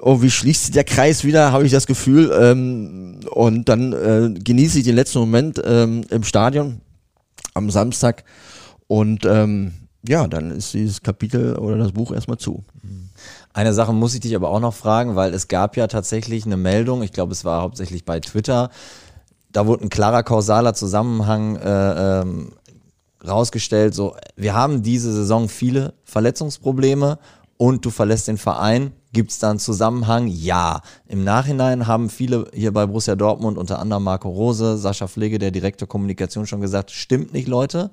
oh, 0.00 0.22
wie 0.22 0.30
schließt 0.30 0.66
sich 0.66 0.72
der 0.72 0.84
Kreis 0.84 1.24
wieder, 1.24 1.52
habe 1.52 1.64
ich 1.66 1.72
das 1.72 1.86
Gefühl. 1.86 2.32
Ähm, 2.40 3.20
und 3.30 3.68
dann 3.68 3.92
äh, 3.92 4.34
genieße 4.38 4.78
ich 4.78 4.84
den 4.84 4.96
letzten 4.96 5.20
Moment 5.20 5.60
ähm, 5.64 6.02
im 6.10 6.24
Stadion 6.24 6.80
am 7.54 7.70
Samstag. 7.70 8.24
Und 8.88 9.24
ähm, 9.24 9.72
ja, 10.06 10.26
dann 10.26 10.50
ist 10.50 10.74
dieses 10.74 11.02
Kapitel 11.02 11.56
oder 11.56 11.78
das 11.78 11.92
Buch 11.92 12.12
erstmal 12.12 12.38
zu. 12.38 12.64
Eine 13.56 13.72
Sache 13.72 13.94
muss 13.94 14.12
ich 14.12 14.20
dich 14.20 14.36
aber 14.36 14.50
auch 14.50 14.60
noch 14.60 14.74
fragen, 14.74 15.16
weil 15.16 15.32
es 15.32 15.48
gab 15.48 15.78
ja 15.78 15.86
tatsächlich 15.86 16.44
eine 16.44 16.58
Meldung, 16.58 17.02
ich 17.02 17.12
glaube, 17.12 17.32
es 17.32 17.42
war 17.46 17.62
hauptsächlich 17.62 18.04
bei 18.04 18.20
Twitter, 18.20 18.68
da 19.50 19.66
wurde 19.66 19.86
ein 19.86 19.88
klarer 19.88 20.22
kausaler 20.22 20.74
Zusammenhang 20.74 21.56
äh, 21.56 22.20
ähm, 22.20 22.52
rausgestellt, 23.26 23.94
so, 23.94 24.14
wir 24.36 24.52
haben 24.52 24.82
diese 24.82 25.10
Saison 25.10 25.48
viele 25.48 25.94
Verletzungsprobleme 26.04 27.18
und 27.56 27.82
du 27.86 27.88
verlässt 27.88 28.28
den 28.28 28.36
Verein, 28.36 28.92
Gibt 29.16 29.30
es 29.30 29.38
da 29.38 29.48
einen 29.48 29.58
Zusammenhang? 29.58 30.26
Ja. 30.26 30.82
Im 31.08 31.24
Nachhinein 31.24 31.86
haben 31.86 32.10
viele 32.10 32.50
hier 32.52 32.70
bei 32.74 32.84
Borussia 32.84 33.16
Dortmund, 33.16 33.56
unter 33.56 33.78
anderem 33.78 34.02
Marco 34.02 34.28
Rose, 34.28 34.76
Sascha 34.76 35.08
Pflege, 35.08 35.38
der 35.38 35.50
Direktor 35.50 35.88
Kommunikation, 35.88 36.46
schon 36.46 36.60
gesagt, 36.60 36.90
stimmt 36.90 37.32
nicht, 37.32 37.48
Leute. 37.48 37.92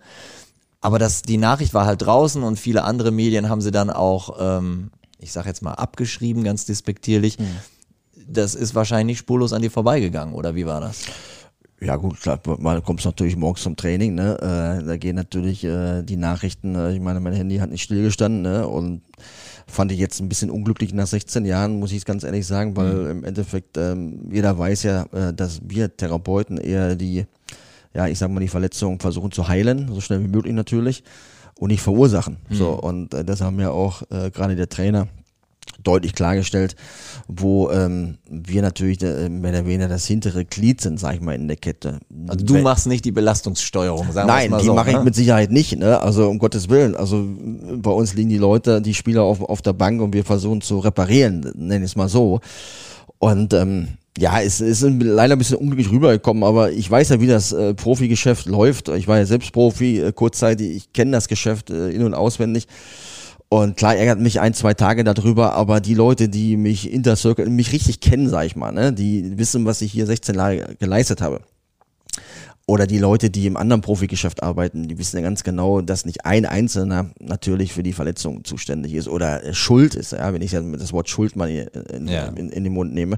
Aber 0.81 0.99
das, 0.99 1.21
die 1.21 1.37
Nachricht 1.37 1.73
war 1.73 1.85
halt 1.85 2.01
draußen 2.01 2.43
und 2.43 2.59
viele 2.59 2.83
andere 2.83 3.11
Medien 3.11 3.47
haben 3.47 3.61
sie 3.61 3.71
dann 3.71 3.89
auch, 3.89 4.35
ähm, 4.37 4.91
ich 5.23 5.31
sag 5.31 5.45
jetzt 5.45 5.61
mal, 5.61 5.73
abgeschrieben, 5.73 6.43
ganz 6.43 6.65
despektierlich. 6.65 7.39
Mhm. 7.39 7.45
Das 8.27 8.55
ist 8.55 8.75
wahrscheinlich 8.75 9.17
spurlos 9.17 9.53
an 9.53 9.61
dir 9.61 9.71
vorbeigegangen, 9.71 10.33
oder 10.33 10.55
wie 10.55 10.65
war 10.65 10.81
das? 10.81 11.05
Ja 11.83 11.97
gut, 11.97 12.21
klar, 12.21 12.39
man 12.59 12.81
kommt 12.81 13.03
natürlich 13.03 13.35
morgens 13.35 13.63
zum 13.63 13.75
Training, 13.75 14.15
ne? 14.15 14.37
Äh, 14.37 14.85
da 14.85 14.95
gehen 14.95 15.17
natürlich 15.17 15.65
äh, 15.65 16.01
die 16.01 16.15
Nachrichten, 16.15 16.75
äh, 16.75 16.93
ich 16.93 17.01
meine, 17.01 17.19
mein 17.19 17.33
Handy 17.33 17.57
hat 17.57 17.71
nicht 17.71 17.83
stillgestanden, 17.83 18.41
ne? 18.41 18.65
Und 18.65 19.01
fand 19.67 19.91
ich 19.91 19.99
jetzt 19.99 20.21
ein 20.21 20.29
bisschen 20.29 20.49
unglücklich 20.49 20.93
nach 20.93 21.07
16 21.07 21.43
Jahren, 21.45 21.79
muss 21.79 21.91
ich 21.91 21.97
es 21.97 22.05
ganz 22.05 22.23
ehrlich 22.23 22.47
sagen, 22.47 22.77
weil 22.77 22.93
mhm. 22.93 23.11
im 23.11 23.23
Endeffekt 23.25 23.77
ähm, 23.77 24.29
jeder 24.31 24.57
weiß 24.57 24.83
ja, 24.83 25.03
äh, 25.11 25.33
dass 25.33 25.59
wir 25.67 25.95
Therapeuten 25.95 26.57
eher 26.57 26.95
die, 26.95 27.25
ja, 27.93 28.07
ich 28.07 28.17
sag 28.17 28.31
mal, 28.31 28.39
die 28.39 28.47
Verletzung 28.47 28.99
versuchen 28.99 29.31
zu 29.31 29.49
heilen, 29.49 29.89
so 29.93 29.99
schnell 29.99 30.23
wie 30.23 30.29
möglich 30.29 30.53
natürlich, 30.53 31.03
und 31.59 31.69
nicht 31.69 31.81
verursachen. 31.81 32.37
Mhm. 32.49 32.55
So, 32.55 32.69
und 32.71 33.13
äh, 33.13 33.23
das 33.23 33.41
haben 33.41 33.59
ja 33.59 33.71
auch 33.71 34.03
äh, 34.11 34.31
gerade 34.31 34.55
der 34.55 34.69
Trainer 34.69 35.07
deutlich 35.83 36.13
klargestellt, 36.13 36.75
wo 37.27 37.69
ähm, 37.71 38.17
wir 38.29 38.61
natürlich 38.61 39.01
äh, 39.01 39.29
mehr 39.29 39.51
oder 39.51 39.65
weniger 39.65 39.87
das 39.87 40.05
hintere 40.05 40.45
Glied 40.45 40.81
sind, 40.81 40.99
sag 40.99 41.15
ich 41.15 41.21
mal, 41.21 41.35
in 41.35 41.47
der 41.47 41.57
Kette. 41.57 41.99
Also 42.27 42.45
du 42.45 42.53
Wenn, 42.55 42.63
machst 42.63 42.87
nicht 42.87 43.05
die 43.05 43.11
Belastungssteuerung, 43.11 44.11
sagen 44.11 44.27
Nein, 44.27 44.51
mal 44.51 44.59
die 44.59 44.65
so, 44.65 44.73
mache 44.73 44.91
ne? 44.91 44.97
ich 44.97 45.03
mit 45.03 45.15
Sicherheit 45.15 45.51
nicht, 45.51 45.77
ne? 45.77 45.99
Also 45.99 46.29
um 46.29 46.39
Gottes 46.39 46.69
Willen. 46.69 46.95
Also 46.95 47.25
bei 47.77 47.91
uns 47.91 48.13
liegen 48.13 48.29
die 48.29 48.37
Leute, 48.37 48.81
die 48.81 48.93
Spieler 48.93 49.23
auf, 49.23 49.41
auf 49.41 49.61
der 49.61 49.73
Bank 49.73 50.01
und 50.01 50.13
wir 50.13 50.23
versuchen 50.23 50.61
zu 50.61 50.79
reparieren, 50.79 51.51
nenne 51.55 51.85
ich 51.85 51.91
es 51.91 51.95
mal 51.95 52.09
so. 52.09 52.39
Und 53.19 53.53
ähm, 53.53 53.89
ja, 54.17 54.39
es 54.41 54.61
ist 54.61 54.81
leider 54.81 55.35
ein 55.35 55.39
bisschen 55.39 55.57
unglücklich 55.57 55.89
rübergekommen, 55.89 56.43
aber 56.43 56.71
ich 56.71 56.89
weiß 56.89 57.09
ja, 57.09 57.21
wie 57.21 57.27
das 57.27 57.51
äh, 57.51 57.73
Profigeschäft 57.73 58.45
läuft. 58.45 58.89
Ich 58.89 59.07
war 59.07 59.17
ja 59.17 59.25
selbst 59.25 59.51
Profi 59.51 59.99
äh, 59.99 60.11
kurzzeitig, 60.11 60.75
ich 60.75 60.93
kenne 60.93 61.11
das 61.11 61.27
Geschäft 61.27 61.71
äh, 61.71 61.89
in- 61.89 62.03
und 62.03 62.13
auswendig. 62.13 62.67
Und 63.49 63.77
klar 63.77 63.95
ärgert 63.95 64.19
mich 64.19 64.39
ein, 64.39 64.53
zwei 64.53 64.73
Tage 64.73 65.03
darüber, 65.03 65.53
aber 65.53 65.79
die 65.79 65.93
Leute, 65.93 66.27
die 66.29 66.57
mich 66.57 66.91
Inter 66.91 67.15
Circle, 67.15 67.49
mich 67.49 67.71
richtig 67.71 67.99
kennen, 67.99 68.27
sag 68.29 68.45
ich 68.45 68.55
mal, 68.55 68.71
ne, 68.71 68.93
die 68.93 69.37
wissen, 69.37 69.65
was 69.65 69.81
ich 69.81 69.91
hier 69.91 70.05
16 70.05 70.35
Jahre 70.35 70.75
geleistet 70.79 71.21
habe. 71.21 71.41
Oder 72.65 72.87
die 72.87 72.97
Leute, 72.97 73.29
die 73.29 73.45
im 73.45 73.57
anderen 73.57 73.81
Profigeschäft 73.81 74.41
arbeiten, 74.41 74.87
die 74.87 74.97
wissen 74.97 75.17
ja 75.17 75.21
ganz 75.21 75.43
genau, 75.43 75.81
dass 75.81 76.05
nicht 76.05 76.25
ein 76.25 76.45
Einzelner 76.45 77.09
natürlich 77.19 77.73
für 77.73 77.83
die 77.83 77.91
Verletzung 77.91 78.45
zuständig 78.45 78.93
ist 78.93 79.09
oder 79.09 79.53
schuld 79.53 79.95
ist, 79.95 80.13
ja, 80.13 80.33
wenn 80.33 80.41
ich 80.41 80.51
das 80.51 80.93
Wort 80.93 81.09
Schuld 81.09 81.35
mal 81.35 81.49
in, 81.49 82.07
ja. 82.07 82.27
in, 82.27 82.49
in, 82.49 82.63
den 82.63 82.71
Mund 82.71 82.93
nehme. 82.93 83.17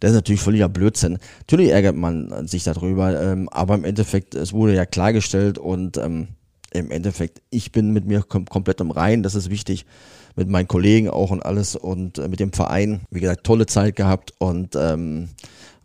Das 0.00 0.12
ist 0.12 0.14
natürlich 0.14 0.40
völliger 0.40 0.70
Blödsinn. 0.70 1.18
Natürlich 1.40 1.68
ärgert 1.70 1.96
man 1.96 2.48
sich 2.48 2.64
darüber, 2.64 3.20
ähm, 3.20 3.50
aber 3.50 3.74
im 3.74 3.84
Endeffekt, 3.84 4.34
es 4.34 4.54
wurde 4.54 4.74
ja 4.74 4.86
klargestellt 4.86 5.58
und 5.58 5.98
ähm, 5.98 6.28
im 6.72 6.90
Endeffekt, 6.90 7.42
ich 7.50 7.72
bin 7.72 7.92
mit 7.92 8.06
mir 8.06 8.22
kom 8.22 8.46
komplett 8.46 8.80
im 8.80 8.90
Rein, 8.90 9.22
das 9.22 9.34
ist 9.34 9.50
wichtig, 9.50 9.84
mit 10.34 10.48
meinen 10.48 10.68
Kollegen 10.68 11.10
auch 11.10 11.30
und 11.30 11.44
alles 11.44 11.76
und 11.76 12.16
äh, 12.16 12.28
mit 12.28 12.40
dem 12.40 12.54
Verein, 12.54 13.02
wie 13.10 13.20
gesagt, 13.20 13.44
tolle 13.44 13.66
Zeit 13.66 13.96
gehabt 13.96 14.32
und, 14.38 14.76
ähm, 14.76 15.28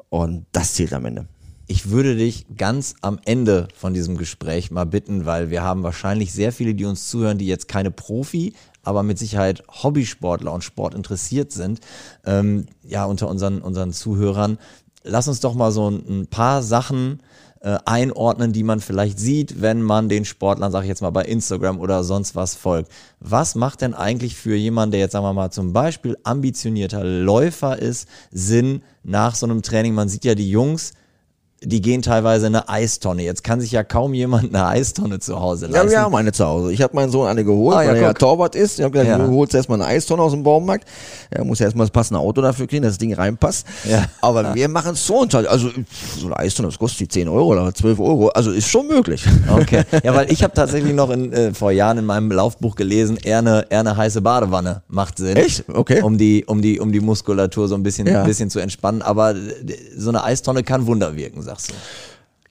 und 0.07 0.45
das 0.53 0.75
zählt 0.75 0.93
am 0.93 1.03
Ende. 1.03 1.27
Ich 1.65 1.89
würde 1.89 2.17
dich 2.17 2.45
ganz 2.57 2.95
am 3.01 3.19
Ende 3.23 3.69
von 3.73 3.93
diesem 3.93 4.17
Gespräch 4.17 4.69
mal 4.69 4.85
bitten, 4.85 5.25
weil 5.25 5.49
wir 5.49 5.63
haben 5.63 5.83
wahrscheinlich 5.83 6.33
sehr 6.33 6.51
viele, 6.51 6.75
die 6.75 6.83
uns 6.83 7.09
zuhören, 7.09 7.37
die 7.37 7.47
jetzt 7.47 7.69
keine 7.69 7.89
Profi, 7.89 8.53
aber 8.83 9.01
mit 9.01 9.17
Sicherheit 9.17 9.63
Hobbysportler 9.69 10.51
und 10.51 10.63
Sport 10.63 10.93
interessiert 10.93 11.53
sind. 11.53 11.79
Ähm, 12.25 12.65
ja, 12.83 13.05
unter 13.05 13.29
unseren, 13.29 13.61
unseren 13.61 13.93
Zuhörern. 13.93 14.57
Lass 15.03 15.29
uns 15.29 15.39
doch 15.39 15.53
mal 15.53 15.71
so 15.71 15.89
ein, 15.89 16.03
ein 16.07 16.27
paar 16.27 16.63
Sachen 16.63 17.21
äh, 17.61 17.77
einordnen, 17.85 18.51
die 18.51 18.63
man 18.63 18.81
vielleicht 18.81 19.17
sieht, 19.17 19.61
wenn 19.61 19.81
man 19.81 20.09
den 20.09 20.25
Sportlern, 20.25 20.73
sage 20.73 20.83
ich 20.83 20.89
jetzt 20.89 21.01
mal, 21.01 21.11
bei 21.11 21.23
Instagram 21.23 21.79
oder 21.79 22.03
sonst 22.03 22.35
was 22.35 22.55
folgt. 22.55 22.91
Was 23.21 23.55
macht 23.55 23.79
denn 23.79 23.93
eigentlich 23.93 24.35
für 24.35 24.55
jemanden, 24.55 24.91
der 24.91 24.99
jetzt, 24.99 25.13
sagen 25.13 25.25
wir 25.25 25.31
mal, 25.31 25.49
zum 25.49 25.71
Beispiel 25.71 26.17
ambitionierter 26.23 27.05
Läufer 27.05 27.79
ist, 27.79 28.09
Sinn 28.31 28.81
nach 29.03 29.35
so 29.35 29.45
einem 29.45 29.61
Training? 29.61 29.93
Man 29.93 30.09
sieht 30.09 30.25
ja 30.25 30.35
die 30.35 30.49
Jungs, 30.49 30.91
die 31.65 31.81
gehen 31.81 32.01
teilweise 32.01 32.47
in 32.47 32.55
eine 32.55 32.69
Eistonne. 32.69 33.23
Jetzt 33.23 33.43
kann 33.43 33.61
sich 33.61 33.71
ja 33.71 33.83
kaum 33.83 34.13
jemand 34.13 34.53
eine 34.53 34.65
Eistonne 34.67 35.19
zu 35.19 35.39
Hause 35.39 35.67
leisten. 35.67 35.87
Ja, 35.87 35.91
wir 35.91 36.01
haben 36.01 36.15
eine 36.15 36.31
zu 36.31 36.45
Hause. 36.45 36.73
Ich 36.73 36.81
habe 36.81 36.95
meinen 36.95 37.11
Sohn 37.11 37.27
eine 37.27 37.43
geholt, 37.43 37.77
ah, 37.77 37.83
ja, 37.83 37.89
weil 37.89 37.95
er 37.97 38.01
ja 38.01 38.13
Torwart 38.13 38.55
ist. 38.55 38.79
Ich 38.79 38.83
habe 38.83 38.91
gesagt, 38.91 39.09
ja. 39.09 39.17
du 39.17 39.33
holst 39.33 39.53
erstmal 39.53 39.81
eine 39.81 39.89
Eistonne 39.89 40.21
aus 40.21 40.31
dem 40.31 40.43
Baumarkt. 40.43 40.87
Er 41.29 41.43
muss 41.43 41.59
ja 41.59 41.65
erstmal 41.65 41.85
das 41.85 41.91
passende 41.91 42.19
Auto 42.19 42.41
dafür 42.41 42.67
kriegen, 42.67 42.83
dass 42.83 42.93
das 42.93 42.97
Ding 42.97 43.13
reinpasst. 43.13 43.65
Ja. 43.89 44.05
Aber 44.21 44.43
ja. 44.43 44.55
wir 44.55 44.69
machen 44.69 44.93
es 44.93 45.05
so 45.05 45.21
und 45.21 45.33
Also 45.33 45.69
so 46.17 46.25
eine 46.27 46.37
Eistonne, 46.37 46.69
das 46.69 46.77
kostet 46.77 47.01
die 47.01 47.07
10 47.07 47.29
Euro 47.29 47.51
oder 47.51 47.73
12 47.73 47.99
Euro. 47.99 48.29
Also 48.29 48.51
ist 48.51 48.69
schon 48.69 48.87
möglich. 48.87 49.25
Okay. 49.53 49.83
Ja, 50.03 50.15
weil 50.15 50.31
ich 50.31 50.43
habe 50.43 50.53
tatsächlich 50.53 50.93
noch 50.93 51.09
in, 51.09 51.31
äh, 51.31 51.53
vor 51.53 51.71
Jahren 51.71 51.97
in 51.97 52.05
meinem 52.05 52.31
Laufbuch 52.31 52.75
gelesen, 52.75 53.17
eher 53.21 53.39
eine, 53.39 53.65
eher 53.69 53.81
eine 53.81 53.95
heiße 53.95 54.21
Badewanne 54.21 54.81
macht 54.87 55.17
Sinn. 55.17 55.35
Echt? 55.37 55.65
Okay. 55.71 56.01
Um 56.01 56.17
die, 56.17 56.45
um 56.45 56.61
die, 56.61 56.79
um 56.79 56.91
die 56.91 56.99
Muskulatur 56.99 57.67
so 57.67 57.75
ein 57.75 57.83
bisschen, 57.83 58.07
ein 58.07 58.25
bisschen 58.25 58.49
zu 58.49 58.59
entspannen. 58.59 59.01
Aber 59.01 59.35
so 59.95 60.09
eine 60.09 60.23
Eistonne 60.23 60.63
kann 60.63 60.85
Wunder 60.87 61.15
wirken, 61.15 61.41
sagst 61.55 61.71
du. 61.71 61.75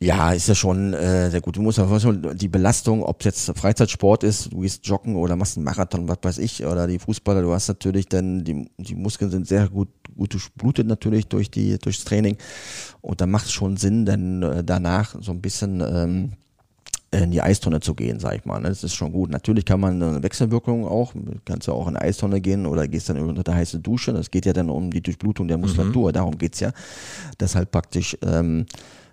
Ja, 0.03 0.33
ist 0.33 0.49
ja 0.49 0.57
schon 0.57 0.95
äh, 0.95 1.31
sehr 1.31 1.41
gut. 1.41 1.57
Du 1.57 1.63
musst 1.63 1.79
ja 1.79 1.87
die 2.35 2.49
Belastung, 2.49 3.05
ob 3.05 3.21
es 3.21 3.25
jetzt 3.25 3.57
Freizeitsport 3.57 4.25
ist, 4.25 4.53
du 4.53 4.61
gehst 4.61 4.85
joggen 4.85 5.15
oder 5.15 5.37
machst 5.37 5.57
einen 5.57 5.65
Marathon, 5.65 6.09
was 6.09 6.19
weiß 6.23 6.39
ich, 6.39 6.67
oder 6.67 6.89
die 6.89 6.99
Fußballer, 6.99 7.41
du 7.41 7.53
hast 7.53 7.69
natürlich 7.69 8.09
dann, 8.09 8.43
die, 8.43 8.69
die 8.79 8.97
Muskeln 8.97 9.31
sind 9.31 9.47
sehr 9.47 9.69
gut, 9.69 9.91
gut 10.17 10.33
durchblutet 10.33 10.89
natürlich 10.89 11.29
durch 11.29 11.53
die, 11.53 11.79
durchs 11.79 12.03
Training. 12.03 12.37
Und 13.01 13.21
da 13.21 13.27
macht 13.27 13.47
es 13.47 13.53
schon 13.53 13.77
Sinn, 13.77 14.05
dann 14.05 14.43
äh, 14.43 14.65
danach 14.65 15.15
so 15.21 15.31
ein 15.31 15.41
bisschen 15.41 15.81
ähm, 15.81 16.33
in 17.13 17.31
die 17.31 17.43
Eistonne 17.43 17.81
zu 17.81 17.95
gehen, 17.95 18.19
sag 18.19 18.35
ich 18.37 18.45
mal. 18.45 18.59
Ne? 18.61 18.69
Das 18.69 18.83
ist 18.83 18.95
schon 18.95 19.13
gut. 19.13 19.31
Natürlich 19.31 19.67
kann 19.67 19.81
man 19.81 20.03
eine 20.03 20.23
Wechselwirkung 20.23 20.87
auch, 20.87 21.15
kannst 21.45 21.69
du 21.69 21.73
auch 21.73 21.87
in 21.87 21.97
eine 21.97 22.07
Eistonne 22.07 22.41
gehen 22.41 22.67
oder 22.67 22.89
gehst 22.89 23.11
dann 23.11 23.19
unter 23.19 23.43
der 23.43 23.55
heiße 23.55 23.81
Dusche. 23.81 24.13
Das 24.13 24.31
geht 24.31 24.47
ja 24.47 24.53
dann 24.53 24.71
um 24.71 24.91
die 24.91 25.03
Durchblutung 25.03 25.47
der 25.47 25.59
Muskulatur, 25.59 26.09
mhm. 26.09 26.13
darum 26.15 26.39
geht's 26.39 26.61
ja. 26.61 26.73
Das 27.37 27.55
halt 27.55 27.71
praktisch 27.71 28.17
ähm, 28.25 28.65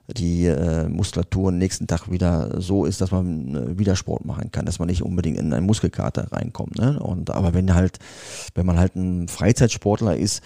die 0.08 0.46
äh, 0.46 0.88
Muskulatur 0.88 1.50
am 1.50 1.58
nächsten 1.58 1.88
Tag 1.88 2.10
wieder 2.10 2.62
so 2.62 2.86
ist, 2.86 3.02
dass 3.02 3.12
man 3.12 3.56
äh, 3.56 3.78
wieder 3.78 3.96
Sport 3.96 4.26
machen 4.26 4.52
kann, 4.52 4.66
dass 4.66 4.80
man 4.80 4.88
nicht 4.88 5.04
unbedingt 5.04 5.38
in 5.38 5.54
einen 5.54 5.66
Muskelkater 5.66 6.32
reinkommt. 6.32 6.78
Ne? 6.80 7.00
Und 7.00 7.30
aber 7.30 7.54
wenn 7.54 7.76
halt, 7.76 8.00
wenn 8.56 8.66
man 8.66 8.80
halt 8.80 8.96
ein 8.96 9.28
Freizeitsportler 9.28 10.16
ist, 10.16 10.42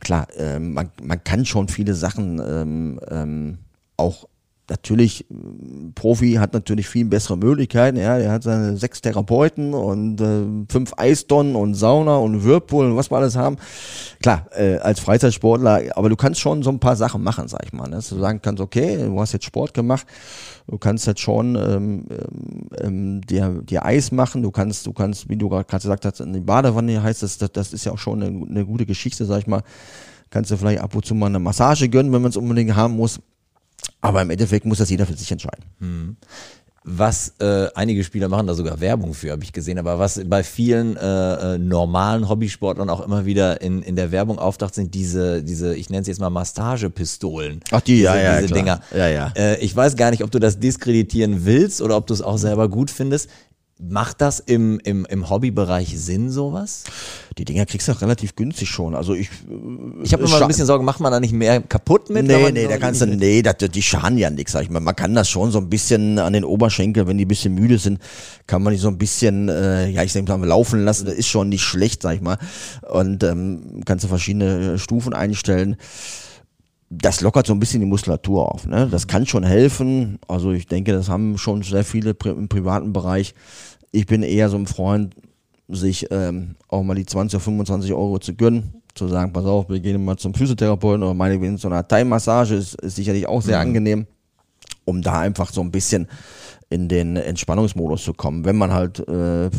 klar, 0.00 0.26
äh, 0.36 0.58
man, 0.58 0.90
man 1.02 1.22
kann 1.22 1.44
schon 1.44 1.68
viele 1.68 1.94
Sachen 1.94 2.40
ähm, 2.44 3.00
ähm, 3.10 3.58
auch 3.96 4.29
natürlich, 4.70 5.26
Profi 5.94 6.34
hat 6.34 6.54
natürlich 6.54 6.88
viel 6.88 7.04
bessere 7.04 7.36
Möglichkeiten. 7.36 7.98
Ja, 7.98 8.16
er 8.16 8.32
hat 8.32 8.44
seine 8.44 8.76
sechs 8.76 9.00
Therapeuten 9.02 9.74
und 9.74 10.20
äh, 10.20 10.44
fünf 10.70 10.92
Eistonnen 10.96 11.56
und 11.56 11.74
Sauna 11.74 12.16
und 12.16 12.44
Whirlpool 12.44 12.86
und 12.86 12.96
was 12.96 13.10
wir 13.10 13.18
alles 13.18 13.36
haben. 13.36 13.56
Klar, 14.22 14.46
äh, 14.56 14.76
als 14.76 15.00
Freizeitsportler, 15.00 15.82
aber 15.96 16.08
du 16.08 16.16
kannst 16.16 16.40
schon 16.40 16.62
so 16.62 16.70
ein 16.70 16.78
paar 16.78 16.96
Sachen 16.96 17.22
machen, 17.22 17.48
sag 17.48 17.64
ich 17.64 17.72
mal. 17.72 17.88
Ne? 17.88 17.96
Dass 17.96 18.08
du 18.08 18.18
sagen 18.18 18.40
kannst, 18.42 18.62
okay, 18.62 18.96
du 18.96 19.20
hast 19.20 19.32
jetzt 19.32 19.44
Sport 19.44 19.74
gemacht, 19.74 20.06
du 20.68 20.78
kannst 20.78 21.06
jetzt 21.06 21.20
schon 21.20 21.56
ähm, 21.56 22.06
ähm, 22.80 23.20
dir, 23.22 23.62
dir 23.62 23.84
Eis 23.84 24.12
machen, 24.12 24.42
du 24.42 24.50
kannst, 24.50 24.86
du 24.86 24.92
kannst, 24.92 25.28
wie 25.28 25.36
du 25.36 25.48
gerade 25.48 25.64
gesagt 25.64 26.04
hast, 26.04 26.20
in 26.20 26.32
die 26.32 26.40
Badewanne 26.40 27.02
heißt 27.02 27.22
das, 27.22 27.38
das, 27.38 27.52
das 27.52 27.72
ist 27.72 27.84
ja 27.84 27.92
auch 27.92 27.98
schon 27.98 28.22
eine, 28.22 28.46
eine 28.46 28.64
gute 28.64 28.86
Geschichte, 28.86 29.24
sag 29.24 29.40
ich 29.40 29.46
mal. 29.46 29.62
Kannst 30.30 30.52
du 30.52 30.56
vielleicht 30.56 30.80
ab 30.80 30.94
und 30.94 31.04
zu 31.04 31.16
mal 31.16 31.26
eine 31.26 31.40
Massage 31.40 31.88
gönnen, 31.88 32.12
wenn 32.12 32.22
man 32.22 32.30
es 32.30 32.36
unbedingt 32.36 32.76
haben 32.76 32.94
muss. 32.94 33.18
Aber 34.00 34.22
im 34.22 34.30
Endeffekt 34.30 34.66
muss 34.66 34.78
das 34.78 34.90
jeder 34.90 35.06
für 35.06 35.14
sich 35.14 35.30
entscheiden. 35.30 35.64
Hm. 35.78 36.16
Was 36.82 37.34
äh, 37.40 37.68
einige 37.74 38.02
Spieler 38.02 38.28
machen 38.28 38.46
da 38.46 38.54
sogar 38.54 38.80
Werbung 38.80 39.12
für, 39.12 39.32
habe 39.32 39.44
ich 39.44 39.52
gesehen, 39.52 39.78
aber 39.78 39.98
was 39.98 40.18
bei 40.24 40.42
vielen 40.42 40.96
äh, 40.96 41.54
äh, 41.54 41.58
normalen 41.58 42.26
Hobbysportlern 42.26 42.88
auch 42.88 43.04
immer 43.04 43.26
wieder 43.26 43.60
in, 43.60 43.82
in 43.82 43.96
der 43.96 44.12
Werbung 44.12 44.38
auftaucht, 44.38 44.74
sind 44.74 44.94
diese, 44.94 45.42
diese, 45.42 45.76
ich 45.76 45.90
nenne 45.90 46.00
es 46.00 46.08
jetzt 46.08 46.20
mal 46.20 46.30
Massagepistolen. 46.30 47.60
Ach 47.70 47.82
die, 47.82 47.96
diese, 47.96 48.04
ja, 48.04 48.16
ja, 48.16 48.40
diese 48.40 48.54
klar. 48.54 48.58
Dinger. 48.58 48.80
Ja, 48.96 49.08
ja. 49.08 49.32
Äh, 49.36 49.58
ich 49.60 49.76
weiß 49.76 49.94
gar 49.96 50.10
nicht, 50.10 50.24
ob 50.24 50.30
du 50.30 50.38
das 50.38 50.58
diskreditieren 50.58 51.44
willst 51.44 51.82
oder 51.82 51.98
ob 51.98 52.06
du 52.06 52.14
es 52.14 52.22
auch 52.22 52.38
selber 52.38 52.70
gut 52.70 52.90
findest. 52.90 53.28
Macht 53.82 54.20
das 54.20 54.40
im, 54.40 54.78
im, 54.80 55.06
im 55.06 55.30
Hobbybereich 55.30 55.98
Sinn, 55.98 56.28
sowas? 56.28 56.84
Die 57.38 57.46
Dinger 57.46 57.64
kriegst 57.64 57.88
du 57.88 57.92
auch 57.92 58.02
relativ 58.02 58.36
günstig 58.36 58.68
schon. 58.68 58.94
Also 58.94 59.14
ich. 59.14 59.30
Ich 60.02 60.12
habe 60.12 60.24
immer 60.24 60.42
ein 60.42 60.48
bisschen 60.48 60.66
Sorge, 60.66 60.84
macht 60.84 61.00
man 61.00 61.10
da 61.10 61.18
nicht 61.18 61.32
mehr 61.32 61.62
kaputt 61.62 62.10
mit? 62.10 62.26
Nee, 62.26 62.52
nee, 62.52 62.66
da 62.66 62.76
kannst 62.76 63.00
du, 63.00 63.06
nee, 63.06 63.40
das, 63.40 63.56
die 63.56 63.82
schaden 63.82 64.18
ja 64.18 64.28
nichts, 64.28 64.52
sag 64.52 64.64
ich 64.64 64.70
mal. 64.70 64.80
Man 64.80 64.94
kann 64.94 65.14
das 65.14 65.30
schon 65.30 65.50
so 65.50 65.58
ein 65.58 65.70
bisschen 65.70 66.18
an 66.18 66.34
den 66.34 66.44
Oberschenkel, 66.44 67.06
wenn 67.06 67.16
die 67.16 67.24
ein 67.24 67.28
bisschen 67.28 67.54
müde 67.54 67.78
sind, 67.78 68.00
kann 68.46 68.62
man 68.62 68.74
die 68.74 68.78
so 68.78 68.88
ein 68.88 68.98
bisschen, 68.98 69.48
äh, 69.48 69.88
ja, 69.88 70.02
ich 70.02 70.12
denke 70.12 70.36
mal, 70.36 70.46
laufen 70.46 70.84
lassen. 70.84 71.06
Das 71.06 71.14
ist 71.14 71.28
schon 71.28 71.48
nicht 71.48 71.62
schlecht, 71.62 72.02
sag 72.02 72.16
ich 72.16 72.20
mal. 72.20 72.36
Und 72.90 73.24
ähm, 73.24 73.80
kannst 73.86 74.04
du 74.04 74.08
verschiedene 74.08 74.78
Stufen 74.78 75.14
einstellen 75.14 75.76
das 76.90 77.20
lockert 77.20 77.46
so 77.46 77.52
ein 77.52 77.60
bisschen 77.60 77.80
die 77.80 77.86
Muskulatur 77.86 78.52
auf. 78.52 78.66
Ne? 78.66 78.88
Das 78.90 79.06
kann 79.06 79.24
schon 79.24 79.44
helfen. 79.44 80.18
Also 80.26 80.50
ich 80.50 80.66
denke, 80.66 80.92
das 80.92 81.08
haben 81.08 81.38
schon 81.38 81.62
sehr 81.62 81.84
viele 81.84 82.16
im 82.24 82.48
privaten 82.48 82.92
Bereich. 82.92 83.34
Ich 83.92 84.06
bin 84.06 84.22
eher 84.22 84.48
so 84.48 84.56
ein 84.56 84.66
Freund, 84.66 85.14
sich 85.68 86.06
ähm, 86.10 86.56
auch 86.68 86.82
mal 86.82 86.94
die 86.94 87.06
20 87.06 87.36
oder 87.36 87.44
25 87.44 87.92
Euro 87.92 88.18
zu 88.18 88.34
gönnen, 88.34 88.74
zu 88.94 89.06
sagen, 89.08 89.32
pass 89.32 89.44
auf, 89.44 89.68
wir 89.68 89.80
gehen 89.80 90.04
mal 90.04 90.16
zum 90.16 90.34
Physiotherapeuten 90.34 91.02
oder 91.02 91.14
meinetwegen 91.14 91.56
so 91.58 91.68
eine 91.68 91.86
Thai-Massage 91.86 92.54
ist, 92.56 92.74
ist 92.82 92.96
sicherlich 92.96 93.26
auch 93.28 93.40
sehr 93.42 93.60
angenehm, 93.60 94.06
um 94.84 95.00
da 95.02 95.20
einfach 95.20 95.52
so 95.52 95.60
ein 95.60 95.70
bisschen 95.70 96.08
in 96.70 96.88
den 96.88 97.16
Entspannungsmodus 97.16 98.04
zu 98.04 98.14
kommen, 98.14 98.44
wenn 98.44 98.56
man 98.56 98.72
halt 98.72 99.00
äh, 99.08 99.50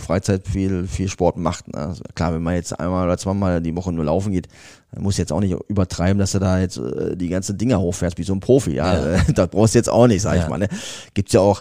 Freizeit 0.00 0.46
viel, 0.46 0.86
viel 0.86 1.08
Sport 1.08 1.36
macht. 1.36 1.66
Ne? 1.68 1.78
Also 1.78 2.02
klar, 2.14 2.32
wenn 2.32 2.42
man 2.42 2.54
jetzt 2.54 2.78
einmal 2.78 3.06
oder 3.06 3.18
zweimal 3.18 3.60
die 3.60 3.74
Woche 3.74 3.92
nur 3.92 4.04
laufen 4.04 4.32
geht, 4.32 4.46
dann 4.92 5.02
muss 5.02 5.16
jetzt 5.16 5.32
auch 5.32 5.40
nicht 5.40 5.56
übertreiben, 5.68 6.18
dass 6.18 6.32
du 6.32 6.38
da 6.38 6.60
jetzt 6.60 6.78
äh, 6.78 7.16
die 7.16 7.28
ganzen 7.28 7.58
Dinger 7.58 7.80
hochfährst 7.80 8.18
wie 8.18 8.22
so 8.22 8.34
ein 8.34 8.40
Profi. 8.40 8.74
Ja, 8.74 9.14
Ja. 9.16 9.22
das 9.34 9.48
brauchst 9.48 9.74
du 9.74 9.78
jetzt 9.80 9.90
auch 9.90 10.06
nicht, 10.06 10.22
sag 10.22 10.36
Ja. 10.36 10.42
ich 10.44 10.48
mal. 10.48 10.58
Ne? 10.58 10.68
Gibt's 11.14 11.32
ja 11.32 11.40
auch 11.40 11.60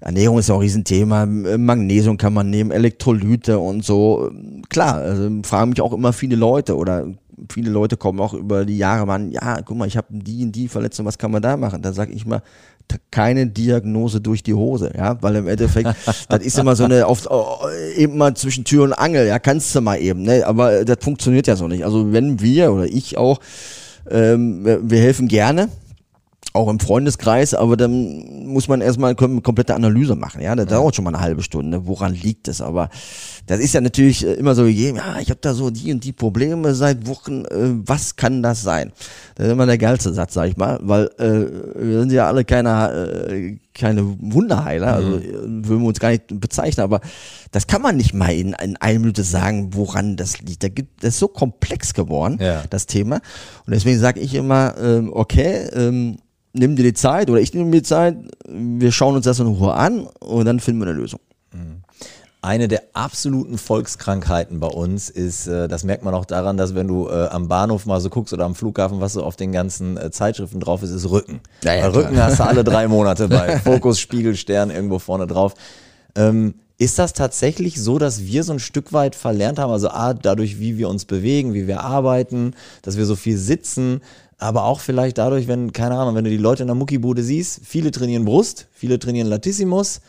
Ernährung 0.00 0.38
ist 0.38 0.48
ja 0.48 0.54
auch 0.54 0.58
ein 0.58 0.62
Riesenthema. 0.62 1.26
Magnesium 1.26 2.16
kann 2.16 2.32
man 2.32 2.50
nehmen, 2.50 2.70
Elektrolyte 2.70 3.58
und 3.58 3.84
so. 3.84 4.30
Klar, 4.68 4.96
also 4.96 5.30
fragen 5.42 5.70
mich 5.70 5.80
auch 5.80 5.92
immer 5.92 6.12
viele 6.12 6.36
Leute 6.36 6.76
oder 6.76 7.06
viele 7.50 7.70
Leute 7.70 7.96
kommen 7.96 8.20
auch 8.20 8.34
über 8.34 8.64
die 8.64 8.78
Jahre 8.78 9.06
mal, 9.06 9.28
ja, 9.30 9.60
guck 9.62 9.76
mal, 9.76 9.86
ich 9.86 9.96
habe 9.96 10.08
die 10.10 10.44
und 10.44 10.52
die 10.52 10.68
Verletzung, 10.68 11.06
was 11.06 11.18
kann 11.18 11.30
man 11.30 11.42
da 11.42 11.56
machen? 11.56 11.82
Da 11.82 11.92
sage 11.92 12.12
ich 12.12 12.26
mal, 12.26 12.42
keine 13.10 13.46
Diagnose 13.46 14.20
durch 14.20 14.42
die 14.42 14.54
Hose, 14.54 14.92
ja, 14.96 15.20
weil 15.22 15.36
im 15.36 15.48
Endeffekt, 15.48 15.90
das 16.28 16.40
ist 16.40 16.58
immer 16.58 16.74
so 16.74 16.84
eine, 16.84 17.06
auf, 17.06 17.26
oh, 17.30 17.58
eben 17.96 18.16
mal 18.16 18.34
zwischen 18.34 18.64
Tür 18.64 18.84
und 18.84 18.92
Angel, 18.92 19.26
ja, 19.26 19.38
kannst 19.38 19.74
du 19.74 19.80
mal 19.80 20.00
eben, 20.00 20.22
ne, 20.22 20.44
aber 20.46 20.84
das 20.84 20.98
funktioniert 21.00 21.46
ja 21.46 21.56
so 21.56 21.68
nicht. 21.68 21.84
Also 21.84 22.12
wenn 22.12 22.40
wir 22.40 22.72
oder 22.72 22.86
ich 22.86 23.18
auch, 23.18 23.40
ähm, 24.10 24.64
wir 24.64 25.00
helfen 25.00 25.28
gerne, 25.28 25.68
auch 26.54 26.68
im 26.68 26.80
Freundeskreis, 26.80 27.52
aber 27.54 27.76
dann 27.76 28.46
muss 28.46 28.68
man 28.68 28.80
erstmal 28.80 29.14
eine 29.18 29.40
komplette 29.42 29.74
Analyse 29.74 30.16
machen. 30.16 30.40
Ja, 30.40 30.56
das 30.56 30.66
dauert 30.66 30.96
schon 30.96 31.04
mal 31.04 31.14
eine 31.14 31.22
halbe 31.22 31.42
Stunde. 31.42 31.86
Woran 31.86 32.14
liegt 32.14 32.48
es? 32.48 32.60
Aber 32.60 32.88
das 33.46 33.60
ist 33.60 33.74
ja 33.74 33.80
natürlich 33.80 34.26
äh, 34.26 34.32
immer 34.34 34.54
so 34.54 34.64
gegeben, 34.64 34.96
ja, 34.96 35.18
ich 35.20 35.30
habe 35.30 35.40
da 35.40 35.52
so 35.54 35.70
die 35.70 35.92
und 35.92 36.02
die 36.04 36.12
Probleme 36.12 36.74
seit 36.74 37.06
Wochen. 37.06 37.44
Äh, 37.44 37.74
was 37.86 38.16
kann 38.16 38.42
das 38.42 38.62
sein? 38.62 38.92
Das 39.34 39.46
ist 39.46 39.52
immer 39.52 39.66
der 39.66 39.78
geilste 39.78 40.12
Satz, 40.14 40.34
sag 40.34 40.48
ich 40.48 40.56
mal, 40.56 40.78
weil 40.82 41.10
äh, 41.18 41.84
wir 41.84 42.00
sind 42.00 42.12
ja 42.12 42.26
alle 42.26 42.44
keine, 42.44 43.26
äh, 43.30 43.56
keine 43.74 44.02
Wunderheiler, 44.20 44.94
also 44.94 45.16
äh, 45.18 45.32
würden 45.44 45.82
wir 45.82 45.88
uns 45.88 46.00
gar 46.00 46.10
nicht 46.10 46.40
bezeichnen, 46.40 46.82
aber 46.82 47.00
das 47.52 47.66
kann 47.66 47.82
man 47.82 47.96
nicht 47.96 48.14
mal 48.14 48.30
in, 48.34 48.54
in 48.62 48.76
einer 48.78 48.98
Minute 48.98 49.22
sagen, 49.22 49.70
woran 49.74 50.16
das 50.16 50.40
liegt. 50.40 50.62
Da 50.62 50.68
gibt, 50.68 51.04
das 51.04 51.10
ist 51.14 51.20
so 51.20 51.28
komplex 51.28 51.94
geworden, 51.94 52.38
Ja. 52.40 52.64
das 52.70 52.86
Thema. 52.86 53.16
Und 53.66 53.74
deswegen 53.74 53.98
sage 53.98 54.18
ich 54.20 54.34
immer, 54.34 54.74
ähm, 54.82 55.10
okay, 55.12 55.68
ähm, 55.74 56.16
nimm 56.58 56.76
dir 56.76 56.82
die 56.82 56.94
Zeit 56.94 57.30
oder 57.30 57.40
ich 57.40 57.54
nehme 57.54 57.70
mir 57.70 57.76
die 57.78 57.82
Zeit, 57.82 58.16
wir 58.46 58.92
schauen 58.92 59.16
uns 59.16 59.24
das 59.24 59.40
in 59.40 59.46
Ruhe 59.46 59.74
an 59.74 60.06
und 60.20 60.44
dann 60.44 60.60
finden 60.60 60.80
wir 60.80 60.88
eine 60.88 60.98
Lösung. 60.98 61.20
Eine 62.40 62.68
der 62.68 62.82
absoluten 62.92 63.58
Volkskrankheiten 63.58 64.60
bei 64.60 64.68
uns 64.68 65.10
ist, 65.10 65.48
äh, 65.48 65.66
das 65.66 65.82
merkt 65.82 66.04
man 66.04 66.14
auch 66.14 66.24
daran, 66.24 66.56
dass 66.56 66.76
wenn 66.76 66.86
du 66.86 67.08
äh, 67.08 67.26
am 67.30 67.48
Bahnhof 67.48 67.84
mal 67.84 68.00
so 68.00 68.10
guckst 68.10 68.32
oder 68.32 68.44
am 68.44 68.54
Flughafen, 68.54 69.00
was 69.00 69.14
so 69.14 69.24
auf 69.24 69.34
den 69.34 69.50
ganzen 69.50 69.96
äh, 69.96 70.12
Zeitschriften 70.12 70.60
drauf 70.60 70.84
ist, 70.84 70.90
ist 70.90 71.10
Rücken. 71.10 71.40
Ja, 71.64 71.74
ja, 71.74 71.82
Weil 71.82 71.90
klar. 71.90 72.04
Rücken 72.04 72.22
hast 72.22 72.38
du 72.38 72.44
alle 72.44 72.62
drei 72.62 72.86
Monate 72.86 73.26
bei 73.26 73.58
Fokus, 73.64 73.98
Spiegel, 73.98 74.36
Stern 74.36 74.70
irgendwo 74.70 75.00
vorne 75.00 75.26
drauf. 75.26 75.54
Ähm, 76.14 76.54
ist 76.78 77.00
das 77.00 77.12
tatsächlich 77.12 77.82
so, 77.82 77.98
dass 77.98 78.22
wir 78.22 78.44
so 78.44 78.52
ein 78.52 78.60
Stück 78.60 78.92
weit 78.92 79.16
verlernt 79.16 79.58
haben, 79.58 79.72
also 79.72 79.88
A, 79.88 80.14
dadurch, 80.14 80.60
wie 80.60 80.78
wir 80.78 80.88
uns 80.88 81.06
bewegen, 81.06 81.54
wie 81.54 81.66
wir 81.66 81.80
arbeiten, 81.80 82.54
dass 82.82 82.96
wir 82.96 83.04
so 83.04 83.16
viel 83.16 83.36
sitzen, 83.36 84.00
aber 84.38 84.64
auch 84.64 84.80
vielleicht 84.80 85.18
dadurch, 85.18 85.48
wenn, 85.48 85.72
keine 85.72 85.96
Ahnung, 85.96 86.14
wenn 86.14 86.24
du 86.24 86.30
die 86.30 86.36
Leute 86.36 86.62
in 86.62 86.68
der 86.68 86.76
Muckibude 86.76 87.22
siehst, 87.22 87.60
viele 87.64 87.90
trainieren 87.90 88.24
Brust, 88.24 88.68
viele 88.72 88.98
trainieren 88.98 89.26
Latissimus, 89.26 90.00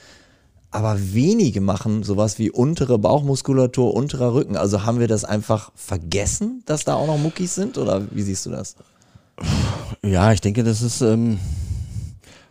aber 0.71 0.97
wenige 1.13 1.61
machen 1.61 2.03
sowas 2.03 2.37
wie 2.37 2.51
untere 2.51 2.99
Bauchmuskulatur, 2.99 3.93
unterer 3.93 4.33
Rücken. 4.35 4.55
Also 4.55 4.85
haben 4.85 4.99
wir 4.99 5.07
das 5.07 5.25
einfach 5.25 5.71
vergessen, 5.73 6.61
dass 6.67 6.85
da 6.85 6.93
auch 6.93 7.07
noch 7.07 7.17
Muckis 7.17 7.55
sind? 7.55 7.79
Oder 7.79 8.03
wie 8.11 8.21
siehst 8.21 8.45
du 8.45 8.51
das? 8.51 8.75
Ja, 10.03 10.31
ich 10.31 10.41
denke, 10.41 10.63
das 10.63 10.83
ist, 10.83 11.01
ähm, 11.01 11.39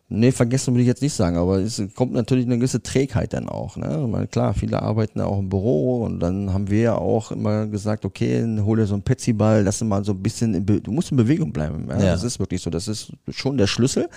nee, 0.09 0.33
vergessen 0.33 0.75
würde 0.75 0.83
ich 0.83 0.89
jetzt 0.89 1.03
nicht 1.03 1.15
sagen, 1.15 1.37
aber 1.37 1.59
es 1.59 1.83
kommt 1.95 2.13
natürlich 2.13 2.47
eine 2.47 2.57
gewisse 2.57 2.83
Trägheit 2.83 3.33
dann 3.33 3.49
auch. 3.49 3.77
Ne? 3.77 4.07
Meine, 4.09 4.27
klar, 4.27 4.55
viele 4.55 4.83
arbeiten 4.83 5.19
ja 5.19 5.27
auch 5.27 5.39
im 5.39 5.49
Büro 5.49 6.05
und 6.05 6.21
dann 6.21 6.53
haben 6.53 6.71
wir 6.71 6.81
ja 6.81 6.95
auch 6.97 7.31
immer 7.31 7.67
gesagt, 7.67 8.05
okay, 8.05 8.45
hol 8.65 8.79
dir 8.79 8.87
so 8.87 8.95
einen 8.95 9.03
Petsy-Ball, 9.03 9.63
lass 9.63 9.81
ihn 9.81 9.89
mal 9.89 10.05
so 10.05 10.13
ein 10.13 10.23
bisschen, 10.23 10.55
in 10.55 10.65
Be 10.65 10.81
du 10.81 10.93
musst 10.93 11.11
in 11.11 11.17
Bewegung 11.17 11.53
bleiben. 11.53 11.87
Ja? 11.89 11.99
Ja. 11.99 12.13
Das 12.13 12.25
ist 12.25 12.39
wirklich 12.39 12.63
so, 12.63 12.71
das 12.71 12.89
ist 12.89 13.13
schon 13.29 13.59
der 13.59 13.67
Schlüssel. 13.67 14.09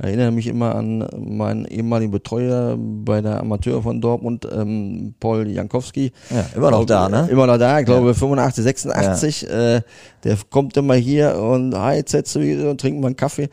Ich 0.00 0.04
erinnere 0.04 0.30
mich 0.30 0.46
immer 0.46 0.76
an 0.76 1.08
meinen 1.18 1.64
ehemaligen 1.64 2.12
Betreuer 2.12 2.78
bei 2.78 3.20
der 3.20 3.40
Amateur 3.40 3.82
von 3.82 4.00
Dortmund, 4.00 4.46
ähm, 4.50 5.14
Paul 5.18 5.48
Jankowski. 5.48 6.12
Ja, 6.30 6.46
immer 6.54 6.70
noch 6.70 6.84
da, 6.84 7.08
ne? 7.08 7.26
Immer 7.28 7.48
noch 7.48 7.58
da, 7.58 7.80
ich 7.80 7.84
glaube 7.84 8.14
85, 8.14 8.62
86. 8.62 9.50
Äh, 9.50 9.82
der 10.22 10.38
kommt 10.50 10.76
immer 10.76 10.94
hier 10.94 11.36
und 11.36 11.74
hi, 11.74 12.00
wieder 12.00 12.70
und 12.70 12.80
trinkt 12.80 13.00
mal 13.00 13.08
einen 13.08 13.16
Kaffee. 13.16 13.48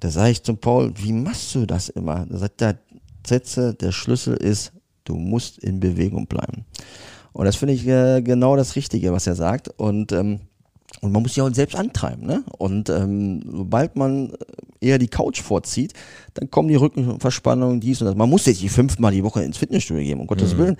Da 0.00 0.10
sage 0.10 0.30
ich 0.30 0.42
zum 0.42 0.58
Paul, 0.58 0.92
wie 0.96 1.12
machst 1.12 1.54
du 1.54 1.66
das 1.66 1.88
immer? 1.88 2.26
Da 2.26 2.38
sagt 2.38 2.60
der 2.60 2.78
Zetze, 3.24 3.74
der 3.74 3.92
Schlüssel 3.92 4.36
ist, 4.36 4.72
du 5.04 5.16
musst 5.16 5.58
in 5.58 5.80
Bewegung 5.80 6.26
bleiben. 6.26 6.64
Und 7.32 7.44
das 7.44 7.56
finde 7.56 7.74
ich 7.74 7.86
äh, 7.86 8.22
genau 8.22 8.56
das 8.56 8.76
Richtige, 8.76 9.12
was 9.12 9.26
er 9.26 9.34
sagt. 9.34 9.68
Und 9.76 10.12
ähm, 10.12 10.40
und 11.00 11.12
man 11.12 11.22
muss 11.22 11.34
sich 11.34 11.42
auch 11.42 11.52
selbst 11.52 11.76
antreiben, 11.76 12.26
ne? 12.26 12.44
Und 12.58 12.90
ähm, 12.90 13.42
sobald 13.50 13.96
man 13.96 14.32
eher 14.80 14.98
die 14.98 15.08
Couch 15.08 15.40
vorzieht, 15.40 15.92
dann 16.34 16.50
kommen 16.50 16.68
die 16.68 16.74
Rückenverspannungen, 16.74 17.80
dies 17.80 18.00
und 18.00 18.06
das. 18.06 18.16
Man 18.16 18.28
muss 18.28 18.46
jetzt 18.46 18.62
nicht 18.62 18.72
fünfmal 18.72 19.12
die 19.12 19.24
Woche 19.24 19.42
ins 19.42 19.58
Fitnessstudio 19.58 20.02
gehen, 20.02 20.20
um 20.20 20.26
Gottes 20.26 20.56
Willen. 20.56 20.76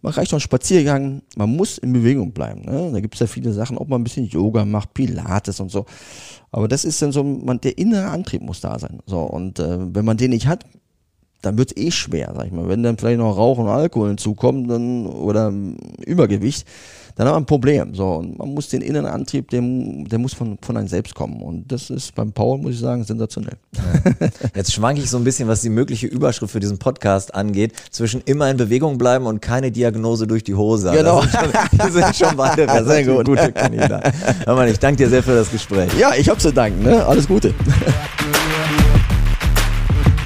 Man 0.00 0.12
reicht 0.12 0.32
doch 0.32 0.38
ein 0.38 0.40
Spaziergang, 0.40 1.22
man 1.36 1.54
muss 1.54 1.78
in 1.78 1.92
Bewegung 1.92 2.32
bleiben. 2.32 2.62
Ne? 2.62 2.90
Da 2.92 3.00
gibt 3.00 3.14
es 3.14 3.20
ja 3.20 3.26
viele 3.26 3.52
Sachen, 3.52 3.78
ob 3.78 3.88
man 3.88 4.00
ein 4.00 4.04
bisschen 4.04 4.26
Yoga 4.26 4.64
macht, 4.64 4.94
Pilates 4.94 5.60
und 5.60 5.70
so. 5.70 5.86
Aber 6.50 6.68
das 6.68 6.84
ist 6.84 7.00
dann 7.00 7.12
so, 7.12 7.22
man, 7.22 7.60
der 7.60 7.78
innere 7.78 8.08
Antrieb 8.08 8.42
muss 8.42 8.60
da 8.60 8.78
sein. 8.78 9.00
So, 9.06 9.20
und 9.20 9.58
äh, 9.58 9.94
wenn 9.94 10.04
man 10.04 10.16
den 10.16 10.30
nicht 10.30 10.46
hat, 10.46 10.66
dann 11.42 11.58
wird 11.58 11.72
es 11.76 11.76
eh 11.76 11.90
schwer, 11.90 12.32
sag 12.34 12.46
ich 12.46 12.52
mal. 12.52 12.68
Wenn 12.68 12.82
dann 12.82 12.96
vielleicht 12.96 13.18
noch 13.18 13.36
Rauch 13.36 13.58
und 13.58 13.68
Alkohol 13.68 14.08
hinzukommt 14.08 14.70
dann, 14.70 15.06
oder 15.06 15.52
Übergewicht, 16.06 16.66
dann 17.16 17.26
haben 17.26 17.34
wir 17.34 17.38
ein 17.38 17.46
Problem. 17.46 17.94
So, 17.94 18.06
und 18.14 18.38
man 18.38 18.54
muss 18.54 18.68
den 18.68 18.80
inneren 18.80 19.06
Antrieb, 19.06 19.50
der, 19.50 19.60
der 19.60 20.18
muss 20.18 20.32
von, 20.32 20.58
von 20.62 20.76
einem 20.76 20.88
selbst 20.88 21.14
kommen. 21.14 21.42
Und 21.42 21.70
das 21.70 21.90
ist 21.90 22.14
beim 22.14 22.32
Paul, 22.32 22.58
muss 22.58 22.72
ich 22.72 22.80
sagen, 22.80 23.04
sensationell. 23.04 23.56
Jetzt 24.54 24.72
schwanke 24.72 25.02
ich 25.02 25.10
so 25.10 25.18
ein 25.18 25.24
bisschen, 25.24 25.48
was 25.48 25.60
die 25.60 25.68
mögliche 25.68 26.06
Überschrift 26.06 26.52
für 26.52 26.60
diesen 26.60 26.78
Podcast 26.78 27.34
angeht, 27.34 27.74
zwischen 27.90 28.22
immer 28.22 28.50
in 28.50 28.56
Bewegung 28.56 28.96
bleiben 28.98 29.26
und 29.26 29.42
keine 29.42 29.70
Diagnose 29.70 30.26
durch 30.26 30.44
die 30.44 30.54
Hose. 30.54 30.92
Genau. 30.92 31.22
Das 31.22 31.32
sind 31.32 31.40
schon, 31.42 31.78
das 31.78 31.92
sind 31.92 32.16
schon 32.16 32.36
beide 32.36 32.62
Sehr 32.66 32.86
relativ 32.86 33.16
gut. 33.16 33.26
gute 33.26 33.52
Kandidaten. 33.52 34.12
Hör 34.44 34.54
mal, 34.54 34.68
ich 34.68 34.78
danke 34.78 35.04
dir 35.04 35.10
sehr 35.10 35.22
für 35.22 35.34
das 35.34 35.50
Gespräch. 35.50 35.90
Ja, 35.98 36.14
ich 36.14 36.28
hab 36.28 36.40
zu 36.40 36.52
danken. 36.52 36.82
Ne? 36.82 37.04
Alles 37.04 37.28
Gute. 37.28 37.54